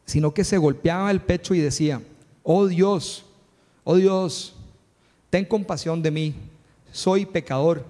sino 0.07 0.33
que 0.33 0.43
se 0.43 0.57
golpeaba 0.57 1.11
el 1.11 1.21
pecho 1.21 1.55
y 1.55 1.61
decía, 1.61 2.01
oh 2.51 2.67
Dios, 2.67 3.27
oh 3.85 3.97
Dios, 3.97 4.55
ten 5.29 5.45
compasión 5.45 6.03
de 6.03 6.11
mí, 6.11 6.35
soy 6.91 7.27
pecador. 7.27 7.85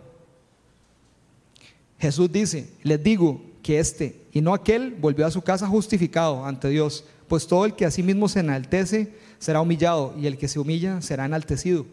Jesús 2.01 2.31
dice, 2.33 2.69
les 2.83 3.01
digo 3.01 3.41
que 3.63 3.79
este 3.79 4.21
y 4.33 4.41
no 4.41 4.53
aquel 4.53 4.97
volvió 4.97 5.27
a 5.27 5.31
su 5.31 5.43
casa 5.43 5.69
justificado 5.69 6.45
ante 6.45 6.71
Dios, 6.71 7.05
pues 7.29 7.47
todo 7.47 7.67
el 7.67 7.75
que 7.75 7.87
a 7.87 7.93
sí 7.93 8.03
mismo 8.03 8.29
se 8.29 8.41
enaltece 8.41 9.13
será 9.39 9.61
humillado 9.61 10.13
y 10.19 10.27
el 10.27 10.37
que 10.37 10.49
se 10.49 10.59
humilla 10.59 11.01
será 11.03 11.27
enaltecido. 11.27 11.87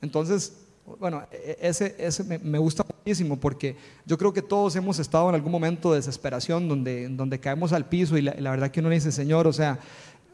Entonces, 0.00 0.54
bueno, 0.98 1.22
e, 1.30 1.56
ese, 1.60 1.94
ese 2.00 2.24
me, 2.40 2.58
gusta 2.58 2.84
muchísimo 2.84 3.38
porque 3.38 3.76
yo 4.06 4.18
creo 4.18 4.32
que 4.32 4.42
todos 4.42 4.74
hemos 4.74 4.98
estado 4.98 5.28
en 5.28 5.36
algún 5.36 5.52
momento 5.52 5.92
de 5.92 5.98
desesperación 5.98 6.68
donde, 6.68 7.08
donde 7.10 7.38
caemos 7.38 7.72
al 7.72 7.88
piso 7.88 8.18
y 8.18 8.22
la, 8.22 8.50
verdad 8.50 8.72
que 8.72 8.80
uno 8.80 8.88
dice, 8.90 9.12
Señor, 9.12 9.46
o 9.46 9.52
sea, 9.52 9.78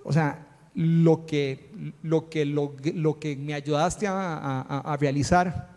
o 0.02 0.14
sea 0.14 0.46
lo, 0.74 1.26
que, 1.26 1.70
lo, 2.02 2.28
que, 2.28 2.44
lo, 2.44 2.74
lo 2.94 3.18
que 3.18 3.37
me 3.37 3.54
ayudaste 3.54 4.07
a, 4.07 4.61
a, 4.61 4.96
realizar, 4.96 5.68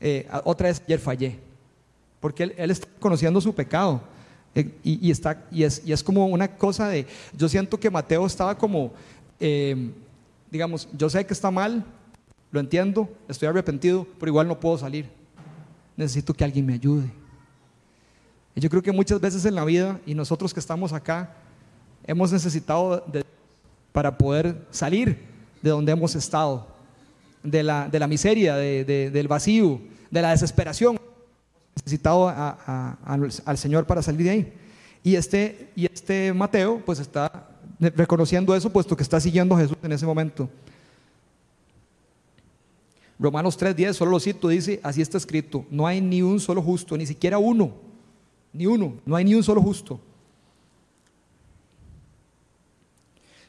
eh, 0.00 0.28
otra 0.44 0.68
vez 0.68 0.82
ayer 0.84 0.98
fallé, 0.98 1.38
porque 2.20 2.44
él, 2.44 2.54
él 2.56 2.70
está 2.70 2.88
conociendo 3.00 3.40
su 3.40 3.54
pecado. 3.54 4.02
Eh, 4.54 4.70
y, 4.82 5.08
y, 5.08 5.10
está, 5.10 5.44
y, 5.50 5.62
es, 5.64 5.82
y 5.84 5.92
es 5.92 6.02
como 6.02 6.26
una 6.26 6.56
cosa 6.56 6.88
de, 6.88 7.06
yo 7.36 7.48
siento 7.48 7.80
que 7.80 7.90
Mateo 7.90 8.26
estaba 8.26 8.56
como, 8.56 8.92
eh, 9.40 9.90
digamos, 10.50 10.88
yo 10.92 11.08
sé 11.08 11.24
que 11.24 11.32
está 11.32 11.50
mal, 11.50 11.84
lo 12.50 12.60
entiendo, 12.60 13.08
estoy 13.28 13.48
arrepentido, 13.48 14.06
pero 14.18 14.30
igual 14.30 14.46
no 14.46 14.60
puedo 14.60 14.76
salir. 14.76 15.08
Necesito 15.96 16.34
que 16.34 16.44
alguien 16.44 16.66
me 16.66 16.74
ayude. 16.74 17.10
Yo 18.54 18.68
creo 18.68 18.82
que 18.82 18.92
muchas 18.92 19.18
veces 19.18 19.44
en 19.46 19.54
la 19.54 19.64
vida, 19.64 19.98
y 20.04 20.14
nosotros 20.14 20.52
que 20.52 20.60
estamos 20.60 20.92
acá, 20.92 21.34
hemos 22.04 22.30
necesitado 22.30 23.02
de, 23.06 23.24
para 23.92 24.16
poder 24.18 24.66
salir 24.70 25.18
de 25.60 25.70
donde 25.70 25.92
hemos 25.92 26.14
estado, 26.14 26.66
de 27.42 27.62
la, 27.62 27.88
de 27.88 27.98
la 27.98 28.06
miseria, 28.06 28.56
de, 28.56 29.10
del 29.10 29.28
vacío, 29.28 29.80
de 30.10 30.22
la 30.22 30.30
desesperación. 30.30 30.98
Necesitado 31.76 32.28
al 32.28 33.58
Señor 33.58 33.86
para 33.86 34.02
salir 34.02 34.24
de 34.24 34.30
ahí. 34.30 34.52
Y 35.02 35.16
este, 35.16 35.70
y 35.74 35.86
este 35.86 36.32
Mateo, 36.32 36.82
pues 36.84 37.00
está 37.00 37.48
reconociendo 37.78 38.54
eso, 38.54 38.70
puesto 38.70 38.96
que 38.96 39.02
está 39.02 39.18
siguiendo 39.20 39.54
a 39.56 39.58
Jesús 39.58 39.76
en 39.82 39.92
ese 39.92 40.06
momento. 40.06 40.48
Romanos 43.18 43.58
3.10, 43.58 43.92
solo 43.94 44.10
lo 44.10 44.20
cito, 44.20 44.48
dice, 44.48 44.80
así 44.82 45.00
está 45.00 45.16
escrito, 45.16 45.64
no 45.70 45.86
hay 45.86 46.00
ni 46.00 46.22
un 46.22 46.40
solo 46.40 46.60
justo, 46.60 46.96
ni 46.96 47.06
siquiera 47.06 47.38
uno, 47.38 47.72
ni 48.52 48.66
uno, 48.66 48.94
no 49.06 49.14
hay 49.14 49.24
ni 49.24 49.34
un 49.34 49.44
solo 49.44 49.62
justo. 49.62 50.00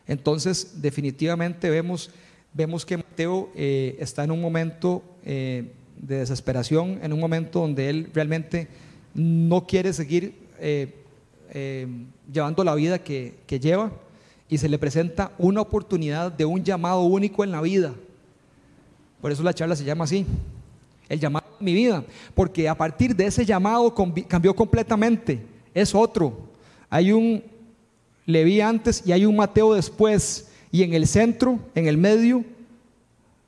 Entonces, 0.07 0.81
definitivamente 0.81 1.69
vemos, 1.69 2.11
vemos 2.53 2.85
que 2.85 2.97
Mateo 2.97 3.49
eh, 3.55 3.95
está 3.99 4.23
en 4.23 4.31
un 4.31 4.41
momento 4.41 5.03
eh, 5.25 5.71
de 5.97 6.17
desesperación, 6.17 6.99
en 7.01 7.13
un 7.13 7.19
momento 7.19 7.61
donde 7.61 7.89
él 7.89 8.09
realmente 8.13 8.67
no 9.13 9.65
quiere 9.65 9.93
seguir 9.93 10.35
eh, 10.59 10.93
llevando 12.31 12.63
la 12.63 12.75
vida 12.75 12.99
que, 12.99 13.35
que 13.45 13.59
lleva 13.59 13.91
y 14.49 14.57
se 14.57 14.69
le 14.69 14.79
presenta 14.79 15.31
una 15.37 15.61
oportunidad 15.61 16.31
de 16.31 16.45
un 16.45 16.63
llamado 16.63 17.01
único 17.03 17.43
en 17.43 17.51
la 17.51 17.61
vida 17.61 17.93
por 19.23 19.31
eso 19.31 19.41
la 19.41 19.53
charla 19.53 19.73
se 19.73 19.85
llama 19.85 20.03
así. 20.03 20.25
El 21.07 21.17
llamado 21.17 21.45
de 21.57 21.63
mi 21.63 21.73
vida. 21.73 22.03
Porque 22.35 22.67
a 22.67 22.75
partir 22.75 23.15
de 23.15 23.25
ese 23.25 23.45
llamado 23.45 23.95
cambió 24.27 24.53
completamente. 24.53 25.41
Es 25.73 25.95
otro. 25.95 26.37
Hay 26.89 27.13
un 27.13 27.41
Leví 28.25 28.61
antes 28.61 29.03
y 29.05 29.11
hay 29.11 29.25
un 29.25 29.35
Mateo 29.35 29.73
después. 29.73 30.49
Y 30.71 30.83
en 30.83 30.93
el 30.93 31.07
centro, 31.07 31.59
en 31.75 31.87
el 31.87 31.97
medio, 31.97 32.43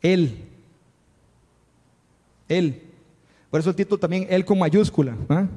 Él. 0.02 0.38
Él. 2.48 2.82
Por 3.50 3.60
eso 3.60 3.70
el 3.70 3.76
título 3.76 4.00
también, 4.00 4.28
Él 4.30 4.46
con 4.46 4.60
mayúscula. 4.60 5.18
¿ah? 5.30 5.48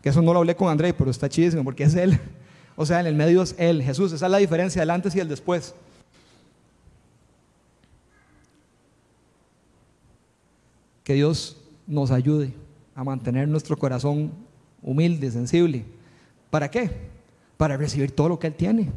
Que 0.00 0.08
eso 0.08 0.22
no 0.22 0.32
lo 0.32 0.38
hablé 0.38 0.56
con 0.56 0.68
André, 0.68 0.94
pero 0.94 1.10
está 1.10 1.28
chidísimo 1.28 1.64
porque 1.64 1.84
es 1.84 1.94
Él. 1.94 2.18
O 2.74 2.86
sea, 2.86 3.00
en 3.00 3.06
el 3.06 3.14
medio 3.14 3.42
es 3.42 3.54
Él, 3.58 3.82
Jesús. 3.82 4.14
Esa 4.14 4.24
es 4.24 4.32
la 4.32 4.38
diferencia 4.38 4.80
del 4.80 4.88
antes 4.88 5.14
y 5.14 5.20
el 5.20 5.28
después. 5.28 5.74
que 11.04 11.14
Dios 11.14 11.56
nos 11.86 12.10
ayude 12.10 12.52
a 12.94 13.04
mantener 13.04 13.48
nuestro 13.48 13.76
corazón 13.76 14.32
humilde, 14.82 15.30
sensible. 15.30 15.84
¿Para 16.50 16.70
qué? 16.70 16.90
Para 17.56 17.76
recibir 17.76 18.10
todo 18.12 18.28
lo 18.30 18.38
que 18.38 18.48
Él 18.48 18.54
tiene. 18.54 18.90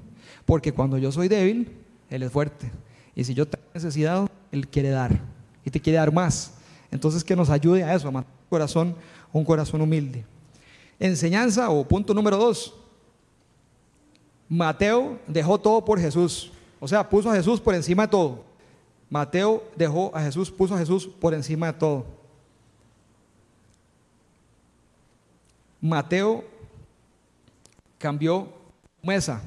Porque 0.46 0.72
cuando 0.72 0.98
yo 0.98 1.12
soy 1.12 1.28
débil, 1.28 1.72
Él 2.10 2.24
es 2.24 2.32
fuerte. 2.32 2.72
Y 3.15 3.24
si 3.24 3.34
yo 3.34 3.48
tengo 3.48 3.65
necesidad, 3.74 4.30
Él 4.52 4.68
quiere 4.68 4.89
dar. 4.89 5.20
Y 5.63 5.72
te 5.72 5.80
quiere 5.80 5.98
dar 5.98 6.12
más. 6.12 6.54
Entonces 6.91 7.24
que 7.24 7.36
nos 7.36 7.50
ayude 7.50 7.84
a 7.84 7.94
eso, 7.94 8.08
a 8.08 8.12
mantener 8.12 8.39
un 8.44 8.50
corazón, 8.50 8.96
un 9.34 9.46
corazón 9.46 9.82
humilde. 9.82 10.26
Enseñanza 11.00 11.70
o 11.70 11.86
punto 11.88 12.13
número 12.13 12.38
dos. 12.38 12.74
Mateo 14.48 15.20
dejó 15.28 15.58
todo 15.58 15.84
por 15.84 16.00
Jesús. 16.00 16.52
O 16.80 16.88
sea, 16.88 17.10
puso 17.10 17.30
a 17.30 17.36
Jesús 17.36 17.60
por 17.60 17.74
encima 17.74 18.04
de 18.04 18.10
todo. 18.10 18.44
Mateo 19.10 19.63
dejó 19.76 20.12
a 20.15 20.22
Jesús, 20.22 20.52
puso 20.52 20.76
a 20.76 20.78
Jesús 20.78 21.08
por 21.08 21.34
encima 21.34 21.68
de 21.68 21.74
todo. 21.74 22.06
Mateo 25.82 26.44
cambió 28.06 28.48
mesa. 29.02 29.41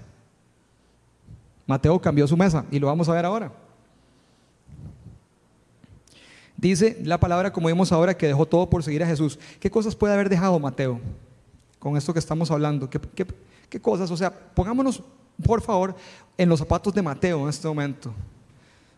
Mateo 1.65 1.97
cambió 2.01 2.27
su 2.27 2.37
mesa 2.37 2.65
y 2.73 2.81
lo 2.81 2.89
vamos 2.89 3.09
a 3.09 3.13
ver 3.13 3.25
ahora. 3.25 3.53
Dice 6.57 6.99
la 7.05 7.21
palabra, 7.21 7.53
como 7.53 7.69
vimos 7.69 7.93
ahora, 7.93 8.17
que 8.17 8.27
dejó 8.27 8.47
todo 8.47 8.69
por 8.69 8.83
seguir 8.83 9.05
a 9.05 9.07
Jesús. 9.07 9.39
¿Qué 9.61 9.71
cosas 9.71 9.95
puede 9.95 10.13
haber 10.13 10.29
dejado 10.29 10.59
Mateo 10.59 10.99
con 11.79 11.97
esto 11.97 12.13
que 12.13 12.19
estamos 12.19 12.51
hablando? 12.51 12.91
¿Qué, 12.91 13.81
cosas? 13.81 14.11
O 14.11 14.17
sea, 14.17 14.33
pongámonos, 14.33 15.05
por 15.47 15.63
favor, 15.63 15.95
en 16.37 16.49
los 16.49 16.59
zapatos 16.59 16.93
de 16.93 17.01
Mateo 17.01 17.45
en 17.45 17.51
este 17.51 17.69
momento. 17.69 18.13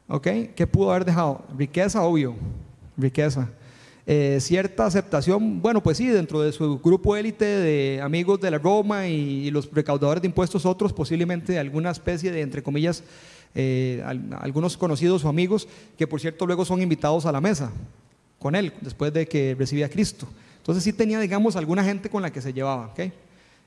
¿Ok? 0.09 0.27
¿Qué 0.57 0.67
pudo 0.67 0.91
haber 0.91 1.05
dejado? 1.05 1.45
Riqueza, 1.55 2.01
obvio. 2.01 2.35
Riqueza. 2.97 3.47
Eh, 4.13 4.41
cierta 4.41 4.87
aceptación, 4.87 5.63
bueno, 5.63 5.81
pues 5.85 5.97
sí, 5.99 6.09
dentro 6.09 6.41
de 6.41 6.51
su 6.51 6.81
grupo 6.81 7.15
élite 7.15 7.45
de 7.45 8.01
amigos 8.03 8.41
de 8.41 8.51
la 8.51 8.59
Roma 8.59 9.07
y, 9.07 9.53
los 9.53 9.71
recaudadores 9.73 10.21
de 10.21 10.27
impuestos, 10.27 10.67
otros 10.67 10.93
posiblemente 10.93 11.61
alguna 11.61 11.93
especie 11.93 12.33
de, 12.33 12.41
entre 12.41 12.61
comillas, 12.61 13.05
eh, 13.55 14.03
algunos 14.41 14.77
conocidos 14.77 15.25
o 15.25 15.29
amigos, 15.29 15.69
que 15.97 16.09
por 16.09 16.21
cierto 16.21 16.45
luego 16.45 16.65
son 16.65 16.83
invitados 16.83 17.25
a 17.25 17.31
la 17.31 17.41
mesa 17.41 17.71
con 18.41 18.57
él, 18.57 18.73
después 18.81 19.13
de 19.13 19.29
que 19.29 19.55
recibía 19.57 19.89
Cristo. 19.89 20.27
Entonces 20.57 20.83
sí 20.83 20.93
tenía, 20.93 21.21
digamos, 21.21 21.55
alguna 21.55 21.85
gente 21.85 22.11
con 22.11 22.21
la 22.21 22.33
que 22.33 22.43
se 22.43 22.53
llevaba. 22.53 22.93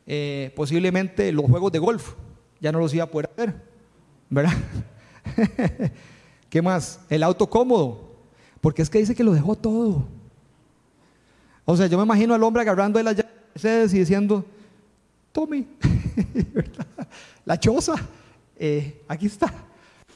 Eh, 0.06 0.52
posiblemente 0.58 1.32
los 1.32 1.46
juegos 1.46 1.72
de 1.72 1.80
golf, 1.80 2.16
ya 2.60 2.74
no 2.74 2.80
los 2.80 2.94
iba 2.94 3.06
a 3.06 3.10
poder 3.10 3.30
hacer, 3.32 3.56
¿verdad? 4.30 4.58
¿Qué 6.50 6.62
más? 6.62 7.00
El 7.10 7.24
auto 7.24 7.50
cómodo, 7.50 8.12
porque 8.60 8.82
es 8.82 8.90
que 8.90 9.00
dice 9.00 9.16
que 9.16 9.24
lo 9.24 9.32
dejó 9.32 9.56
todo. 9.56 10.06
O 11.66 11.78
sea, 11.78 11.88
yo 11.88 11.98
me 11.98 12.04
imagino 12.04 12.34
al 12.34 12.44
hombre 12.44 12.62
agarrando 12.62 12.98
de 12.98 13.04
las 13.04 13.16
llaves 13.16 13.94
y 13.94 14.00
diciendo, 14.00 14.46
tome, 15.32 15.66
la 17.46 17.60
choza, 17.60 17.96
eh, 18.58 19.02
aquí 19.08 19.28
está. 19.28 19.54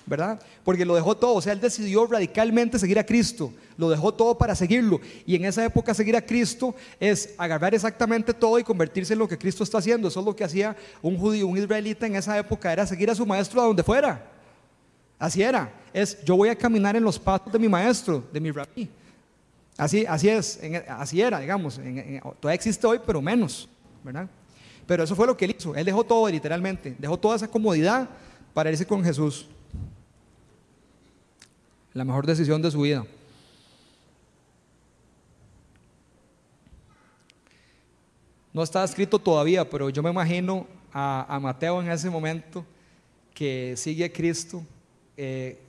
¿verdad? 0.08 0.42
Porque 0.64 0.86
lo 0.86 0.96
dejó 0.96 1.16
todo, 1.16 1.36
o 1.36 1.42
sea, 1.42 1.52
él 1.54 1.60
decidió 1.60 2.08
radicalmente 2.08 2.80
seguir 2.80 2.98
a 2.98 3.06
Cristo, 3.06 3.54
lo 3.78 3.90
dejó 3.90 4.14
todo 4.14 4.38
para 4.38 4.56
seguirlo. 4.56 5.02
Y 5.26 5.36
en 5.36 5.46
esa 5.46 5.64
época 5.66 5.94
seguir 5.94 6.16
a 6.16 6.22
Cristo 6.22 6.74
es 7.00 7.36
agarrar 7.38 7.76
exactamente 7.76 8.34
todo 8.34 8.58
y 8.58 8.64
convertirse 8.64 9.14
en 9.14 9.20
lo 9.20 9.28
que 9.28 9.38
Cristo 9.38 9.64
está 9.64 9.80
haciendo. 9.80 10.08
Eso 10.08 10.22
es 10.22 10.26
lo 10.26 10.36
que 10.36 10.46
hacía 10.46 10.76
un 11.02 11.18
judío, 11.18 11.48
un 11.48 11.58
israelita 11.58 12.08
en 12.08 12.16
esa 12.16 12.38
época, 12.38 12.72
era 12.72 12.88
seguir 12.88 13.12
a 13.12 13.16
su 13.16 13.26
maestro 13.26 13.62
a 13.62 13.66
donde 13.66 13.84
fuera. 13.84 14.26
Así 15.20 15.42
era, 15.42 15.74
es 15.94 16.24
yo 16.24 16.38
voy 16.38 16.50
a 16.50 16.56
caminar 16.56 16.96
en 16.96 17.04
los 17.04 17.20
pasos 17.20 17.52
de 17.52 17.60
mi 17.60 17.68
maestro, 17.68 18.24
de 18.32 18.40
mi 18.40 18.52
rabí. 18.52 18.90
Así, 19.78 20.06
así 20.08 20.28
es, 20.28 20.60
así 20.90 21.22
era, 21.22 21.40
digamos, 21.40 21.80
todavía 22.40 22.56
existe 22.56 22.86
hoy, 22.88 23.00
pero 23.06 23.22
menos, 23.22 23.70
¿verdad? 24.04 24.28
Pero 24.88 25.04
eso 25.04 25.16
fue 25.16 25.28
lo 25.28 25.38
que 25.38 25.46
él 25.46 25.56
hizo, 25.58 25.76
él 25.76 25.86
dejó 25.86 26.04
todo 26.04 26.28
literalmente, 26.30 26.96
dejó 26.98 27.18
toda 27.18 27.36
esa 27.36 27.48
comodidad 27.48 28.10
para 28.54 28.72
irse 28.72 28.88
con 28.88 29.04
Jesús 29.04 29.48
la 31.98 32.06
mejor 32.06 32.28
decisión 32.28 32.62
de 32.62 32.70
su 32.70 32.82
vida. 32.82 33.04
No 38.54 38.62
está 38.62 38.84
escrito 38.84 39.18
todavía, 39.18 39.68
pero 39.68 39.90
yo 39.90 40.04
me 40.04 40.12
imagino 40.12 40.68
a, 40.94 41.40
Mateo 41.42 41.82
en 41.82 41.90
ese 41.90 42.08
momento 42.10 42.64
que 43.34 43.74
sigue 43.76 44.06
a 44.06 44.14
Cristo. 44.14 44.64
Eh, 45.16 45.60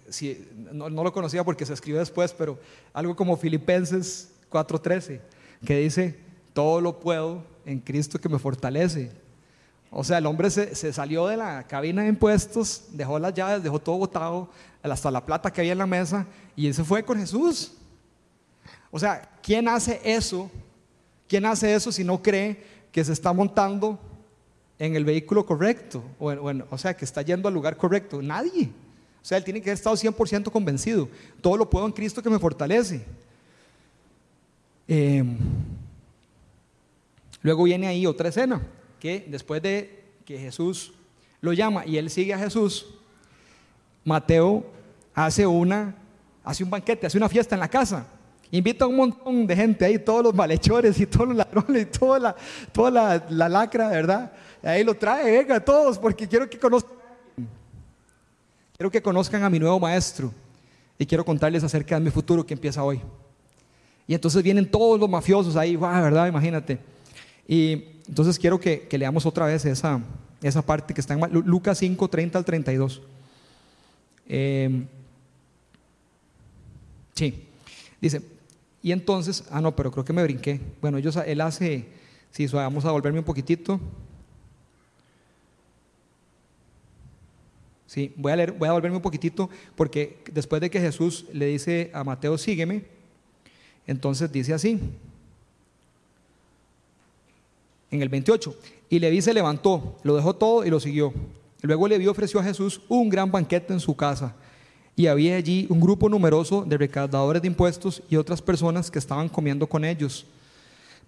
no, 0.73 0.89
lo 0.89 1.13
conocía 1.13 1.45
porque 1.45 1.67
se 1.67 1.75
escribió 1.75 2.01
después, 2.01 2.33
pero 2.33 2.59
algo 2.93 3.15
como 3.15 3.37
Filipenses 3.37 4.31
4:13, 4.51 5.21
que 5.65 5.79
dice, 5.79 6.19
todo 6.53 6.81
lo 6.81 6.99
puedo 6.99 7.43
en 7.65 7.81
Cristo 7.81 8.19
que 8.19 8.29
me 8.29 8.39
fortalece. 8.39 9.11
O 9.91 10.05
sea, 10.05 10.19
el 10.19 10.27
hombre 10.27 10.51
se, 10.51 10.93
salió 10.93 11.27
de 11.27 11.37
la 11.37 11.67
cabina 11.67 12.03
de 12.03 12.09
impuestos, 12.09 12.85
dejó 12.93 13.19
las 13.19 13.33
llaves, 13.33 13.63
dejó 13.63 13.79
todo 13.79 13.97
botado, 13.97 14.51
hasta 14.83 15.11
la 15.11 15.25
plata 15.25 15.51
que 15.51 15.61
había 15.63 15.73
en 15.73 15.79
la 15.79 15.87
mesa, 15.87 16.27
y 16.57 16.67
él 16.67 16.75
se 16.75 16.85
fue 16.85 17.05
con 17.05 17.19
Jesús. 17.19 17.73
O 18.91 18.99
sea, 18.99 19.29
¿quién 19.43 19.69
hace 19.69 20.01
eso? 20.05 20.51
¿Quién 21.27 21.45
hace 21.47 21.75
eso 21.75 21.93
si 21.93 22.05
no 22.05 22.23
cree 22.23 22.63
que 22.91 23.05
se 23.05 23.13
está 23.13 23.33
montando 23.33 23.99
en 24.79 24.97
el 24.97 25.05
vehículo 25.05 25.45
correcto? 25.45 26.03
O 26.19 26.79
sea, 26.79 26.97
que 26.97 27.05
está 27.05 27.23
yendo 27.23 27.49
al 27.49 27.55
lugar 27.55 27.77
correcto. 27.77 28.23
Nadie. 28.23 28.71
Sea, 29.29 29.37
él 29.37 29.45
tiene 29.45 29.61
que 29.61 29.69
haber 29.69 29.77
estado 29.77 29.95
100% 29.95 30.51
convencido. 30.51 31.07
Todo 31.43 31.59
lo 31.59 31.69
puedo 31.69 31.85
en 31.85 31.93
Cristo 31.93 32.23
que 32.23 32.31
me 32.31 32.39
fortalece. 32.39 33.05
Eh, 34.89 35.23
luego 37.43 37.65
viene 37.65 37.89
ahí 37.89 38.07
otra 38.07 38.31
escena, 38.31 38.63
que 38.99 39.27
después 39.29 39.61
de 39.61 40.03
que 40.25 40.39
Jesús 40.39 40.95
lo 41.43 41.53
llama 41.53 41.85
y 41.85 41.99
él 41.99 42.09
sigue 42.09 42.33
a 42.33 42.39
Jesús, 42.39 42.87
Mateo 44.03 44.65
hace 45.13 45.47
una, 45.47 45.95
hace 46.43 46.65
un 46.65 46.71
banquete, 46.71 47.07
hace 47.07 47.19
una 47.19 47.29
fiesta 47.29 47.55
en 47.55 47.61
la 47.61 47.69
casa. 47.69 48.07
Invita 48.51 48.87
a 48.87 48.89
un 48.89 48.97
montón 48.97 49.47
de 49.47 49.55
gente 49.55 49.85
ahí, 49.85 49.99
todos 49.99 50.25
los 50.25 50.35
malhechores 50.35 50.99
y 50.99 51.05
todos 51.05 51.29
los 51.29 51.37
ladrones 51.37 51.83
y 51.83 51.85
toda 51.85 52.19
la, 52.19 52.37
toda 52.73 52.91
la, 52.91 53.27
la 53.29 53.49
lacra, 53.51 53.91
¿verdad? 53.91 54.33
Ahí 54.63 54.83
lo 54.83 54.95
trae, 54.95 55.31
venga, 55.31 55.61
todos, 55.61 55.99
porque 55.99 56.27
quiero 56.27 56.49
que 56.49 56.59
conozcan. 56.59 56.98
Quiero 58.79 58.93
que 58.93 59.03
conozcan 59.03 59.43
a 59.43 59.51
mi 59.51 59.59
nuevo 59.59 59.81
maestro 59.81 60.33
y 60.97 61.05
quiero 61.05 61.25
contarles 61.25 61.65
acerca 61.65 61.97
de 61.97 62.01
mi 62.01 62.13
futuro 62.13 62.47
que 62.47 62.55
empieza 62.55 62.85
hoy. 62.85 63.01
Y 64.07 64.15
entonces 64.15 64.41
vienen 64.41 64.71
todos 64.71 65.01
los 65.01 65.11
mafiosos 65.11 65.57
ahí, 65.57 65.75
¿verdad? 65.75 66.29
Imagínate. 66.29 66.79
Y 67.49 67.73
entonces 68.07 68.39
quiero 68.39 68.61
que, 68.61 68.87
leamos 68.93 69.27
otra 69.27 69.47
vez 69.47 69.65
esa, 69.65 70.01
esa 70.41 70.63
parte 70.63 70.95
que 70.95 71.01
está 71.01 71.15
en 71.15 71.21
Lucas 71.45 71.77
5, 71.79 72.07
30 72.07 72.39
al 72.39 72.45
32. 72.45 73.03
Em, 74.29 74.87
sí, 77.15 77.49
dice, 78.01 78.23
y 78.81 78.93
entonces, 78.93 79.43
ah, 79.51 79.61
no, 79.61 79.75
pero 79.75 79.91
creo 79.91 80.05
que 80.05 80.13
me 80.13 80.23
brinqué. 80.23 80.61
Bueno, 80.81 80.99
ellos, 80.99 81.17
él 81.27 81.41
hace, 81.41 81.89
sí, 82.31 82.47
vamos 82.47 82.85
a 82.85 82.93
volverme 82.93 83.19
un 83.19 83.25
poquitito. 83.25 83.81
Sí, 87.89 88.13
voy 88.17 88.33
a 88.33 88.73
volverme 88.73 88.99
un 88.99 89.03
poquitito 89.03 89.49
porque 89.75 90.19
después 90.31 90.61
de 90.61 90.69
que 90.69 90.79
Jesús 90.79 91.25
le 91.33 91.47
dice 91.47 91.91
a 91.95 92.05
Mateo, 92.05 92.37
sígueme, 92.37 92.85
entonces 93.87 94.31
dice 94.31 94.53
así, 94.53 94.79
en 97.91 98.03
el 98.03 98.11
28, 98.11 98.55
y 98.91 98.99
Leví 98.99 99.23
se 99.23 99.33
levantó, 99.33 99.97
lo 100.03 100.15
dejó 100.15 100.37
todo 100.37 100.67
y 100.67 100.71
lo 100.71 100.81
siguió. 100.81 101.15
Luego 101.63 101.89
Leví 101.89 102.07
ofreció 102.07 102.39
a 102.41 102.45
Jesús 102.45 102.83
un 102.91 103.09
gran 103.09 103.33
banquete 103.33 103.73
en 103.73 103.81
su 103.81 103.97
casa 103.97 104.35
y 104.95 105.07
había 105.07 105.37
allí 105.37 105.67
un 105.71 105.81
grupo 105.81 106.11
numeroso 106.11 106.67
de 106.67 106.77
recaudadores 106.77 107.41
de 107.41 107.49
impuestos 107.49 108.03
y 108.11 108.17
otras 108.17 108.43
personas 108.43 108.91
que 108.91 108.99
estaban 108.99 109.31
comiendo 109.31 109.67
con 109.67 109.83
ellos. 109.87 110.27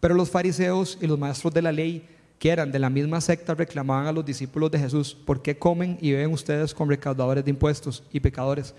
Pero 0.01 0.15
los 0.15 0.31
fariseos 0.31 0.97
y 0.99 1.07
los 1.07 1.19
maestros 1.19 1.53
de 1.53 1.61
la 1.61 1.73
ley, 1.73 2.09
que 2.41 2.49
eran 2.49 2.73
de 2.73 2.79
la 2.79 2.89
misma 2.89 3.21
secta, 3.21 3.55
reclamaban 3.55 4.07
a 4.07 4.13
los 4.13 4.25
discípulos 4.25 4.71
de 4.71 4.79
Jesús, 4.79 5.15
¿por 5.15 5.43
qué 5.43 5.59
comen 5.59 5.99
y 6.01 6.13
beben 6.13 6.33
ustedes 6.33 6.73
con 6.73 6.89
recaudadores 6.89 7.45
de 7.45 7.51
impuestos 7.51 8.03
y 8.11 8.19
pecadores? 8.19 8.75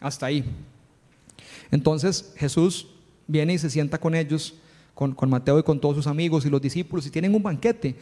Hasta 0.00 0.24
ahí. 0.24 0.42
Entonces 1.70 2.32
Jesús 2.38 2.88
viene 3.26 3.52
y 3.52 3.58
se 3.58 3.68
sienta 3.68 3.98
con 3.98 4.14
ellos, 4.14 4.54
con, 4.94 5.14
Mateo 5.28 5.58
y 5.58 5.62
con 5.62 5.78
todos 5.78 5.96
sus 5.96 6.06
amigos 6.06 6.46
y 6.46 6.50
los 6.50 6.62
discípulos, 6.62 7.06
y 7.06 7.10
tienen 7.10 7.34
un 7.34 7.42
banquete 7.42 7.94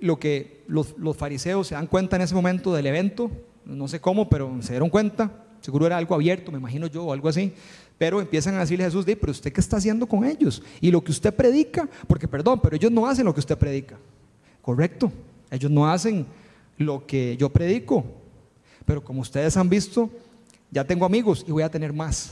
lo 0.00 0.18
que 0.18 0.64
los, 0.66 0.92
fariseos 1.16 1.68
se 1.68 1.76
dan 1.76 1.86
cuenta 1.86 2.16
en 2.16 2.22
ese 2.22 2.34
momento 2.34 2.74
del 2.74 2.86
evento, 2.86 3.30
no 3.64 3.86
sé 3.86 4.00
cómo, 4.00 4.28
pero 4.28 4.60
se 4.60 4.72
dieron 4.72 4.90
cuenta, 4.90 5.30
seguro 5.60 5.86
era 5.86 5.98
algo 5.98 6.16
abierto, 6.16 6.50
me 6.50 6.58
imagino 6.58 6.88
yo, 6.88 7.04
o 7.04 7.12
algo 7.12 7.28
así, 7.28 7.52
pero 7.98 8.20
empiezan 8.20 8.56
a 8.56 8.60
decirle 8.60 8.84
a 8.84 8.88
Jesús, 8.88 9.04
pero 9.04 9.30
usted 9.30 9.52
qué 9.52 9.60
está 9.60 9.76
haciendo 9.76 10.06
con 10.06 10.24
ellos? 10.24 10.62
Y 10.80 10.90
lo 10.90 11.02
que 11.02 11.12
usted 11.12 11.34
predica, 11.34 11.88
porque 12.06 12.26
perdón, 12.26 12.60
pero 12.60 12.76
ellos 12.76 12.90
no 12.90 13.06
hacen 13.06 13.24
lo 13.24 13.32
que 13.32 13.40
usted 13.40 13.56
predica, 13.56 13.96
correcto, 14.62 15.12
ellos 15.50 15.70
no 15.70 15.88
hacen 15.88 16.26
lo 16.76 17.06
que 17.06 17.36
yo 17.36 17.50
predico, 17.50 18.04
pero 18.84 19.02
como 19.02 19.20
ustedes 19.20 19.56
han 19.56 19.68
visto, 19.68 20.10
ya 20.70 20.84
tengo 20.84 21.06
amigos 21.06 21.44
y 21.46 21.52
voy 21.52 21.62
a 21.62 21.70
tener 21.70 21.92
más. 21.92 22.30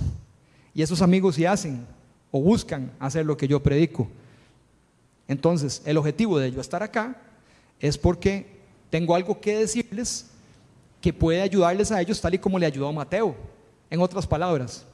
Y 0.75 0.83
esos 0.83 1.01
amigos 1.03 1.37
sí 1.37 1.45
hacen 1.45 1.87
o 2.31 2.41
buscan 2.41 2.91
hacer 2.99 3.25
lo 3.25 3.37
que 3.37 3.47
yo 3.47 3.63
predico. 3.63 4.09
Entonces, 5.29 5.83
el 5.85 5.97
objetivo 5.97 6.39
de 6.39 6.51
yo 6.51 6.61
estar 6.61 6.83
acá 6.83 7.17
es 7.79 7.97
porque 7.97 8.47
tengo 8.91 9.15
algo 9.15 9.41
que 9.41 9.59
decirles 9.59 10.27
que 11.01 11.13
puede 11.13 11.41
ayudarles 11.41 11.91
a 11.93 12.01
ellos 12.01 12.21
tal 12.21 12.35
y 12.35 12.39
como 12.39 12.59
le 12.59 12.67
ayudó 12.67 12.89
a 12.89 12.93
Mateo, 12.93 13.35
en 13.91 14.01
otras 14.01 14.27
palabras. 14.27 14.87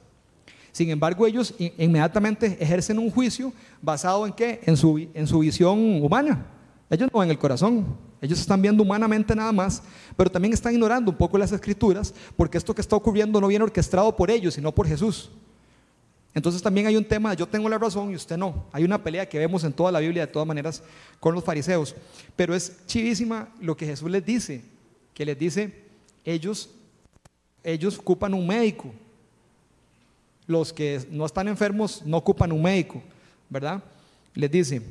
Sin 0.71 0.89
embargo, 0.89 1.25
ellos 1.25 1.53
inmediatamente 1.77 2.57
ejercen 2.59 2.99
un 2.99 3.09
juicio 3.09 3.51
basado 3.81 4.25
en 4.25 4.33
qué? 4.33 4.61
En 4.65 4.77
su, 4.77 5.07
en 5.13 5.27
su 5.27 5.39
visión 5.39 6.01
humana. 6.01 6.45
Ellos 6.89 7.09
no 7.13 7.23
en 7.23 7.29
el 7.29 7.37
corazón. 7.37 7.97
Ellos 8.21 8.39
están 8.39 8.61
viendo 8.61 8.83
humanamente 8.83 9.33
nada 9.35 9.51
más, 9.51 9.81
pero 10.17 10.29
también 10.29 10.53
están 10.53 10.73
ignorando 10.73 11.11
un 11.11 11.17
poco 11.17 11.37
las 11.37 11.51
escrituras, 11.51 12.13
porque 12.35 12.57
esto 12.57 12.75
que 12.75 12.81
está 12.81 12.95
ocurriendo 12.95 13.39
no 13.39 13.47
viene 13.47 13.63
orquestado 13.63 14.13
por 14.15 14.29
ellos, 14.29 14.55
sino 14.55 14.73
por 14.73 14.87
Jesús. 14.87 15.29
Entonces 16.33 16.61
también 16.61 16.85
hay 16.87 16.95
un 16.95 17.05
tema, 17.05 17.33
yo 17.33 17.47
tengo 17.47 17.67
la 17.69 17.77
razón 17.77 18.11
y 18.11 18.15
usted 18.15 18.37
no. 18.37 18.65
Hay 18.71 18.83
una 18.83 19.01
pelea 19.01 19.27
que 19.27 19.39
vemos 19.39 19.63
en 19.63 19.73
toda 19.73 19.91
la 19.91 19.99
Biblia 19.99 20.25
de 20.25 20.31
todas 20.31 20.47
maneras 20.47 20.83
con 21.19 21.33
los 21.33 21.43
fariseos. 21.43 21.95
Pero 22.35 22.53
es 22.53 22.85
chivísima 22.85 23.49
lo 23.61 23.75
que 23.75 23.85
Jesús 23.85 24.11
les 24.11 24.25
dice, 24.25 24.63
que 25.13 25.25
les 25.25 25.39
dice, 25.39 25.85
ellos, 26.23 26.69
ellos 27.63 27.97
ocupan 27.97 28.33
un 28.33 28.45
médico. 28.45 28.91
Los 30.49 30.73
que 30.73 31.05
no 31.11 31.27
están 31.27 31.47
enfermos 31.47 32.01
no 32.07 32.17
ocupan 32.17 32.51
un 32.51 32.63
médico, 32.63 33.03
¿verdad? 33.51 33.83
Les 34.33 34.49
dice, 34.49 34.81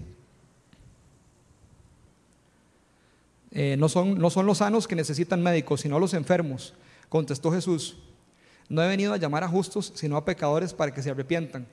eh, 3.51 3.75
no, 3.77 3.89
son, 3.89 4.17
no 4.17 4.31
son 4.31 4.47
los 4.47 4.59
sanos 4.59 4.87
que 4.87 4.95
necesitan 4.95 5.43
médicos, 5.43 5.81
sino 5.81 5.99
los 5.99 6.15
enfermos. 6.15 6.75
Contestó 7.09 7.51
Jesús, 7.51 7.97
no 8.69 8.85
he 8.85 8.87
venido 8.87 9.13
a 9.13 9.17
llamar 9.17 9.43
a 9.43 9.49
justos, 9.49 9.91
sino 9.97 10.17
a 10.17 10.25
pecadores 10.25 10.73
para 10.73 10.95
que 10.95 11.03
se 11.03 11.11
arrepientan. 11.11 11.67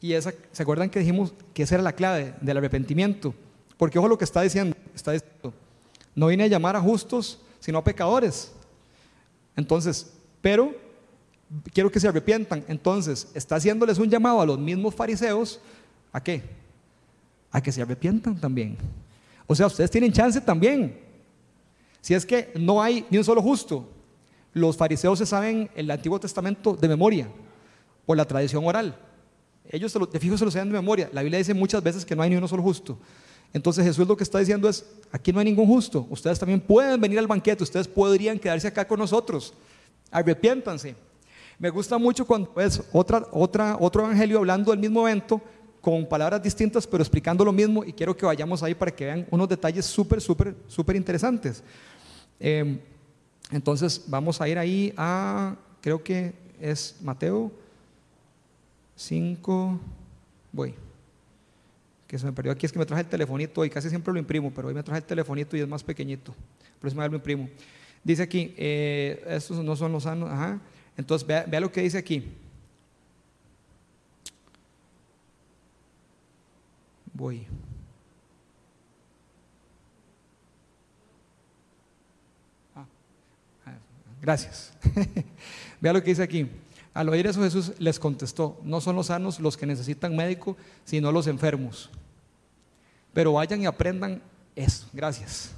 Y 0.00 0.14
esa, 0.14 0.32
¿se 0.50 0.64
acuerdan 0.64 0.90
que 0.90 0.98
dijimos 0.98 1.32
que 1.54 1.62
esa 1.62 1.76
era 1.76 1.84
la 1.84 1.92
clave 1.92 2.34
del 2.40 2.56
arrepentimiento? 2.56 3.36
Porque 3.76 4.00
ojo 4.00 4.08
lo 4.08 4.18
que 4.18 4.24
está 4.24 4.42
diciendo, 4.42 4.76
está 4.96 5.12
diciendo, 5.12 5.54
no 6.16 6.26
vine 6.26 6.42
a 6.42 6.48
llamar 6.48 6.74
a 6.74 6.80
justos, 6.80 7.38
sino 7.60 7.78
a 7.78 7.84
pecadores. 7.84 8.50
Entonces, 9.54 10.12
pero 10.40 10.87
quiero 11.72 11.90
que 11.90 12.00
se 12.00 12.08
arrepientan. 12.08 12.64
Entonces, 12.68 13.28
está 13.34 13.56
haciéndoles 13.56 13.98
un 13.98 14.08
llamado 14.08 14.40
a 14.40 14.46
los 14.46 14.58
mismos 14.58 14.94
fariseos, 14.94 15.60
¿a 16.12 16.22
qué? 16.22 16.42
A 17.50 17.60
que 17.62 17.72
se 17.72 17.82
arrepientan 17.82 18.40
también. 18.40 18.76
O 19.46 19.54
sea, 19.54 19.66
ustedes 19.66 19.90
tienen 19.90 20.12
chance 20.12 20.40
también. 20.40 20.98
Si 22.00 22.14
es 22.14 22.24
que 22.24 22.52
no 22.54 22.82
hay 22.82 23.06
ni 23.10 23.18
un 23.18 23.24
solo 23.24 23.42
justo, 23.42 23.88
los 24.52 24.76
fariseos 24.76 25.18
se 25.18 25.26
saben 25.26 25.70
el 25.74 25.90
Antiguo 25.90 26.18
Testamento 26.20 26.74
de 26.74 26.88
memoria, 26.88 27.28
por 28.06 28.16
la 28.16 28.24
tradición 28.24 28.64
oral. 28.64 28.98
Ellos 29.70 29.92
de 29.92 30.20
fijo 30.20 30.38
se 30.38 30.44
lo 30.44 30.50
saben 30.50 30.68
de 30.68 30.74
memoria. 30.74 31.10
La 31.12 31.22
Biblia 31.22 31.38
dice 31.38 31.52
muchas 31.52 31.82
veces 31.82 32.04
que 32.04 32.16
no 32.16 32.22
hay 32.22 32.30
ni 32.30 32.36
uno 32.36 32.48
solo 32.48 32.62
justo. 32.62 32.98
Entonces 33.52 33.84
Jesús 33.84 34.06
lo 34.06 34.16
que 34.16 34.24
está 34.24 34.38
diciendo 34.38 34.68
es, 34.68 34.84
aquí 35.10 35.32
no 35.32 35.40
hay 35.40 35.44
ningún 35.44 35.66
justo. 35.66 36.06
Ustedes 36.10 36.38
también 36.38 36.60
pueden 36.60 37.00
venir 37.00 37.18
al 37.18 37.26
banquete, 37.26 37.62
ustedes 37.62 37.88
podrían 37.88 38.38
quedarse 38.38 38.68
acá 38.68 38.86
con 38.86 38.98
nosotros. 38.98 39.54
Arrepiéntanse. 40.10 40.94
Me 41.58 41.70
gusta 41.70 41.98
mucho 41.98 42.24
cuando 42.24 42.52
es 42.60 42.80
otra, 42.92 43.26
otra, 43.32 43.76
otro 43.80 44.04
evangelio 44.04 44.38
hablando 44.38 44.70
del 44.70 44.78
mismo 44.78 45.06
evento, 45.08 45.42
con 45.80 46.06
palabras 46.06 46.42
distintas, 46.42 46.86
pero 46.86 47.02
explicando 47.02 47.44
lo 47.44 47.52
mismo, 47.52 47.84
y 47.84 47.92
quiero 47.92 48.16
que 48.16 48.26
vayamos 48.26 48.62
ahí 48.62 48.74
para 48.74 48.90
que 48.90 49.04
vean 49.04 49.26
unos 49.30 49.48
detalles 49.48 49.84
súper, 49.84 50.20
súper, 50.20 50.54
súper 50.68 50.94
interesantes. 50.96 51.62
Eh, 52.38 52.78
entonces 53.50 54.04
vamos 54.06 54.40
a 54.40 54.48
ir 54.48 54.58
ahí 54.58 54.92
a, 54.96 55.56
creo 55.80 56.02
que 56.02 56.32
es 56.60 56.96
Mateo 57.02 57.50
5, 58.94 59.80
voy, 60.52 60.74
que 62.06 62.18
se 62.18 62.26
me 62.26 62.32
perdió 62.32 62.52
aquí, 62.52 62.66
es 62.66 62.72
que 62.72 62.78
me 62.78 62.86
traje 62.86 63.02
el 63.02 63.08
telefonito 63.08 63.64
y 63.64 63.70
casi 63.70 63.88
siempre 63.88 64.12
lo 64.12 64.18
imprimo, 64.18 64.52
pero 64.54 64.68
hoy 64.68 64.74
me 64.74 64.82
traje 64.82 64.98
el 64.98 65.06
telefonito 65.06 65.56
y 65.56 65.60
es 65.60 65.68
más 65.68 65.82
pequeñito, 65.82 66.34
eso 66.84 66.94
me 66.94 67.08
lo 67.08 67.16
imprimo. 67.16 67.48
Dice 68.04 68.22
aquí, 68.22 68.54
eh, 68.56 69.24
estos 69.28 69.62
no 69.64 69.74
son 69.74 69.92
los 69.92 70.04
sanos, 70.04 70.30
ajá. 70.30 70.60
Entonces 70.98 71.26
vea, 71.26 71.60
lo 71.60 71.70
que 71.70 71.80
dice 71.80 71.96
aquí. 71.96 72.24
Voy. 77.14 77.46
Gracias. 84.20 84.72
Vea 85.80 85.92
lo 85.92 86.02
que 86.02 86.10
dice 86.10 86.24
aquí. 86.24 86.48
Al 86.92 87.08
oír 87.08 87.28
eso 87.28 87.40
Jesús 87.42 87.72
les 87.78 88.00
contestó, 88.00 88.60
no 88.64 88.80
son 88.80 88.96
los 88.96 89.06
sanos 89.06 89.38
los 89.38 89.56
que 89.56 89.64
necesitan 89.64 90.16
médico, 90.16 90.56
sino 90.84 91.12
los 91.12 91.28
enfermos. 91.28 91.88
Pero 93.12 93.34
vayan 93.34 93.62
y 93.62 93.66
aprendan 93.66 94.20
eso, 94.56 94.88
gracias. 94.92 95.52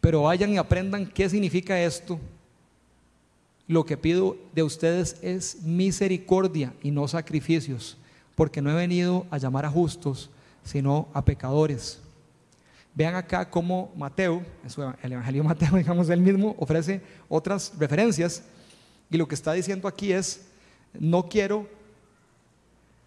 Pero 0.00 0.22
vayan 0.22 0.54
y 0.54 0.56
aprendan 0.56 1.06
qué 1.06 1.28
significa 1.28 1.78
esto. 1.78 2.18
Lo 3.68 3.84
que 3.84 3.98
pido 3.98 4.36
de 4.54 4.62
ustedes 4.62 5.16
es 5.20 5.62
misericordia 5.62 6.74
y 6.82 6.90
no 6.90 7.06
sacrificios, 7.06 7.98
porque 8.34 8.62
no 8.62 8.70
he 8.70 8.74
venido 8.74 9.26
a 9.30 9.36
llamar 9.36 9.66
a 9.66 9.70
justos, 9.70 10.30
sino 10.64 11.08
a 11.12 11.22
pecadores. 11.22 12.00
Vean 12.94 13.14
acá 13.14 13.48
cómo 13.48 13.92
Mateo, 13.94 14.42
el 15.02 15.12
Evangelio 15.12 15.44
Mateo, 15.44 15.70
digamos, 15.76 16.08
él 16.08 16.20
mismo 16.20 16.56
ofrece 16.58 17.02
otras 17.28 17.72
referencias 17.78 18.42
y 19.10 19.18
lo 19.18 19.28
que 19.28 19.34
está 19.34 19.52
diciendo 19.52 19.86
aquí 19.86 20.12
es, 20.12 20.46
no 20.98 21.28
quiero 21.28 21.68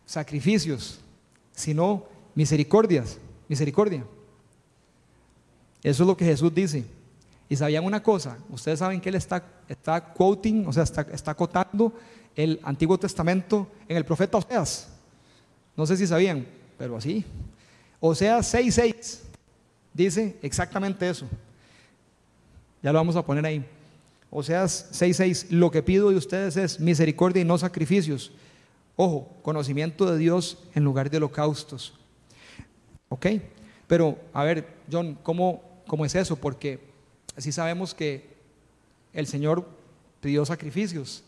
sacrificios, 0.06 1.00
sino 1.54 2.06
misericordias, 2.36 3.18
misericordia. 3.48 4.06
Eso 5.84 6.04
es 6.04 6.08
lo 6.08 6.16
que 6.16 6.26
Jesús 6.26 6.54
dice. 6.54 6.86
Y 7.52 7.58
sabían 7.58 7.84
una 7.84 8.02
cosa, 8.02 8.38
ustedes 8.50 8.80
saben 8.80 9.02
que 9.02 9.10
él 9.10 9.16
está, 9.16 9.44
está 9.68 10.14
quoting, 10.14 10.66
o 10.68 10.72
sea, 10.72 10.84
está, 10.84 11.02
está 11.12 11.32
acotando 11.32 11.92
el 12.34 12.58
Antiguo 12.64 12.98
Testamento 12.98 13.68
en 13.90 13.98
el 13.98 14.06
profeta 14.06 14.38
Oseas. 14.38 14.88
No 15.76 15.86
sé 15.86 15.98
si 15.98 16.08
sabían, 16.08 16.48
pero 16.78 16.96
así. 16.96 17.26
Oseas 18.00 18.54
6.6 18.54 19.20
dice 19.94 20.38
exactamente 20.42 21.10
eso. 21.10 21.28
Ya 22.82 22.94
lo 22.94 23.00
vamos 23.00 23.18
a 23.18 23.26
poner 23.26 23.46
ahí. 23.46 23.66
O 24.30 24.42
sea, 24.42 24.64
6.6, 24.64 25.50
lo 25.50 25.72
que 25.72 25.84
pido 25.84 26.10
de 26.10 26.16
ustedes 26.16 26.56
es 26.56 26.80
misericordia 26.80 27.42
y 27.42 27.46
no 27.46 27.58
sacrificios. 27.58 28.32
Ojo, 28.96 29.30
conocimiento 29.42 30.10
de 30.10 30.18
Dios 30.18 30.58
en 30.74 30.86
lugar 30.86 31.10
de 31.10 31.18
holocaustos. 31.18 31.96
¿Ok? 33.10 33.28
Pero, 33.88 34.18
a 34.32 34.46
ver, 34.46 34.70
John, 34.90 35.18
¿cómo, 35.22 35.62
cómo 35.86 36.06
es 36.06 36.16
eso? 36.16 36.38
Porque 36.38 36.91
así 37.36 37.52
sabemos 37.52 37.94
que 37.94 38.30
el 39.14 39.28
Señor 39.28 39.68
pidió 40.22 40.46
sacrificios, 40.46 41.24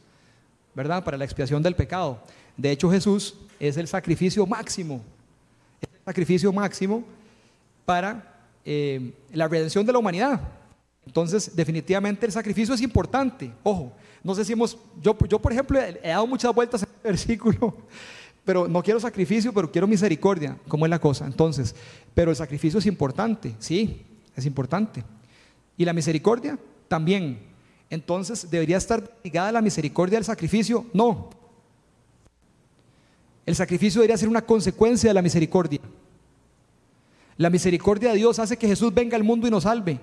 ¿verdad? 0.74 1.04
Para 1.04 1.18
la 1.18 1.26
expiación 1.26 1.62
del 1.62 1.76
pecado. 1.76 2.22
De 2.56 2.72
hecho, 2.72 2.90
Jesús 2.90 3.36
es 3.60 3.78
el 3.78 3.88
sacrificio 3.88 4.46
máximo. 4.46 5.02
Es 5.82 5.90
el 5.92 6.06
sacrificio 6.06 6.54
máximo 6.54 7.04
para 7.86 8.34
eh, 8.66 9.14
la 9.34 9.48
redención 9.48 9.86
de 9.86 9.92
la 9.92 10.00
humanidad. 10.00 10.40
Entonces, 11.06 11.54
definitivamente 11.56 12.26
el 12.26 12.32
sacrificio 12.32 12.74
es 12.74 12.82
importante. 12.82 13.52
Ojo, 13.64 13.92
no 14.24 14.34
sé 14.34 14.46
si 14.46 14.54
hemos, 14.54 14.78
yo, 15.02 15.18
yo 15.28 15.40
por 15.40 15.52
ejemplo 15.52 15.80
he, 15.80 16.00
dado 16.02 16.26
muchas 16.26 16.54
vueltas 16.54 16.84
en 16.84 16.90
este 16.90 17.08
versículo, 17.10 17.76
pero 18.46 18.68
no 18.68 18.82
quiero 18.82 19.00
sacrificio, 19.00 19.54
pero 19.54 19.70
quiero 19.70 19.88
misericordia. 19.88 20.58
¿Cómo 20.68 20.86
es 20.86 20.90
la 20.90 21.00
cosa? 21.00 21.26
Entonces, 21.26 21.76
pero 22.14 22.32
el 22.32 22.38
sacrificio 22.38 22.80
es 22.80 22.86
importante, 22.86 23.54
sí, 23.60 24.06
es 24.36 24.46
importante. 24.46 25.04
Y 25.78 25.86
la 25.86 25.94
misericordia 25.94 26.58
también. 26.88 27.40
Entonces, 27.90 28.50
¿debería 28.50 28.78
estar 28.78 29.18
ligada 29.24 29.52
la 29.52 29.62
misericordia 29.62 30.18
al 30.18 30.26
sacrificio? 30.26 30.86
No. 30.94 31.30
El 33.46 33.56
sacrificio 33.56 34.02
debería 34.02 34.18
ser 34.18 34.30
una 34.30 34.46
consecuencia 34.46 35.10
de 35.10 35.14
la 35.14 35.22
misericordia. 35.22 35.80
La 37.38 37.50
misericordia 37.50 38.12
de 38.12 38.18
Dios 38.18 38.40
hace 38.40 38.58
que 38.58 38.68
Jesús 38.68 38.94
venga 38.94 39.18
al 39.18 39.24
mundo 39.24 39.48
y 39.48 39.52
nos 39.52 39.64
salve. 39.64 40.00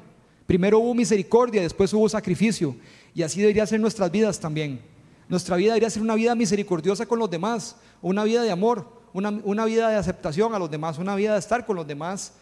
Primero 0.47 0.81
hubo 0.81 0.95
misericordia, 0.95 1.63
después 1.63 1.93
hubo 1.93 2.09
sacrificio. 2.09 2.77
Y 3.15 3.23
así 3.23 3.41
debería 3.41 3.67
ser 3.67 3.81
nuestras 3.81 4.11
vidas 4.11 4.39
también. 4.41 4.81
Nuestra 5.29 5.57
vida 5.57 5.69
debería 5.69 5.91
ser 5.91 6.03
una 6.03 6.17
vida 6.17 6.35
misericordiosa 6.35 7.07
con 7.07 7.19
los 7.19 7.31
demás, 7.31 7.77
una 8.03 8.25
vida 8.25 8.43
de 8.43 8.51
amor, 8.51 8.87
una, 9.13 9.31
una 9.45 9.65
vida 9.65 9.89
de 9.89 9.97
aceptación 9.97 10.55
a 10.55 10.59
los 10.59 10.71
demás, 10.71 10.99
una 10.99 11.15
vida 11.15 11.35
de 11.35 11.39
estar 11.39 11.65
con 11.65 11.77
los 11.77 11.87
demás. 11.87 12.35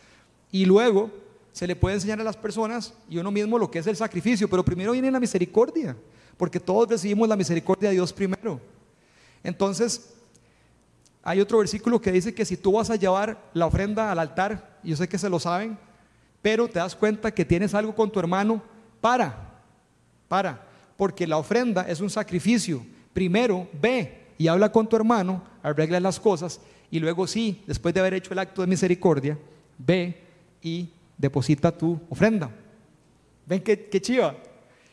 Y 0.51 0.65
luego 0.65 1.11
se 1.59 1.67
le 1.67 1.75
puede 1.75 1.97
enseñar 1.97 2.21
a 2.21 2.23
las 2.23 2.37
personas 2.37 2.95
y 3.11 3.19
uno 3.19 3.33
mismo 3.33 3.59
lo 3.59 3.69
que 3.69 3.81
es 3.81 3.87
el 3.89 3.97
sacrificio, 3.97 4.49
pero 4.49 4.65
primero 4.65 4.93
viene 4.93 5.11
la 5.11 5.19
misericordia, 5.19 5.97
porque 6.37 6.61
todos 6.61 6.89
recibimos 6.89 7.29
la 7.29 7.35
misericordia 7.35 7.89
de 7.89 7.97
Dios 7.97 8.13
primero. 8.13 8.61
Entonces, 9.43 10.15
hay 11.21 11.41
otro 11.41 11.59
versículo 11.59 12.01
que 12.01 12.13
dice 12.13 12.33
que 12.33 12.45
si 12.45 12.57
tú 12.57 12.75
vas 12.75 12.91
a 12.91 12.95
llevar 12.95 13.51
la 13.55 13.67
ofrenda 13.67 14.13
al 14.13 14.21
altar, 14.21 14.79
yo 14.85 14.95
sé 14.95 15.09
que 15.09 15.19
se 15.19 15.29
lo 15.29 15.41
saben, 15.41 15.77
pero 16.43 16.69
te 16.69 16.79
das 16.79 16.95
cuenta 16.95 17.35
que 17.35 17.45
tienes 17.45 17.75
algo 17.75 17.93
con 17.93 18.09
tu 18.13 18.21
hermano, 18.21 18.63
para, 19.01 19.61
para, 20.29 20.65
porque 20.97 21.27
la 21.27 21.39
ofrenda 21.39 21.89
es 21.89 22.01
un 22.01 22.09
sacrificio. 22.09 22.87
Primero 23.13 23.67
ve 23.83 24.29
y 24.39 24.47
habla 24.47 24.71
con 24.71 24.89
tu 24.89 24.95
hermano, 24.95 25.43
arregla 25.65 25.99
las 25.99 26.21
cosas 26.21 26.61
y 26.89 27.01
luego 27.01 27.27
sí, 27.27 27.65
después 27.67 27.93
de 27.95 27.99
haber 27.99 28.15
hecho 28.15 28.33
el 28.33 28.39
acto 28.39 28.61
de 28.61 28.69
misericordia, 28.69 29.37
ve 29.77 30.23
y 30.63 30.91
deposita 31.19 31.77
tu 31.77 32.01
ofrenda. 32.09 32.51
¿Ven 33.47 33.61
qué, 33.61 33.89
qué 33.89 34.01
chiva? 34.01 34.35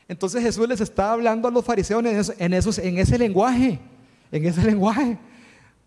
Entonces 0.08 0.44
Jesús 0.44 0.68
les 0.68 0.82
está 0.82 1.14
hablando 1.14 1.48
a 1.48 1.52
los 1.52 1.66
fariseos 1.66 2.04
en, 2.04 2.54
esos, 2.54 2.78
en 2.78 2.98
ese 2.98 3.18
lenguaje, 3.18 3.80
en 4.32 4.46
ese 4.46 4.62
lenguaje. 4.66 5.18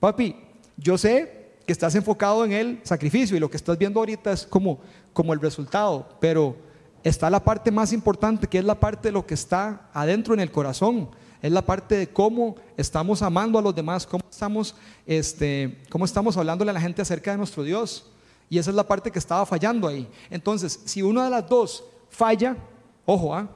Papi, 0.00 0.36
yo 0.76 0.96
sé 0.96 1.52
que 1.66 1.72
estás 1.72 1.94
enfocado 1.94 2.44
en 2.44 2.52
el 2.52 2.80
sacrificio 2.82 3.36
y 3.36 3.40
lo 3.40 3.50
que 3.50 3.56
estás 3.56 3.76
viendo 3.76 4.00
ahorita 4.00 4.32
es 4.32 4.46
como, 4.46 4.80
como 5.12 5.32
el 5.34 5.40
resultado, 5.40 6.08
pero 6.20 6.56
está 7.04 7.30
la 7.30 7.44
parte 7.44 7.70
más 7.70 7.92
importante 7.92 8.46
que 8.46 8.58
es 8.58 8.64
la 8.64 8.80
parte 8.80 9.08
de 9.08 9.12
lo 9.12 9.26
que 9.26 9.34
está 9.34 9.88
adentro 9.92 10.34
en 10.34 10.40
el 10.40 10.50
corazón, 10.50 11.10
es 11.40 11.52
la 11.52 11.62
parte 11.62 11.96
de 11.96 12.08
cómo 12.08 12.56
estamos 12.76 13.22
amando 13.22 13.58
a 13.58 13.62
los 13.62 13.74
demás, 13.74 14.06
cómo 14.06 14.24
estamos, 14.28 14.74
este, 15.06 15.78
cómo 15.90 16.04
estamos 16.04 16.36
hablándole 16.36 16.70
a 16.70 16.74
la 16.74 16.80
gente 16.80 17.02
acerca 17.02 17.30
de 17.30 17.36
nuestro 17.36 17.62
Dios. 17.62 18.10
Y 18.50 18.58
esa 18.58 18.70
es 18.70 18.76
la 18.76 18.86
parte 18.86 19.10
que 19.10 19.18
estaba 19.18 19.44
fallando 19.44 19.86
ahí. 19.86 20.08
Entonces, 20.30 20.80
si 20.84 21.02
una 21.02 21.24
de 21.24 21.30
las 21.30 21.48
dos 21.48 21.84
falla, 22.08 22.56
ojo, 23.04 23.34
¿ah? 23.34 23.48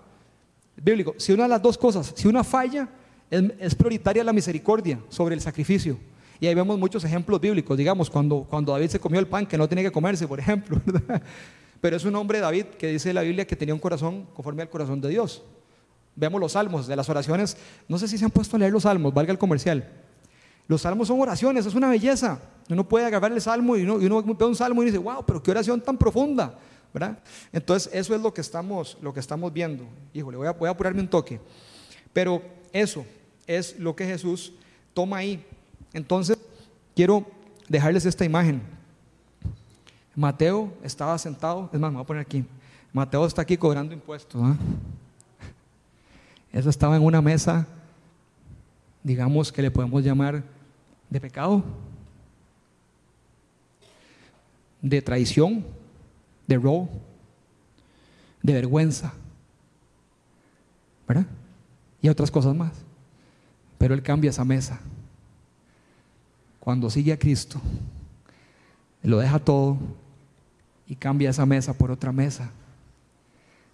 bíblico, 0.76 1.14
si 1.18 1.32
una 1.32 1.44
de 1.44 1.48
las 1.48 1.62
dos 1.62 1.78
cosas, 1.78 2.12
si 2.14 2.28
una 2.28 2.44
falla, 2.44 2.88
es, 3.30 3.74
prioritaria 3.74 4.22
la 4.22 4.32
misericordia 4.32 5.00
sobre 5.08 5.34
el 5.34 5.40
sacrificio. 5.40 5.96
Y 6.38 6.46
ahí 6.46 6.54
vemos 6.54 6.78
muchos 6.78 7.04
ejemplos 7.04 7.40
bíblicos, 7.40 7.78
digamos, 7.78 8.10
cuando, 8.10 8.44
cuando 8.48 8.72
David 8.72 8.88
se 8.88 9.00
comió 9.00 9.20
el 9.20 9.26
pan 9.26 9.46
que 9.46 9.56
no 9.56 9.68
tenía 9.68 9.84
que 9.84 9.92
comerse, 9.92 10.26
por 10.26 10.38
ejemplo. 10.38 10.80
Pero 11.80 11.96
es 11.96 12.04
un 12.04 12.14
hombre 12.16 12.40
David 12.40 12.66
que 12.78 12.88
dice 12.88 13.12
la 13.12 13.22
Biblia 13.22 13.46
que 13.46 13.56
tenía 13.56 13.74
un 13.74 13.80
corazón 13.80 14.26
conforme 14.34 14.62
al 14.62 14.68
corazón 14.68 15.00
de 15.00 15.08
Dios. 15.08 15.42
Vemos 16.14 16.40
los 16.40 16.52
salmos 16.52 16.86
de 16.86 16.94
las 16.94 17.08
oraciones. 17.08 17.56
No 17.88 17.98
sé 17.98 18.06
si 18.06 18.18
se 18.18 18.24
han 18.24 18.30
puesto 18.30 18.56
a 18.56 18.58
leer 18.58 18.72
los 18.72 18.82
salmos, 18.82 19.14
valga 19.14 19.32
el 19.32 19.38
comercial. 19.38 19.88
Los 20.68 20.82
salmos 20.82 21.08
son 21.08 21.20
oraciones, 21.20 21.66
es 21.66 21.74
una 21.74 21.88
belleza. 21.88 22.40
Uno 22.68 22.88
puede 22.88 23.06
agarrar 23.06 23.32
el 23.32 23.40
salmo 23.40 23.76
y 23.76 23.82
uno, 23.82 24.00
y 24.00 24.34
ve 24.34 24.44
un 24.44 24.56
salmo 24.56 24.82
y 24.82 24.86
dice, 24.86 24.98
wow, 24.98 25.24
pero 25.26 25.42
qué 25.42 25.50
oración 25.50 25.80
tan 25.80 25.96
profunda. 25.96 26.56
Entonces, 27.52 27.90
eso 27.92 28.14
es 28.14 28.20
lo 28.20 28.32
que 28.34 28.40
estamos, 28.40 28.98
lo 29.00 29.12
que 29.12 29.20
estamos 29.20 29.52
viendo. 29.52 29.84
Híjole, 30.12 30.36
voy 30.36 30.46
a, 30.46 30.52
voy 30.52 30.68
a 30.68 30.72
apurarme 30.72 31.00
un 31.00 31.08
toque. 31.08 31.40
Pero 32.12 32.42
eso 32.72 33.04
es 33.46 33.78
lo 33.78 33.96
que 33.96 34.06
Jesús 34.06 34.52
toma 34.94 35.18
ahí. 35.18 35.44
Entonces, 35.92 36.38
quiero 36.94 37.26
dejarles 37.68 38.04
esta 38.04 38.24
imagen. 38.24 38.62
Mateo 40.14 40.72
estaba 40.82 41.16
sentado, 41.18 41.70
es 41.72 41.80
más, 41.80 41.90
me 41.90 41.96
voy 41.96 42.04
a 42.04 42.06
poner 42.06 42.20
aquí. 42.22 42.44
Mateo 42.92 43.24
está 43.24 43.42
aquí 43.42 43.56
cobrando 43.56 43.94
impuestos. 43.94 44.40
¿ah? 44.42 44.56
Eso 46.52 46.68
estaba 46.68 46.96
en 46.96 47.02
una 47.02 47.22
mesa, 47.22 47.66
digamos 49.02 49.52
que 49.52 49.62
le 49.62 49.70
podemos 49.70 50.02
llamar 50.04 50.42
de 51.10 51.20
pecado, 51.20 51.62
de 54.80 55.02
traición 55.02 55.64
de 56.46 56.56
robo, 56.56 56.88
de 58.42 58.52
vergüenza, 58.52 59.12
¿verdad? 61.06 61.26
Y 62.00 62.08
otras 62.08 62.30
cosas 62.30 62.54
más. 62.54 62.72
Pero 63.78 63.94
Él 63.94 64.02
cambia 64.02 64.30
esa 64.30 64.44
mesa. 64.44 64.80
Cuando 66.60 66.90
sigue 66.90 67.12
a 67.12 67.18
Cristo, 67.18 67.60
lo 69.02 69.18
deja 69.18 69.38
todo 69.38 69.76
y 70.86 70.94
cambia 70.94 71.30
esa 71.30 71.46
mesa 71.46 71.76
por 71.76 71.90
otra 71.90 72.12
mesa, 72.12 72.50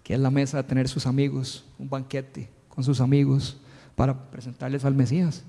que 0.03 0.13
es 0.13 0.19
la 0.19 0.31
mesa 0.31 0.57
de 0.57 0.63
tener 0.63 0.87
sus 0.87 1.05
amigos, 1.05 1.63
un 1.77 1.89
banquete 1.89 2.49
con 2.67 2.83
sus 2.83 2.99
amigos 2.99 3.57
para 3.99 4.13
presentarles 4.31 4.85
al 4.85 4.95
Mesías, 4.95 5.43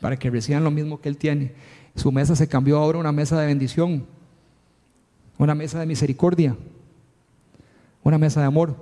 para 0.00 0.18
que 0.18 0.28
reciban 0.28 0.64
lo 0.64 0.72
mismo 0.72 1.00
que 1.00 1.08
Él 1.08 1.16
tiene. 1.16 1.52
Su 1.94 2.10
mesa 2.10 2.34
se 2.34 2.48
cambió 2.48 2.76
ahora 2.76 2.98
a 2.98 3.00
una 3.02 3.12
mesa 3.12 3.40
de 3.40 3.46
bendición 3.46 4.04
una 5.38 5.54
mesa 5.54 5.78
de 5.78 5.86
misericordia, 5.86 6.56
una 8.02 8.18
mesa 8.18 8.40
de 8.40 8.46
amor, 8.46 8.74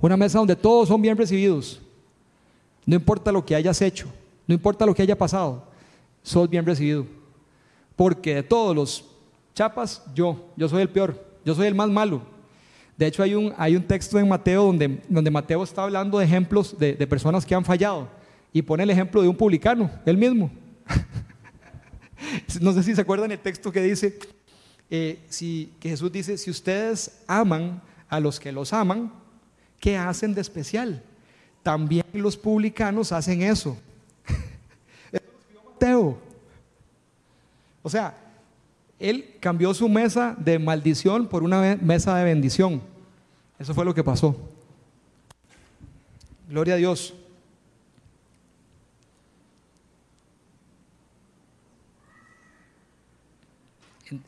una 0.00 0.18
mesa 0.18 0.36
donde 0.36 0.54
todos 0.54 0.88
son 0.88 1.00
bien 1.00 1.16
recibidos. 1.16 1.80
No 2.84 2.94
importa 2.94 3.32
lo 3.32 3.42
que 3.42 3.54
hayas 3.54 3.80
hecho, 3.80 4.06
no 4.46 4.54
importa 4.54 4.84
lo 4.84 4.94
que 4.94 5.00
haya 5.00 5.16
pasado, 5.16 5.64
sos 6.22 6.50
bien 6.50 6.66
recibido. 6.66 7.06
Porque 7.96 8.34
de 8.34 8.42
todos 8.42 8.76
los 8.76 9.04
chapas, 9.54 10.02
yo, 10.14 10.50
yo 10.58 10.68
soy 10.68 10.82
el 10.82 10.90
peor, 10.90 11.26
yo 11.42 11.54
soy 11.54 11.68
el 11.68 11.74
más 11.74 11.88
malo. 11.88 12.33
De 12.96 13.06
hecho, 13.06 13.22
hay 13.22 13.34
un, 13.34 13.52
hay 13.56 13.76
un 13.76 13.82
texto 13.82 14.18
en 14.18 14.28
Mateo 14.28 14.64
donde, 14.64 15.00
donde 15.08 15.30
Mateo 15.30 15.64
está 15.64 15.82
hablando 15.82 16.18
de 16.18 16.24
ejemplos 16.24 16.78
de, 16.78 16.94
de 16.94 17.06
personas 17.06 17.44
que 17.44 17.54
han 17.54 17.64
fallado 17.64 18.08
y 18.52 18.62
pone 18.62 18.84
el 18.84 18.90
ejemplo 18.90 19.20
de 19.20 19.28
un 19.28 19.36
publicano, 19.36 19.90
él 20.06 20.16
mismo. 20.16 20.50
no 22.60 22.72
sé 22.72 22.82
si 22.84 22.94
se 22.94 23.00
acuerdan 23.00 23.32
el 23.32 23.38
texto 23.38 23.72
que 23.72 23.82
dice, 23.82 24.16
eh, 24.90 25.18
que 25.80 25.88
Jesús 25.88 26.12
dice, 26.12 26.38
si 26.38 26.50
ustedes 26.50 27.20
aman 27.26 27.82
a 28.08 28.20
los 28.20 28.38
que 28.38 28.52
los 28.52 28.72
aman, 28.72 29.12
¿qué 29.80 29.96
hacen 29.96 30.34
de 30.34 30.40
especial? 30.40 31.02
También 31.64 32.04
los 32.12 32.36
publicanos 32.36 33.10
hacen 33.10 33.42
eso. 33.42 33.76
Mateo. 35.64 36.16
O 37.82 37.90
sea, 37.90 38.14
él 38.98 39.36
cambió 39.40 39.74
su 39.74 39.88
mesa 39.88 40.34
de 40.38 40.58
maldición 40.58 41.26
por 41.26 41.42
una 41.42 41.78
mesa 41.80 42.16
de 42.16 42.24
bendición. 42.24 42.82
Eso 43.58 43.74
fue 43.74 43.84
lo 43.84 43.94
que 43.94 44.04
pasó. 44.04 44.36
Gloria 46.48 46.74
a 46.74 46.76
Dios. 46.76 47.14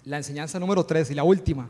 la 0.05 0.17
enseñanza 0.17 0.59
número 0.59 0.85
3 0.85 1.11
y 1.11 1.15
la 1.15 1.25
última. 1.25 1.69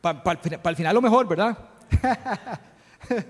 Para 0.00 0.40
el 0.64 0.76
final 0.76 0.94
lo 0.94 1.02
mejor, 1.02 1.26
¿verdad? 1.26 1.58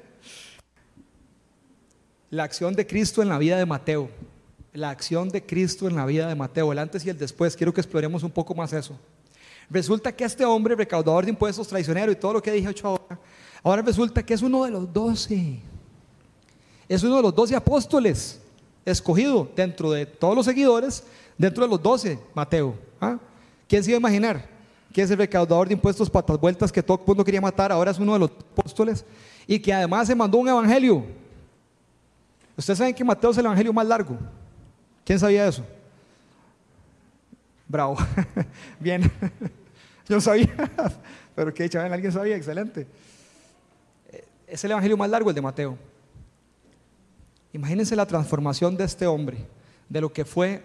la 2.31 2.45
acción 2.45 2.75
de 2.75 2.87
Cristo 2.87 3.23
en 3.23 3.29
la 3.29 3.39
vida 3.39 3.57
de 3.57 3.67
Mateo. 3.67 4.11
La 4.77 4.91
acción 4.91 5.31
de 5.31 5.43
Cristo 5.43 5.89
en 5.89 5.97
la 5.97 6.05
vida 6.05 6.29
de 6.29 6.35
Mateo, 6.35 6.71
el 6.71 6.79
antes 6.79 7.05
y 7.07 7.09
el 7.09 7.17
después. 7.17 7.57
Quiero 7.57 7.73
que 7.73 7.81
exploremos 7.81 8.23
un 8.23 8.31
poco 8.31 8.55
más 8.55 8.75
eso. 8.75 8.95
Resulta 9.71 10.13
que 10.13 10.23
este 10.23 10.45
hombre, 10.45 10.75
recaudador 10.75 11.25
de 11.25 11.31
impuestos, 11.31 11.67
traicionero 11.67 12.13
y 12.13 12.17
todo 12.17 12.35
lo 12.35 12.43
que 12.43 12.53
dije 12.53 12.69
hecho 12.69 12.89
ahora, 12.89 13.19
ahora 13.63 13.81
resulta 13.81 14.23
que 14.23 14.35
es 14.35 14.43
uno 14.43 14.65
de 14.65 14.71
los 14.71 14.93
doce. 14.93 15.59
Es 16.87 17.03
uno 17.03 17.17
de 17.17 17.23
los 17.23 17.35
doce 17.35 17.57
apóstoles 17.57 18.39
escogido 18.85 19.49
dentro 19.57 19.93
de 19.93 20.05
todos 20.05 20.37
los 20.37 20.45
seguidores, 20.45 21.05
dentro 21.39 21.65
de 21.65 21.71
los 21.71 21.83
doce, 21.83 22.19
Mateo. 22.35 22.75
¿Ah? 23.01 23.19
¿Quién 23.67 23.83
se 23.83 23.91
iba 23.91 23.97
a 23.97 24.01
imaginar? 24.01 24.47
Que 24.93 25.01
es 25.01 25.11
el 25.11 25.17
recaudador 25.17 25.69
de 25.69 25.75
impuestos 25.75 26.11
patas 26.11 26.39
vueltas 26.39 26.71
que 26.71 26.83
todo 26.83 27.01
el 27.01 27.07
mundo 27.07 27.25
quería 27.25 27.41
matar, 27.41 27.73
ahora 27.73 27.93
es 27.93 27.99
uno 27.99 28.13
de 28.13 28.19
los 28.19 28.31
apóstoles 28.31 29.07
y 29.47 29.59
que 29.59 29.73
además 29.73 30.07
se 30.07 30.15
mandó 30.15 30.37
un 30.37 30.49
evangelio. 30.49 31.03
Ustedes 32.59 32.79
saben 32.79 32.95
que 32.95 33.03
Mateo 33.03 33.31
es 33.31 33.39
el 33.39 33.47
evangelio 33.47 33.73
más 33.73 33.87
largo. 33.87 34.19
¿Quién 35.07 35.21
sabía 35.21 35.47
eso? 35.47 35.65
Bravo. 37.69 37.97
Bien. 38.81 39.09
Yo 40.09 40.21
sabía. 40.21 40.53
Pero 41.37 41.55
que 41.55 41.69
chaval, 41.71 41.93
alguien 41.93 42.11
sabía, 42.11 42.37
excelente. 42.37 42.89
Es 44.49 44.65
el 44.65 44.73
evangelio 44.73 44.97
más 44.97 45.09
largo 45.09 45.31
el 45.31 45.37
de 45.37 45.43
Mateo. 45.43 45.79
Imagínense 47.53 47.95
la 47.95 48.07
transformación 48.07 48.77
de 48.77 48.83
este 48.83 49.07
hombre, 49.07 49.39
de 49.89 50.01
lo 50.01 50.13
que 50.13 50.25
fue 50.25 50.65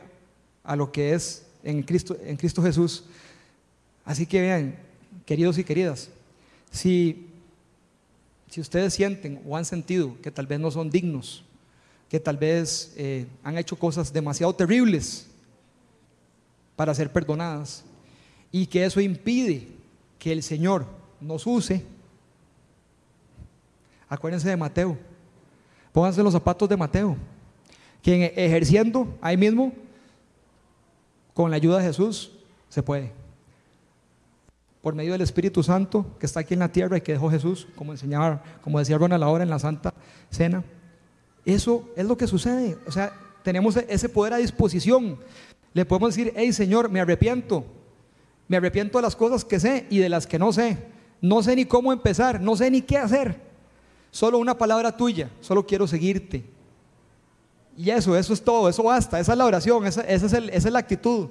a 0.63 0.75
lo 0.75 0.91
que 0.91 1.13
es 1.13 1.45
en 1.63 1.83
Cristo, 1.83 2.17
en 2.23 2.35
Cristo 2.35 2.63
Jesús. 2.63 3.03
Así 4.03 4.25
que 4.25 4.41
vean, 4.41 4.75
queridos 5.23 5.59
y 5.59 5.63
queridas, 5.63 6.09
si, 6.71 7.27
si 8.49 8.59
ustedes 8.59 8.95
sienten 8.95 9.39
o 9.47 9.55
han 9.55 9.65
sentido 9.65 10.19
que 10.19 10.31
tal 10.31 10.47
vez 10.47 10.59
no 10.59 10.71
son 10.71 10.89
dignos, 10.89 11.43
que 12.11 12.19
tal 12.19 12.35
vez 12.35 12.93
eh, 12.97 13.25
han 13.41 13.57
hecho 13.57 13.77
cosas 13.77 14.11
demasiado 14.11 14.51
terribles 14.53 15.27
para 16.75 16.93
ser 16.93 17.09
perdonadas 17.09 17.85
y 18.51 18.65
que 18.65 18.83
eso 18.83 18.99
impide 18.99 19.69
que 20.19 20.33
el 20.33 20.43
Señor 20.43 20.85
nos 21.21 21.47
use, 21.47 21.85
acuérdense 24.09 24.49
de 24.49 24.57
Mateo, 24.57 24.97
pónganse 25.93 26.21
los 26.21 26.33
zapatos 26.33 26.67
de 26.67 26.75
Mateo, 26.75 27.15
quien 28.03 28.23
ejerciendo 28.35 29.17
ahí 29.21 29.37
mismo 29.37 29.71
con 31.33 31.49
la 31.49 31.55
ayuda 31.55 31.77
de 31.77 31.85
Jesús 31.85 32.33
se 32.67 32.83
puede. 32.83 33.13
Por 34.81 34.95
medio 34.95 35.13
del 35.13 35.21
Espíritu 35.21 35.63
Santo 35.63 36.05
que 36.19 36.25
está 36.25 36.41
aquí 36.41 36.55
en 36.55 36.59
la 36.59 36.73
tierra 36.73 36.97
y 36.97 37.01
que 37.01 37.13
dejó 37.13 37.31
Jesús, 37.31 37.69
como 37.77 37.93
enseñaba, 37.93 38.43
como 38.61 38.79
decía 38.79 38.97
Ronald 38.97 39.23
ahora 39.23 39.45
en 39.45 39.49
la 39.49 39.59
Santa 39.59 39.93
Cena. 40.29 40.61
Eso 41.45 41.89
es 41.95 42.05
lo 42.05 42.17
que 42.17 42.27
sucede. 42.27 42.77
O 42.85 42.91
sea, 42.91 43.13
tenemos 43.43 43.75
ese 43.75 44.09
poder 44.09 44.33
a 44.33 44.37
disposición. 44.37 45.17
Le 45.73 45.85
podemos 45.85 46.15
decir, 46.15 46.33
hey 46.35 46.53
Señor, 46.53 46.89
me 46.89 46.99
arrepiento. 46.99 47.65
Me 48.47 48.57
arrepiento 48.57 48.97
de 48.97 49.03
las 49.03 49.15
cosas 49.15 49.45
que 49.45 49.59
sé 49.59 49.87
y 49.89 49.99
de 49.99 50.09
las 50.09 50.27
que 50.27 50.37
no 50.37 50.51
sé. 50.51 50.77
No 51.21 51.41
sé 51.43 51.55
ni 51.55 51.65
cómo 51.65 51.93
empezar, 51.93 52.41
no 52.41 52.55
sé 52.55 52.69
ni 52.69 52.81
qué 52.81 52.97
hacer. 52.97 53.39
Solo 54.09 54.39
una 54.39 54.57
palabra 54.57 54.95
tuya, 54.95 55.29
solo 55.39 55.65
quiero 55.65 55.87
seguirte. 55.87 56.43
Y 57.77 57.89
eso, 57.89 58.17
eso 58.17 58.33
es 58.33 58.41
todo, 58.43 58.67
eso 58.67 58.83
basta, 58.83 59.19
esa 59.19 59.31
es 59.31 59.37
la 59.37 59.45
oración, 59.45 59.85
esa, 59.85 60.01
es, 60.01 60.23
es, 60.23 60.65
la 60.65 60.79
actitud. 60.79 61.29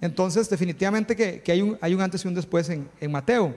Entonces, 0.00 0.50
definitivamente 0.50 1.16
que, 1.16 1.50
hay, 1.50 1.62
un, 1.62 2.00
antes 2.00 2.24
y 2.24 2.28
un 2.28 2.34
después 2.34 2.68
en 2.68 3.10
Mateo. 3.10 3.54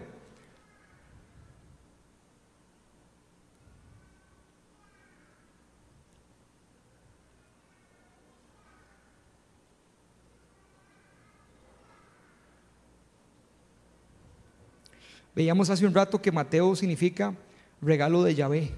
Veíamos 15.36 15.70
hace 15.70 15.86
un 15.86 15.94
rato 15.94 16.22
que 16.22 16.32
Mateo 16.32 16.76
significa 16.76 17.34
regalo 17.82 18.24
de 18.24 18.36
Yahvé, 18.36 18.72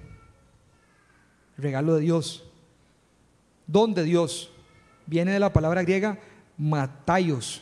regalo 1.57 1.95
de 1.95 2.01
Dios. 2.01 2.43
¿Dónde 3.65 4.01
de 4.01 4.07
Dios? 4.07 4.51
Viene 5.05 5.31
de 5.31 5.39
la 5.39 5.51
palabra 5.51 5.83
griega 5.83 6.19
matayos. 6.57 7.61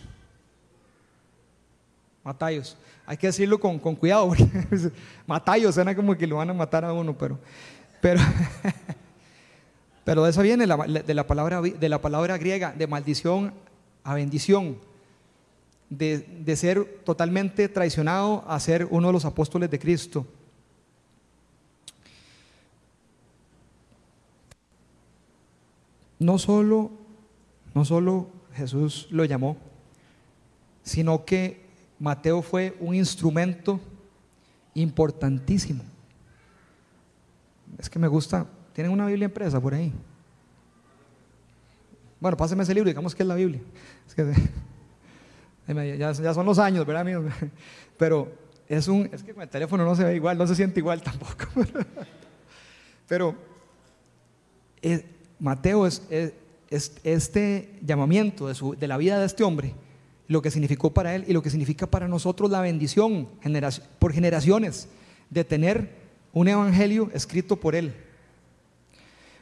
Matayos. 2.23 2.77
Hay 3.05 3.17
que 3.17 3.27
decirlo 3.27 3.59
con, 3.59 3.79
cuidado, 3.79 4.27
porque 4.27 4.47
matayos 5.27 5.75
suena 5.75 5.95
como 5.95 6.15
que 6.15 6.27
lo 6.27 6.37
van 6.37 6.49
a 6.49 6.53
matar 6.53 6.85
a 6.85 6.93
uno, 6.93 7.17
pero, 7.17 7.39
pero, 7.99 8.21
pero 10.03 10.23
de 10.23 10.29
eso 10.29 10.41
viene 10.41 10.65
de 10.65 11.13
la, 11.13 11.27
palabra, 11.27 11.61
de 11.61 11.89
la 11.89 12.01
palabra 12.01 12.37
griega, 12.37 12.73
de 12.73 12.87
maldición 12.87 13.53
a 14.03 14.13
bendición 14.15 14.77
de, 15.91 16.55
ser 16.55 17.01
totalmente 17.03 17.67
traicionado 17.67 18.45
a 18.47 18.59
ser 18.59 18.87
uno 18.89 19.07
de 19.07 19.13
los 19.13 19.25
apóstoles 19.25 19.69
de 19.69 19.77
Cristo. 19.77 20.25
No 26.17 26.37
solo, 26.37 26.91
no 27.73 27.83
solo 27.83 28.29
Jesús 28.53 29.07
lo 29.11 29.25
llamó, 29.25 29.57
sino 30.83 31.25
que 31.25 31.61
Mateo 31.99 32.41
fue 32.41 32.75
un 32.79 32.95
instrumento 32.95 33.79
importantísimo. 34.73 35.83
Es 37.77 37.89
que 37.89 37.99
me 37.99 38.07
gusta, 38.07 38.47
¿tienen 38.73 38.93
una 38.93 39.07
Biblia 39.07 39.25
impresa 39.25 39.59
por 39.59 39.73
ahí? 39.73 39.91
Bueno, 42.19 42.37
páseme 42.37 42.63
ese 42.63 42.73
libro, 42.73 42.87
digamos 42.87 43.13
que 43.13 43.23
es 43.23 43.27
la 43.27 43.35
Biblia. 43.35 43.61
Es 44.07 44.15
que, 44.15 44.31
ya, 45.73 46.33
son 46.33 46.45
los 46.45 46.59
años, 46.59 46.85
¿verdad, 46.85 47.01
amigos? 47.01 47.25
Pero 47.97 48.31
es 48.67 48.87
un, 48.87 49.09
es 49.11 49.23
que 49.23 49.33
con 49.33 49.43
el 49.43 49.49
teléfono 49.49 49.83
no 49.85 49.95
se 49.95 50.03
ve 50.03 50.15
igual, 50.15 50.37
no 50.37 50.47
se 50.47 50.55
siente 50.55 50.79
igual 50.79 51.01
tampoco. 51.01 51.45
Pero 53.07 53.35
Mateo 55.39 55.85
es, 55.85 56.01
este 56.69 57.77
llamamiento 57.81 58.47
de, 58.47 58.77
de 58.77 58.87
la 58.87 58.97
vida 58.97 59.19
de 59.19 59.25
este 59.25 59.43
hombre, 59.43 59.75
lo 60.27 60.41
que 60.41 60.51
significó 60.51 60.93
para 60.93 61.13
él 61.15 61.25
y 61.27 61.33
lo 61.33 61.41
que 61.41 61.49
significa 61.49 61.87
para 61.87 62.07
nosotros 62.07 62.49
la 62.49 62.61
bendición 62.61 63.27
por 63.99 64.13
generaciones 64.13 64.87
de 65.29 65.43
tener 65.43 66.01
un 66.31 66.47
evangelio 66.47 67.09
escrito 67.13 67.57
por 67.57 67.75
él. 67.75 67.93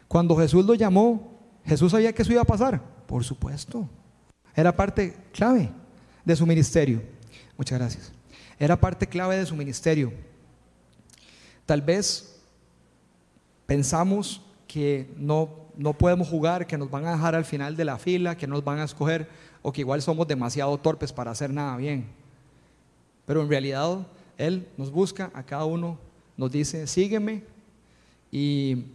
Cuando 0.07 0.35
Jesús 0.35 0.65
lo 0.65 0.73
llamó, 0.73 1.39
Jesús 1.65 1.91
sabía 1.91 2.13
que 2.13 2.23
eso 2.23 2.31
iba 2.31 2.41
a 2.41 2.45
pasar, 2.45 2.81
por 3.05 3.23
supuesto. 3.23 3.87
Era 4.55 4.75
parte 4.75 5.15
clave 5.31 5.69
de 6.29 6.35
su 6.35 6.45
ministerio. 6.45 7.01
Muchas 7.57 7.79
gracias. 7.79 8.11
Era 8.59 8.79
parte 8.79 9.07
clave 9.07 9.35
de 9.35 9.45
su 9.47 9.55
ministerio. 9.55 10.13
Tal 11.65 11.81
vez 11.81 12.39
pensamos 13.65 14.39
que 14.67 15.09
no, 15.17 15.49
no 15.75 15.93
podemos 15.93 16.27
jugar, 16.27 16.67
que 16.67 16.77
nos 16.77 16.91
van 16.91 17.07
a 17.07 17.13
dejar 17.13 17.33
al 17.33 17.45
final 17.45 17.75
de 17.75 17.83
la 17.83 17.97
fila, 17.97 18.37
que 18.37 18.45
nos 18.45 18.63
van 18.63 18.77
a 18.77 18.83
escoger 18.83 19.27
o 19.63 19.71
que 19.71 19.81
igual 19.81 20.03
somos 20.03 20.27
demasiado 20.27 20.77
torpes 20.77 21.11
para 21.11 21.31
hacer 21.31 21.51
nada 21.51 21.75
bien. 21.77 22.05
Pero 23.25 23.41
en 23.41 23.49
realidad 23.49 24.05
Él 24.37 24.67
nos 24.77 24.91
busca 24.91 25.31
a 25.33 25.41
cada 25.41 25.65
uno, 25.65 25.97
nos 26.37 26.51
dice, 26.51 26.85
sígueme 26.85 27.43
y 28.31 28.85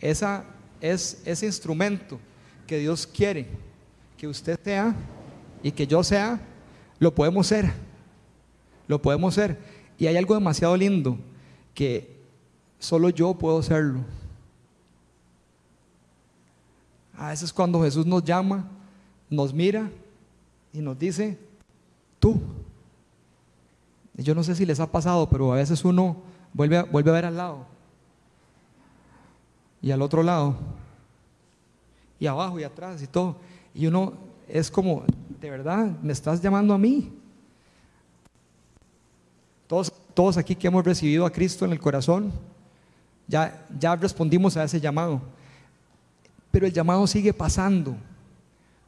esa 0.00 0.44
es 0.80 1.20
ese 1.26 1.44
instrumento 1.44 2.18
que 2.66 2.78
Dios 2.78 3.06
quiere 3.06 3.46
que 4.16 4.26
usted 4.26 4.58
sea 4.64 4.94
y 5.62 5.70
que 5.70 5.86
yo 5.86 6.02
sea 6.02 6.40
lo 6.98 7.14
podemos 7.14 7.46
ser. 7.46 7.72
Lo 8.86 9.00
podemos 9.00 9.34
ser. 9.34 9.58
Y 9.98 10.06
hay 10.06 10.16
algo 10.16 10.34
demasiado 10.34 10.76
lindo 10.76 11.18
que 11.74 12.16
solo 12.78 13.10
yo 13.10 13.34
puedo 13.34 13.62
serlo. 13.62 14.00
A 17.16 17.30
veces 17.30 17.52
cuando 17.52 17.82
Jesús 17.82 18.06
nos 18.06 18.22
llama, 18.22 18.64
nos 19.28 19.52
mira 19.52 19.90
y 20.72 20.78
nos 20.78 20.98
dice, 20.98 21.38
tú. 22.18 22.40
Yo 24.14 24.34
no 24.34 24.42
sé 24.42 24.54
si 24.54 24.66
les 24.66 24.80
ha 24.80 24.90
pasado, 24.90 25.28
pero 25.28 25.52
a 25.52 25.56
veces 25.56 25.84
uno 25.84 26.16
vuelve 26.52 26.78
a, 26.78 26.84
vuelve 26.84 27.10
a 27.10 27.14
ver 27.14 27.24
al 27.24 27.36
lado. 27.36 27.66
Y 29.80 29.90
al 29.90 30.02
otro 30.02 30.22
lado. 30.22 30.56
Y 32.18 32.26
abajo 32.26 32.58
y 32.58 32.64
atrás 32.64 33.02
y 33.02 33.06
todo. 33.06 33.36
Y 33.74 33.86
uno 33.86 34.14
es 34.48 34.70
como, 34.70 35.04
de 35.40 35.50
verdad, 35.50 35.86
me 36.02 36.12
estás 36.12 36.40
llamando 36.40 36.74
a 36.74 36.78
mí. 36.78 37.12
Todos, 39.66 39.92
todos 40.14 40.36
aquí 40.36 40.56
que 40.56 40.66
hemos 40.66 40.84
recibido 40.84 41.24
a 41.26 41.30
Cristo 41.30 41.64
en 41.64 41.72
el 41.72 41.78
corazón, 41.78 42.32
ya, 43.26 43.66
ya 43.78 43.94
respondimos 43.94 44.56
a 44.56 44.64
ese 44.64 44.80
llamado. 44.80 45.20
Pero 46.50 46.66
el 46.66 46.72
llamado 46.72 47.06
sigue 47.06 47.32
pasando, 47.32 47.96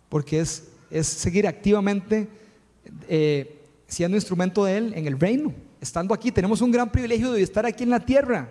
porque 0.09 0.41
es, 0.41 0.69
es 0.91 1.07
seguir 1.07 1.47
activamente 1.47 2.29
eh, 3.09 3.61
siendo 3.87 4.17
instrumento 4.17 4.65
de 4.65 4.77
Él 4.77 4.93
en 4.95 5.07
el 5.07 5.21
reino. 5.21 5.53
Estando 5.81 6.15
aquí, 6.15 6.33
tenemos 6.33 6.61
un 6.61 6.73
gran 6.73 6.91
privilegio 6.91 7.33
de 7.33 7.43
estar 7.43 7.65
aquí 7.67 7.85
en 7.85 7.91
la 7.91 8.01
tierra. 8.01 8.51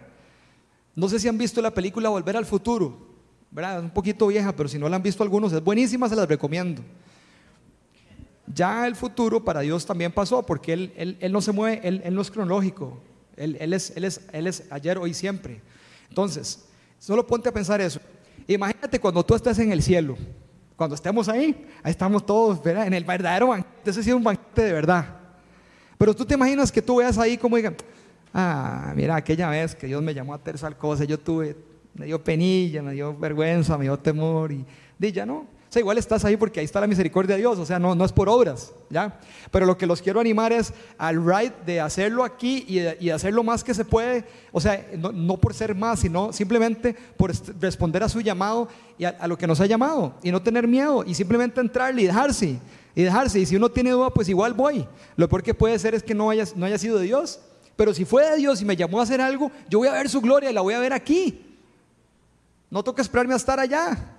No 0.95 1.09
sé 1.09 1.19
si 1.19 1.27
han 1.27 1.37
visto 1.37 1.61
la 1.61 1.71
película 1.71 2.09
Volver 2.09 2.37
al 2.37 2.45
Futuro, 2.45 2.97
¿verdad? 3.51 3.77
Es 3.77 3.83
un 3.83 3.89
poquito 3.89 4.27
vieja, 4.27 4.55
pero 4.55 4.69
si 4.69 4.77
no 4.77 4.87
la 4.87 4.95
han 4.95 5.03
visto 5.03 5.23
algunos, 5.23 5.51
es 5.53 5.63
buenísima, 5.63 6.07
se 6.07 6.15
las 6.15 6.27
recomiendo. 6.27 6.81
Ya 8.53 8.87
el 8.87 8.95
futuro 8.95 9.43
para 9.43 9.61
Dios 9.61 9.85
también 9.85 10.11
pasó, 10.11 10.43
porque 10.43 10.73
Él, 10.73 11.17
él, 11.19 11.31
no 11.31 11.39
se 11.41 11.51
mueve, 11.51 11.87
él, 11.87 12.13
no 12.13 12.21
es 12.21 12.31
cronológico, 12.31 12.99
él, 13.37 13.73
es, 13.73 13.95
él, 13.95 14.03
es, 14.03 14.21
él 14.33 14.47
es 14.47 14.63
ayer, 14.71 14.97
hoy, 14.97 15.13
siempre. 15.13 15.61
Entonces, 16.09 16.65
solo 16.97 17.25
ponte 17.25 17.47
a 17.47 17.53
pensar 17.53 17.79
eso. 17.79 17.99
Imagínate 18.47 18.99
cuando 18.99 19.23
tú 19.23 19.35
estás 19.35 19.59
en 19.59 19.71
el 19.71 19.83
cielo, 19.83 20.17
cuando 20.75 20.95
estemos 20.95 21.29
ahí, 21.29 21.67
ahí 21.83 21.91
estamos 21.91 22.25
todos, 22.25 22.61
¿verdad? 22.63 22.87
En 22.87 22.93
el 22.93 23.03
verdadero 23.03 23.47
banquete, 23.49 23.91
ese 23.91 24.03
sí 24.03 24.09
es 24.09 24.15
un 24.15 24.23
banquete 24.23 24.63
de 24.63 24.73
verdad. 24.73 25.05
Pero 25.97 26.15
tú 26.15 26.25
te 26.25 26.33
imaginas 26.33 26.71
que 26.71 26.81
tú 26.81 26.97
veas 26.97 27.17
ahí 27.17 27.37
como 27.37 27.57
digan, 27.57 27.75
ah, 28.33 28.93
mira, 28.95 29.15
aquella 29.15 29.49
vez 29.49 29.75
que 29.75 29.85
Dios 29.85 30.01
me 30.01 30.13
llamó 30.13 30.33
a 30.33 30.37
hacer 30.37 30.57
tal 30.57 30.77
cosa, 30.77 31.03
yo 31.03 31.19
tuve, 31.19 31.55
me 31.93 32.07
dio 32.07 32.23
penilla, 32.23 32.81
me 32.81 32.93
dio 32.93 33.15
vergüenza, 33.15 33.77
me 33.77 33.83
dio 33.83 33.99
temor, 33.99 34.51
y, 34.51 34.65
y 34.99 35.11
ya 35.11 35.25
no. 35.25 35.59
O 35.70 35.72
sea, 35.72 35.82
igual 35.82 35.99
estás 35.99 36.26
ahí 36.26 36.36
porque 36.36 36.59
ahí 36.59 36.65
está 36.65 36.82
la 36.82 36.88
misericordia 36.88 37.36
de 37.36 37.41
Dios, 37.41 37.59
o 37.59 37.65
sea, 37.65 37.78
no, 37.78 37.93
no 37.93 38.03
es 38.03 38.11
por 38.11 38.28
obras, 38.28 38.74
¿ya? 38.89 39.20
Pero 39.51 39.67
lo 39.67 39.78
que 39.78 39.86
los 39.86 40.01
quiero 40.01 40.20
animar 40.20 40.51
es 40.51 40.74
al 40.97 41.24
right 41.24 41.53
de 41.63 41.80
hacerlo 41.80 42.24
aquí 42.24 42.65
y, 42.67 42.80
de, 42.80 43.13
hacerlo 43.13 43.43
más 43.43 43.63
que 43.63 43.76
se 43.76 43.86
puede, 43.86 44.26
o 44.51 44.59
sea, 44.59 44.84
no, 44.97 45.38
por 45.38 45.53
ser 45.53 45.76
más, 45.76 45.99
sino 45.99 46.34
simplemente 46.34 46.95
por 47.15 47.32
responder 47.61 48.01
a 48.01 48.09
su 48.09 48.20
llamado 48.20 48.67
y 48.97 49.05
a, 49.05 49.28
lo 49.28 49.38
que 49.38 49.45
nos 49.45 49.61
ha 49.61 49.67
llamado 49.67 50.15
y 50.24 50.32
no 50.32 50.41
tener 50.41 50.67
miedo 50.67 51.03
y 51.05 51.13
simplemente 51.13 51.61
entrarle 51.61 52.01
y 52.01 52.05
dejarse, 52.07 52.57
y 52.95 53.03
dejarse. 53.03 53.39
Y 53.39 53.45
si 53.45 53.55
uno 53.55 53.70
tiene 53.70 53.91
duda, 53.91 54.09
pues 54.09 54.28
igual 54.28 54.55
voy. 54.55 54.88
Lo 55.17 55.30
peor 55.30 55.43
que 55.43 55.53
puede 55.53 55.78
ser 55.78 55.93
es 55.93 56.01
que 56.01 56.15
no 56.15 56.32
haya, 56.32 56.45
no 56.55 56.65
haya 56.65 56.80
sido 56.80 56.97
de 56.97 57.05
Dios, 57.05 57.41
pero 57.76 57.93
si 57.93 58.05
fue 58.05 58.28
de 58.28 58.38
Dios 58.38 58.59
y 58.59 58.65
me 58.65 58.76
llamó 58.76 59.01
a 59.01 59.03
hacer 59.03 59.22
algo, 59.22 59.51
yo 59.70 59.78
voy 59.78 59.88
a 59.88 59.93
ver 59.93 60.09
su 60.09 60.20
gloria 60.20 60.49
y 60.49 60.53
la 60.53 60.61
voy 60.61 60.74
a 60.74 60.80
ver 60.80 60.93
aquí. 60.93 61.45
No 62.72 62.84
toca 62.84 63.03
esperarme 63.03 63.36
a 63.36 63.38
estar 63.38 63.59
allá. 63.59 64.18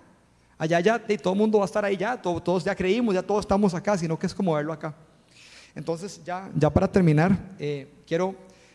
Allá 0.61 0.79
ya 0.79 0.99
todo 1.23 1.33
el 1.33 1.39
mundo 1.39 1.57
va 1.57 1.65
a 1.65 1.67
estar 1.67 1.83
ahí 1.83 1.97
ya, 1.97 2.21
todos, 2.21 2.63
ya 2.63 2.75
creímos, 2.75 3.15
ya 3.15 3.23
todos 3.23 3.41
estamos 3.41 3.73
acá, 3.73 3.97
sino 3.97 4.19
que 4.19 4.27
es 4.27 4.35
como 4.35 4.53
verlo 4.53 4.75
acá. 4.75 4.95
Entonces, 5.75 6.21
ya, 6.23 6.51
ya 6.55 6.69
para 6.69 6.87
terminar, 6.87 7.35
eh, 7.59 7.89
quiero, 8.07 8.35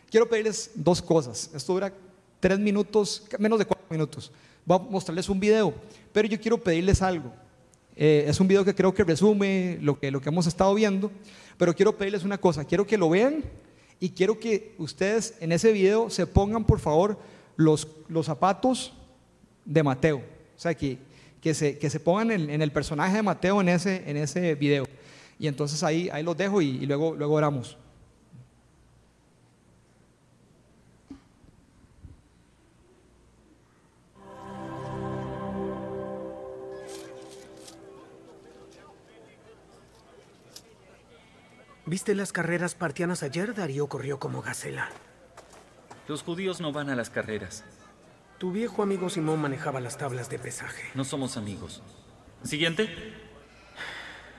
quiero 0.10 0.28
pedirles 0.28 0.72
dos 0.74 1.00
cosas. 1.00 1.52
Esto 1.54 1.74
dura 1.74 1.94
tres 2.40 2.58
minutos, 2.58 3.28
menos 3.38 3.60
de 3.60 3.66
cuatro 3.66 3.86
minutos. 3.92 4.32
Voy 4.66 4.80
a 4.80 4.82
mostrarles 4.82 5.30
un 5.30 5.40
video, 5.40 5.76
pero 6.12 6.28
yo 6.28 6.42
quiero 6.42 6.58
pedirles 6.58 7.04
algo. 7.04 7.32
Eh, 7.96 8.26
es 8.28 8.40
un 8.40 8.48
video 8.48 8.66
que 8.66 8.74
creo 8.74 8.92
que 8.92 9.04
resume 9.04 9.78
lo 9.80 10.00
que, 10.00 10.10
lo 10.10 10.20
que 10.20 10.30
hemos 10.30 10.48
estado 10.48 10.74
viendo, 10.74 11.12
pero 11.56 11.76
quiero 11.76 11.96
pedirles 11.96 12.24
una 12.24 12.40
cosa. 12.40 12.66
Quiero 12.66 12.88
que 12.88 12.98
lo 12.98 13.12
vean 13.12 13.44
y 14.00 14.10
quiero 14.10 14.40
que 14.40 14.74
ustedes 14.80 15.36
en 15.40 15.52
ese 15.52 15.72
video 15.72 16.10
se 16.10 16.26
pongan, 16.26 16.66
por 16.66 16.80
favor, 16.80 17.20
los, 17.56 17.88
los 18.08 18.26
zapatos 18.26 18.92
de 19.66 19.84
Mateo. 19.84 20.18
O 20.18 20.60
sea, 20.60 20.74
que 20.74 21.14
que 21.46 21.54
se, 21.54 21.78
que 21.78 21.92
se 21.92 22.00
pongan 22.00 22.32
en, 22.32 22.50
en, 22.50 22.64
el 22.64 22.72
personaje 22.72 23.18
de 23.18 23.22
Mateo 23.22 23.62
en 23.62 23.70
ese, 23.70 24.10
en 24.10 24.18
ese 24.18 24.56
video. 24.56 24.88
Y 25.38 25.46
entonces 25.46 25.84
ahí, 25.84 26.10
ahí 26.12 26.24
los 26.24 26.36
dejo 26.36 26.60
y, 26.60 26.70
y 26.70 26.88
luego, 26.88 27.14
luego 27.14 27.36
oramos. 27.36 27.78
¿Viste 41.86 42.16
las 42.16 42.32
carreras 42.32 42.74
partianas 42.74 43.22
ayer? 43.22 43.54
Darío 43.54 43.86
corrió 43.86 44.18
como 44.20 44.42
gacela. 44.42 44.90
Los 46.08 46.24
judíos 46.24 46.60
no 46.60 46.72
van 46.72 46.90
a 46.90 46.96
las 46.96 47.12
carreras. 47.12 47.64
Tu 48.38 48.52
viejo 48.52 48.84
amigo 48.84 49.10
Simón 49.10 49.40
manejaba 49.40 49.80
las 49.80 49.98
tablas 49.98 50.30
de 50.30 50.40
pesaje. 50.40 50.84
No 50.94 51.06
somos 51.06 51.38
amigos. 51.38 51.82
Siguiente. 52.44 52.90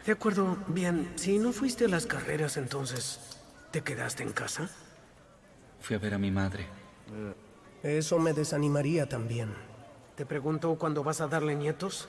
De 0.05 0.13
acuerdo, 0.13 0.59
bien. 0.69 1.13
Si 1.17 1.39
no 1.39 1.53
fuiste 1.53 1.87
a 1.87 1.89
las 1.89 2.07
carreras, 2.07 2.57
entonces, 2.57 3.39
¿te 3.71 3.83
quedaste 3.83 4.23
en 4.23 4.33
casa? 4.33 4.71
Fui 5.81 5.97
a 5.97 5.99
ver 5.99 6.15
a 6.15 6.19
mi 6.19 6.31
madre. 6.31 6.67
Eso 7.83 8.19
me 8.19 8.33
desanimaría 8.33 9.09
también. 9.09 9.55
¿Te 10.15 10.27
pregunto 10.27 10.75
cuándo 10.77 11.03
vas 11.03 11.21
a 11.21 11.29
darle 11.29 11.55
nietos? 11.55 12.09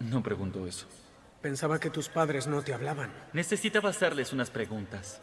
No 0.00 0.22
pregunto 0.22 0.66
eso. 0.66 0.86
Pensaba 1.40 1.80
que 1.80 1.90
tus 1.90 2.08
padres 2.08 2.46
no 2.46 2.62
te 2.62 2.74
hablaban. 2.74 3.12
Necesitaba 3.32 3.90
hacerles 3.90 4.32
unas 4.32 4.50
preguntas. 4.50 5.20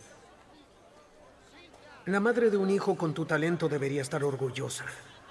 La 2.06 2.20
madre 2.20 2.50
de 2.50 2.58
un 2.58 2.70
hijo 2.70 2.96
con 2.96 3.14
tu 3.14 3.26
talento 3.26 3.70
debería 3.70 4.02
estar 4.02 4.24
orgullosa. 4.24 4.86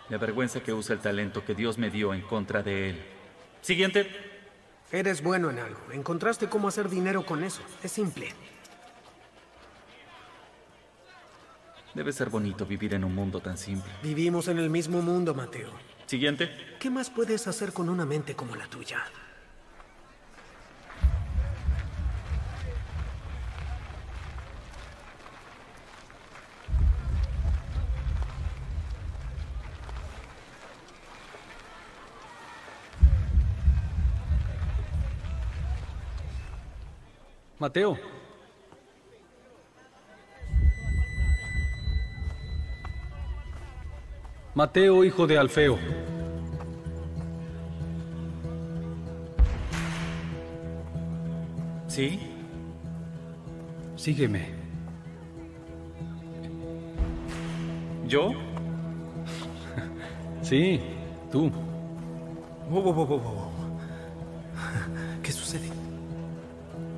Me 0.08 0.16
avergüenza 0.16 0.60
que 0.60 0.72
use 0.72 0.94
el 0.94 1.00
talento 1.00 1.44
que 1.44 1.54
Dios 1.54 1.78
me 1.78 1.90
dio 1.90 2.14
en 2.14 2.22
contra 2.22 2.62
de 2.62 2.90
él. 2.90 3.02
Siguiente. 3.60 4.08
Eres 4.90 5.22
bueno 5.22 5.50
en 5.50 5.58
algo. 5.58 5.80
Encontraste 5.92 6.48
cómo 6.48 6.68
hacer 6.68 6.88
dinero 6.88 7.26
con 7.26 7.44
eso. 7.44 7.60
Es 7.82 7.92
simple. 7.92 8.32
Debe 11.94 12.12
ser 12.12 12.30
bonito 12.30 12.64
vivir 12.64 12.94
en 12.94 13.04
un 13.04 13.14
mundo 13.14 13.40
tan 13.40 13.58
simple. 13.58 13.90
Vivimos 14.02 14.48
en 14.48 14.58
el 14.58 14.70
mismo 14.70 15.02
mundo, 15.02 15.34
Mateo. 15.34 15.70
Siguiente. 16.06 16.50
¿Qué 16.78 16.88
más 16.90 17.10
puedes 17.10 17.46
hacer 17.46 17.72
con 17.72 17.88
una 17.88 18.06
mente 18.06 18.34
como 18.34 18.56
la 18.56 18.66
tuya? 18.66 19.04
Mateo. 37.58 37.98
Mateo, 44.54 45.04
hijo 45.04 45.26
de 45.26 45.38
Alfeo. 45.38 45.78
¿Sí? 51.88 52.20
Sígueme. 53.96 54.50
¿Yo? 58.06 58.32
Sí, 60.40 60.80
tú. 61.30 61.50
Wow, 62.70 62.82
wow, 62.82 62.94
wow, 62.94 63.06
wow, 63.06 63.18
wow. 63.18 63.50
¿Qué 65.22 65.30
sucede? 65.30 65.68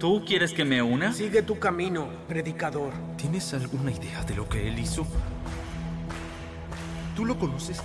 ¿Tú 0.00 0.24
quieres 0.24 0.54
que 0.54 0.64
me 0.64 0.80
una? 0.80 1.12
Sigue 1.12 1.42
tu 1.42 1.58
camino, 1.58 2.08
predicador. 2.26 2.94
¿Tienes 3.18 3.52
alguna 3.52 3.92
idea 3.92 4.24
de 4.24 4.34
lo 4.34 4.48
que 4.48 4.66
él 4.66 4.78
hizo? 4.78 5.06
¿Tú 7.14 7.26
lo 7.26 7.38
conoces? 7.38 7.82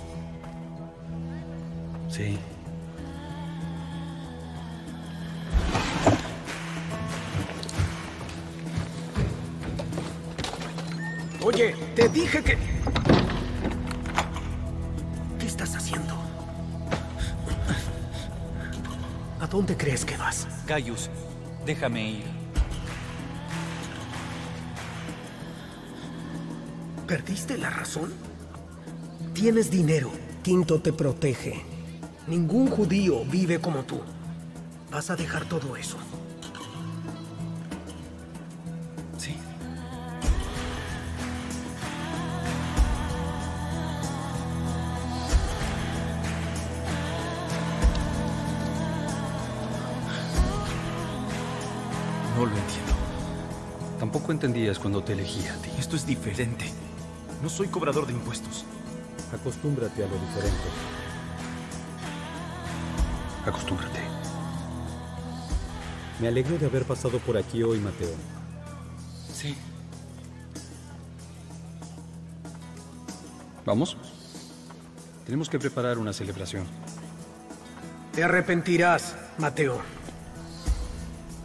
Sí. 2.08 2.38
Oye, 11.42 11.74
te 11.94 12.08
dije 12.08 12.42
que... 12.42 12.56
¿Qué 15.38 15.46
estás 15.46 15.76
haciendo? 15.76 16.14
¿A 19.38 19.46
dónde 19.46 19.76
crees 19.76 20.06
que 20.06 20.16
vas? 20.16 20.48
Gaius, 20.66 21.10
déjame 21.66 22.10
ir. 22.10 22.24
¿Perdiste 27.06 27.58
la 27.58 27.70
razón? 27.70 28.12
Tienes 29.34 29.70
dinero. 29.70 30.10
Quinto 30.42 30.80
te 30.80 30.92
protege. 30.92 31.62
Ningún 32.26 32.68
judío 32.68 33.24
vive 33.24 33.60
como 33.60 33.82
tú. 33.82 34.00
Vas 34.90 35.10
a 35.10 35.16
dejar 35.16 35.44
todo 35.46 35.76
eso. 35.76 35.98
Entendías 54.46 54.78
cuando 54.78 55.02
te 55.02 55.12
elegí 55.12 55.44
a 55.48 55.56
ti. 55.56 55.70
Esto 55.76 55.96
es 55.96 56.06
diferente. 56.06 56.66
No 57.42 57.48
soy 57.48 57.66
cobrador 57.66 58.06
de 58.06 58.12
impuestos. 58.12 58.64
Acostúmbrate 59.32 60.04
a 60.04 60.06
lo 60.06 60.14
diferente. 60.14 60.68
Acostúmbrate. 63.44 63.98
Me 66.20 66.28
alegro 66.28 66.58
de 66.58 66.66
haber 66.66 66.84
pasado 66.84 67.18
por 67.18 67.36
aquí 67.36 67.64
hoy, 67.64 67.80
Mateo. 67.80 68.14
Sí. 69.34 69.56
¿Vamos? 73.64 73.96
Tenemos 75.24 75.48
que 75.48 75.58
preparar 75.58 75.98
una 75.98 76.12
celebración. 76.12 76.64
Te 78.12 78.22
arrepentirás, 78.22 79.16
Mateo. 79.38 79.80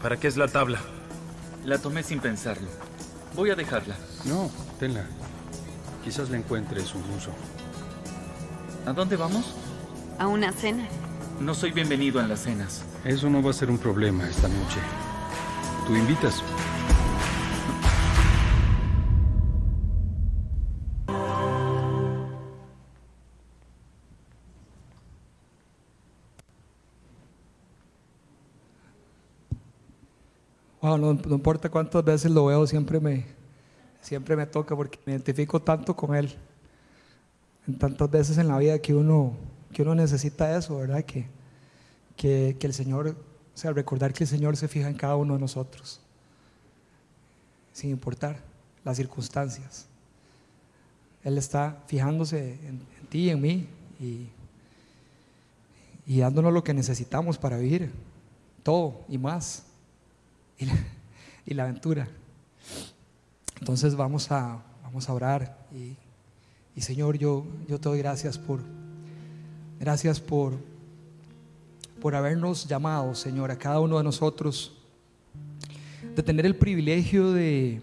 ¿Para 0.03 0.17
qué 0.17 0.27
es 0.27 0.37
la 0.37 0.47
tabla? 0.47 0.79
La 1.65 1.79
tomé 1.79 2.03
sin 2.03 2.19
pensarlo. 2.19 2.90
Voy 3.35 3.49
a 3.49 3.55
dejarla. 3.55 3.95
No, 4.25 4.49
tenla. 4.79 5.05
Quizás 6.03 6.29
le 6.29 6.37
encuentres 6.37 6.93
un 6.95 7.03
uso. 7.15 7.31
¿A 8.85 8.93
dónde 8.93 9.15
vamos? 9.15 9.55
A 10.19 10.27
una 10.27 10.51
cena. 10.51 10.87
No 11.39 11.53
soy 11.53 11.71
bienvenido 11.71 12.19
en 12.19 12.29
las 12.29 12.41
cenas. 12.41 12.83
Eso 13.05 13.29
no 13.29 13.41
va 13.41 13.51
a 13.51 13.53
ser 13.53 13.69
un 13.69 13.77
problema 13.77 14.27
esta 14.27 14.47
noche. 14.47 14.79
Tú 15.87 15.95
invitas. 15.95 16.43
Wow, 30.81 30.97
no, 30.97 31.13
no 31.13 31.35
importa 31.35 31.69
cuántas 31.69 32.03
veces 32.03 32.31
lo 32.31 32.45
veo, 32.45 32.65
siempre 32.65 32.99
me, 32.99 33.25
siempre 34.01 34.35
me 34.35 34.47
toca 34.47 34.75
porque 34.75 34.99
me 35.05 35.11
identifico 35.11 35.61
tanto 35.61 35.95
con 35.95 36.15
él. 36.15 36.33
En 37.67 37.77
tantas 37.77 38.09
veces 38.09 38.39
en 38.39 38.47
la 38.47 38.57
vida 38.57 38.79
que 38.79 38.95
uno, 38.95 39.33
que 39.71 39.83
uno 39.83 39.93
necesita 39.93 40.57
eso, 40.57 40.77
¿verdad? 40.77 41.03
Que, 41.03 41.27
que, 42.17 42.57
que 42.59 42.65
el 42.65 42.73
Señor, 42.73 43.09
o 43.09 43.57
sea, 43.57 43.71
recordar 43.73 44.11
que 44.11 44.23
el 44.23 44.27
Señor 44.27 44.57
se 44.57 44.67
fija 44.67 44.89
en 44.89 44.95
cada 44.95 45.15
uno 45.15 45.35
de 45.35 45.39
nosotros, 45.39 46.01
sin 47.73 47.91
importar 47.91 48.37
las 48.83 48.97
circunstancias. 48.97 49.85
Él 51.23 51.37
está 51.37 51.83
fijándose 51.85 52.53
en, 52.65 52.81
en 52.99 53.07
ti 53.07 53.25
y 53.25 53.29
en 53.29 53.39
mí 53.39 53.67
y, 53.99 54.25
y 56.07 56.19
dándonos 56.21 56.51
lo 56.51 56.63
que 56.63 56.73
necesitamos 56.73 57.37
para 57.37 57.57
vivir, 57.57 57.91
todo 58.63 59.05
y 59.07 59.19
más 59.19 59.65
y 61.45 61.53
la, 61.53 61.63
aventura. 61.63 62.07
Entonces 63.59 63.95
vamos 63.95 64.31
a, 64.31 64.61
vamos 64.83 65.09
a 65.09 65.13
orar 65.13 65.67
y, 65.73 65.95
y 66.75 66.81
Señor, 66.81 67.17
yo, 67.17 67.45
yo 67.67 67.79
te 67.79 67.89
doy 67.89 67.99
gracias 67.99 68.37
por, 68.37 68.61
gracias 69.79 70.19
por, 70.19 70.53
por 72.01 72.15
habernos 72.15 72.67
llamado, 72.67 73.13
Señor, 73.15 73.51
a 73.51 73.57
cada 73.57 73.79
uno 73.79 73.97
de 73.97 74.03
nosotros, 74.03 74.73
de 76.15 76.23
tener 76.23 76.45
el 76.45 76.55
privilegio 76.55 77.31
de, 77.31 77.81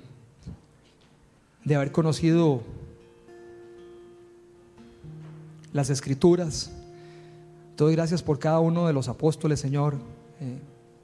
de 1.64 1.74
haber 1.74 1.92
conocido 1.92 2.62
las 5.72 5.90
escrituras. 5.90 6.70
Te 7.76 7.84
doy 7.84 7.94
gracias 7.94 8.22
por 8.22 8.38
cada 8.38 8.58
uno 8.58 8.86
de 8.86 8.92
los 8.92 9.08
apóstoles, 9.08 9.60
Señor. 9.60 9.96
Eh, 10.40 10.58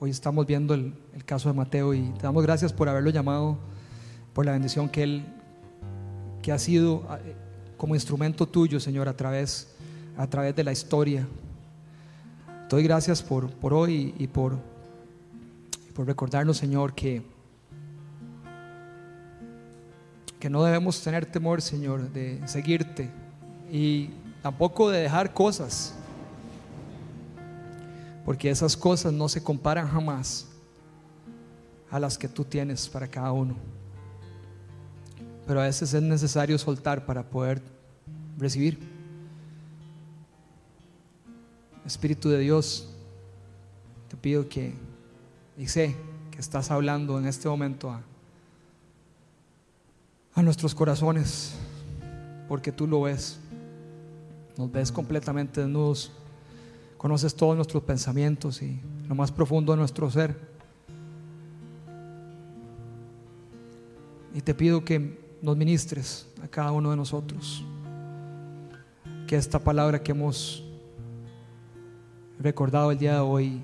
Hoy 0.05 0.11
estamos 0.11 0.45
viendo 0.45 0.75
el, 0.75 0.93
caso 1.25 1.49
de 1.49 1.55
Mateo 1.55 1.95
y 1.95 2.03
te 2.19 2.25
damos 2.25 2.43
gracias 2.43 2.75
por 2.75 2.91
haberlo 2.91 3.09
llamado, 3.09 3.57
por 4.35 4.45
la 4.45 4.53
bendición 4.53 4.87
que 4.87 5.03
él, 5.03 5.25
que 6.43 6.53
ha 6.53 6.59
sido 6.59 7.05
como 7.79 7.95
instrumento 7.95 8.47
tuyo, 8.47 8.79
Señor, 8.81 9.09
a 9.09 9.17
través, 9.17 9.75
a 10.19 10.27
través 10.27 10.55
de 10.55 10.63
la 10.63 10.73
historia. 10.73 11.27
Te 12.69 12.77
doy 12.77 12.83
gracias 12.83 13.23
por, 13.23 13.49
por 13.49 13.73
hoy 13.73 14.15
y 14.19 14.27
por, 14.27 14.59
por 15.95 16.07
recordarnos, 16.07 16.59
Señor, 16.59 16.93
que, 16.93 17.23
que 20.39 20.51
no 20.51 20.65
debemos 20.65 21.03
tener 21.03 21.25
temor, 21.25 21.63
Señor, 21.63 22.13
de 22.13 22.47
seguirte 22.47 23.09
y 23.73 24.11
tampoco 24.43 24.91
de 24.91 25.01
dejar 25.01 25.33
cosas, 25.33 25.95
porque 28.25 28.51
esas 28.51 28.77
cosas 28.77 29.13
no 29.13 29.29
se 29.29 29.43
comparan 29.43 29.89
jamás 29.89 30.47
a 31.91 32.01
las 32.01 32.17
que 32.17 32.29
tú 32.29 32.45
tienes 32.45 32.89
para 32.89 33.07
cada 33.07 33.33
uno. 33.33 33.55
Pero 35.47 35.61
a 35.61 35.65
veces 35.65 35.93
es 35.93 36.03
necesario 36.03 36.59
soltar 36.59 37.05
para 37.05 37.23
poder 37.23 37.61
recibir. 38.39 38.79
Espíritu 41.85 42.31
de 42.31 42.39
Dios, 42.39 42.89
te 44.09 44.17
pido 44.17 44.49
que, 44.49 44.73
y 45.59 45.69
sé 45.69 45.95
que 46.31 46.39
estás 46.39 46.71
hablando 46.71 47.19
en 47.19 47.27
este 47.27 47.47
momento 47.47 47.91
a, 47.91 48.03
a 50.35 50.43
nuestros 50.43 50.75
corazones, 50.75 51.53
porque 52.49 52.73
tú 52.73 52.87
lo 52.87 53.03
ves. 53.03 53.39
Nos 54.57 54.73
ves 54.73 54.91
completamente 54.91 55.61
desnudos, 55.61 56.11
conoces 56.97 57.35
todos 57.35 57.57
nuestros 57.57 57.83
pensamientos 57.83 58.63
y 58.63 58.81
lo 59.09 59.15
más 59.15 59.31
profundo 59.31 59.73
de 59.73 59.79
nuestro 59.79 60.11
ser. 60.11 60.37
Y 64.35 64.41
te 64.41 64.55
pido 64.55 64.85
que 64.85 65.19
nos 65.41 65.57
ministres 65.57 66.27
a 66.43 66.49
cada 66.49 66.73
uno 66.73 66.91
de 66.91 66.97
nosotros. 66.97 67.65
Que 69.27 69.37
esta 69.37 69.59
palabra 69.59 70.03
que 70.03 70.13
hemos 70.13 70.65
recordado 72.41 72.91
el 72.91 72.99
día 72.99 73.15
de 73.15 73.21
hoy 73.21 73.63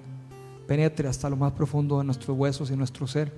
penetre 0.66 1.08
hasta 1.08 1.28
lo 1.28 1.36
más 1.36 1.52
profundo 1.52 1.98
de 1.98 2.04
nuestros 2.04 2.36
huesos 2.36 2.70
y 2.70 2.76
nuestro 2.76 3.06
ser. 3.06 3.32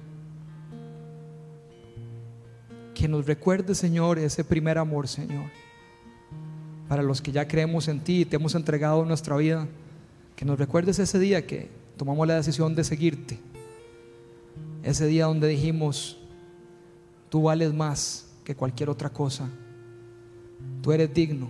Que 2.94 3.08
nos 3.08 3.24
recuerde, 3.24 3.74
Señor, 3.74 4.18
ese 4.18 4.44
primer 4.44 4.76
amor, 4.76 5.08
Señor. 5.08 5.46
Para 6.88 7.02
los 7.02 7.22
que 7.22 7.32
ya 7.32 7.48
creemos 7.48 7.88
en 7.88 8.00
ti 8.00 8.20
y 8.20 8.24
te 8.26 8.36
hemos 8.36 8.54
entregado 8.54 9.04
nuestra 9.06 9.36
vida, 9.36 9.66
que 10.42 10.46
nos 10.46 10.58
recuerdes 10.58 10.98
ese 10.98 11.20
día 11.20 11.46
que 11.46 11.68
tomamos 11.96 12.26
la 12.26 12.34
decisión 12.34 12.74
de 12.74 12.82
seguirte. 12.82 13.38
Ese 14.82 15.06
día 15.06 15.26
donde 15.26 15.46
dijimos, 15.46 16.18
tú 17.28 17.42
vales 17.42 17.72
más 17.72 18.26
que 18.42 18.56
cualquier 18.56 18.90
otra 18.90 19.08
cosa. 19.08 19.48
Tú 20.82 20.90
eres 20.90 21.14
digno 21.14 21.48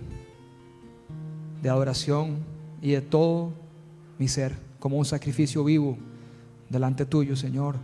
de 1.63 1.71
adoración 1.71 2.37
y 2.83 2.91
de 2.91 3.01
todo 3.01 3.55
mi 4.19 4.29
ser 4.29 4.59
como 4.79 4.99
un 4.99 5.07
sacrificio 5.07 5.65
vivo 5.65 5.97
delante 6.69 7.07
tuyo, 7.07 7.35
Señor. 7.35 7.77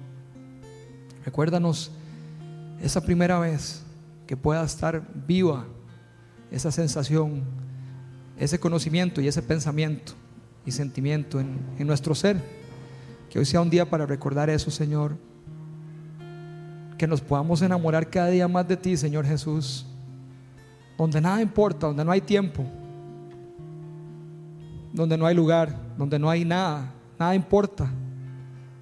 Recuérdanos 1.24 1.90
esa 2.82 3.02
primera 3.02 3.38
vez 3.38 3.82
que 4.26 4.36
pueda 4.36 4.62
estar 4.62 5.09
viva 5.26 5.64
esa 6.50 6.70
sensación, 6.70 7.44
ese 8.38 8.61
conocimiento 8.61 9.22
y 9.22 9.28
ese 9.28 9.40
pensamiento 9.40 10.12
y 10.64 10.70
sentimiento 10.70 11.40
en, 11.40 11.86
nuestro 11.86 12.14
ser. 12.14 12.42
Que 13.30 13.38
hoy 13.38 13.44
sea 13.44 13.61
un 13.61 13.70
día 13.70 13.88
para 13.88 14.06
recordar 14.06 14.50
eso, 14.50 14.70
Señor. 14.70 15.16
Que 16.96 17.06
nos 17.06 17.20
podamos 17.20 17.62
enamorar 17.62 18.09
cada 18.11 18.28
día 18.28 18.48
más 18.48 18.66
de 18.66 18.76
ti, 18.76 18.96
Señor 18.96 19.24
Jesús. 19.26 19.86
Donde 20.96 21.20
nada 21.20 21.40
importa, 21.40 21.86
donde 21.86 22.04
no 22.04 22.11
hay 22.11 22.20
tiempo, 22.20 22.64
donde 24.92 25.16
no 25.16 25.26
hay 25.26 25.34
lugar, 25.34 25.74
donde 25.96 26.18
no 26.18 26.28
hay 26.28 26.44
nada, 26.44 26.92
nada 27.18 27.34
importa, 27.34 27.88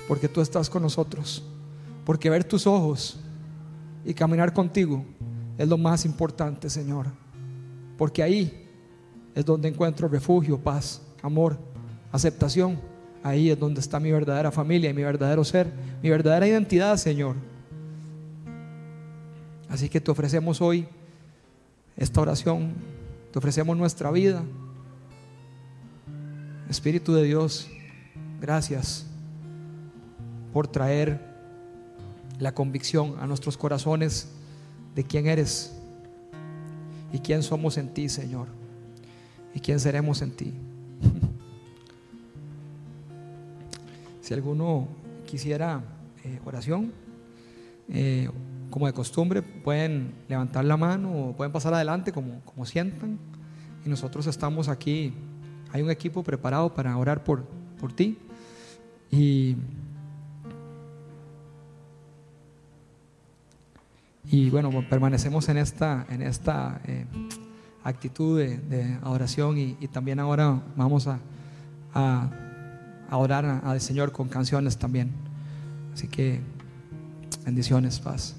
porque 0.09 0.29
tú 0.29 0.41
estás 0.41 0.71
con 0.71 0.83
nosotros. 0.83 1.45
Porque 2.05 2.31
ver 2.31 2.45
tus 2.45 2.67
ojos 2.67 3.21
y 4.05 4.15
caminar 4.15 4.53
contigo 4.53 5.05
es 5.59 5.69
lo 5.69 5.77
más 5.77 6.05
importante, 6.05 6.71
Señor. 6.71 7.09
Porque 7.99 8.23
ahí 8.23 8.67
es 9.35 9.45
donde 9.45 9.69
encuentro 9.69 10.09
refugio, 10.09 10.59
paz, 10.59 11.03
amor, 11.27 11.59
aceptación. 12.13 12.79
Ahí 13.23 13.51
es 13.51 13.59
donde 13.59 13.81
está 13.81 13.99
mi 13.99 14.13
verdadera 14.13 14.53
familia 14.53 14.91
y 14.91 14.95
mi 14.95 15.03
verdadero 15.03 15.45
ser, 15.45 15.73
mi 16.03 16.09
verdadera 16.09 16.47
identidad, 16.47 16.97
Señor. 16.97 17.35
Así 19.69 19.89
que 19.89 20.01
te 20.01 20.11
ofrecemos 20.11 20.61
hoy 20.61 20.87
esta 21.97 22.21
oración, 22.21 22.73
te 23.33 23.39
ofrecemos 23.39 23.77
nuestra 23.77 24.11
vida. 24.11 24.43
Espíritu 26.71 27.15
de 27.15 27.25
Dios, 27.25 27.69
gracias 28.41 29.07
por 30.53 30.69
traer 30.69 31.21
la 32.39 32.55
convicción 32.55 33.17
a 33.21 33.27
nuestros 33.27 33.57
corazones 33.57 34.29
de 34.95 35.05
quién 35.05 35.27
eres 35.27 35.77
y 37.13 37.19
quién 37.19 37.43
somos 37.43 37.77
en 37.77 37.93
ti, 37.93 38.09
Señor, 38.09 38.47
y 39.55 39.61
quién 39.61 39.81
seremos 39.81 40.23
en 40.23 40.31
ti. 40.33 40.55
si 44.21 44.35
alguno 44.35 44.89
quisiera 45.27 45.83
eh, 46.25 46.41
oración, 46.45 46.93
eh, 47.89 48.29
como 48.71 48.87
de 48.87 48.93
costumbre, 48.93 49.43
pueden 49.43 50.15
levantar 50.29 50.65
la 50.65 50.77
mano 50.77 51.29
o 51.29 51.37
pueden 51.37 51.53
pasar 51.53 51.75
adelante 51.75 52.13
como, 52.13 52.41
como 52.45 52.67
sientan. 52.67 53.19
Y 53.85 53.89
nosotros 53.89 54.27
estamos 54.27 54.69
aquí 54.69 55.15
hay 55.73 55.83
un 55.83 55.91
equipo 55.91 56.23
preparado 56.23 56.73
para 56.73 56.97
orar 56.97 57.25
por, 57.25 57.45
por 57.79 57.93
ti. 57.93 58.19
Y, 59.11 59.57
y 64.25 64.51
bueno, 64.51 64.71
permanecemos 64.89 65.49
en 65.49 65.59
esta, 65.59 66.07
en 66.09 66.23
esta 66.23 66.81
eh, 66.87 67.07
actitud 67.89 68.39
de, 68.39 68.99
adoración 69.03 69.59
y, 69.59 69.75
también 69.89 70.19
ahora 70.21 70.63
vamos 70.77 71.07
a, 71.07 71.19
a, 71.95 73.17
orar 73.17 73.63
al 73.65 73.81
Señor 73.81 74.13
con 74.13 74.29
canciones 74.29 74.77
también. 74.77 75.13
Así 75.95 76.09
que 76.09 76.41
bendiciones, 77.45 78.01
paz. 78.01 78.35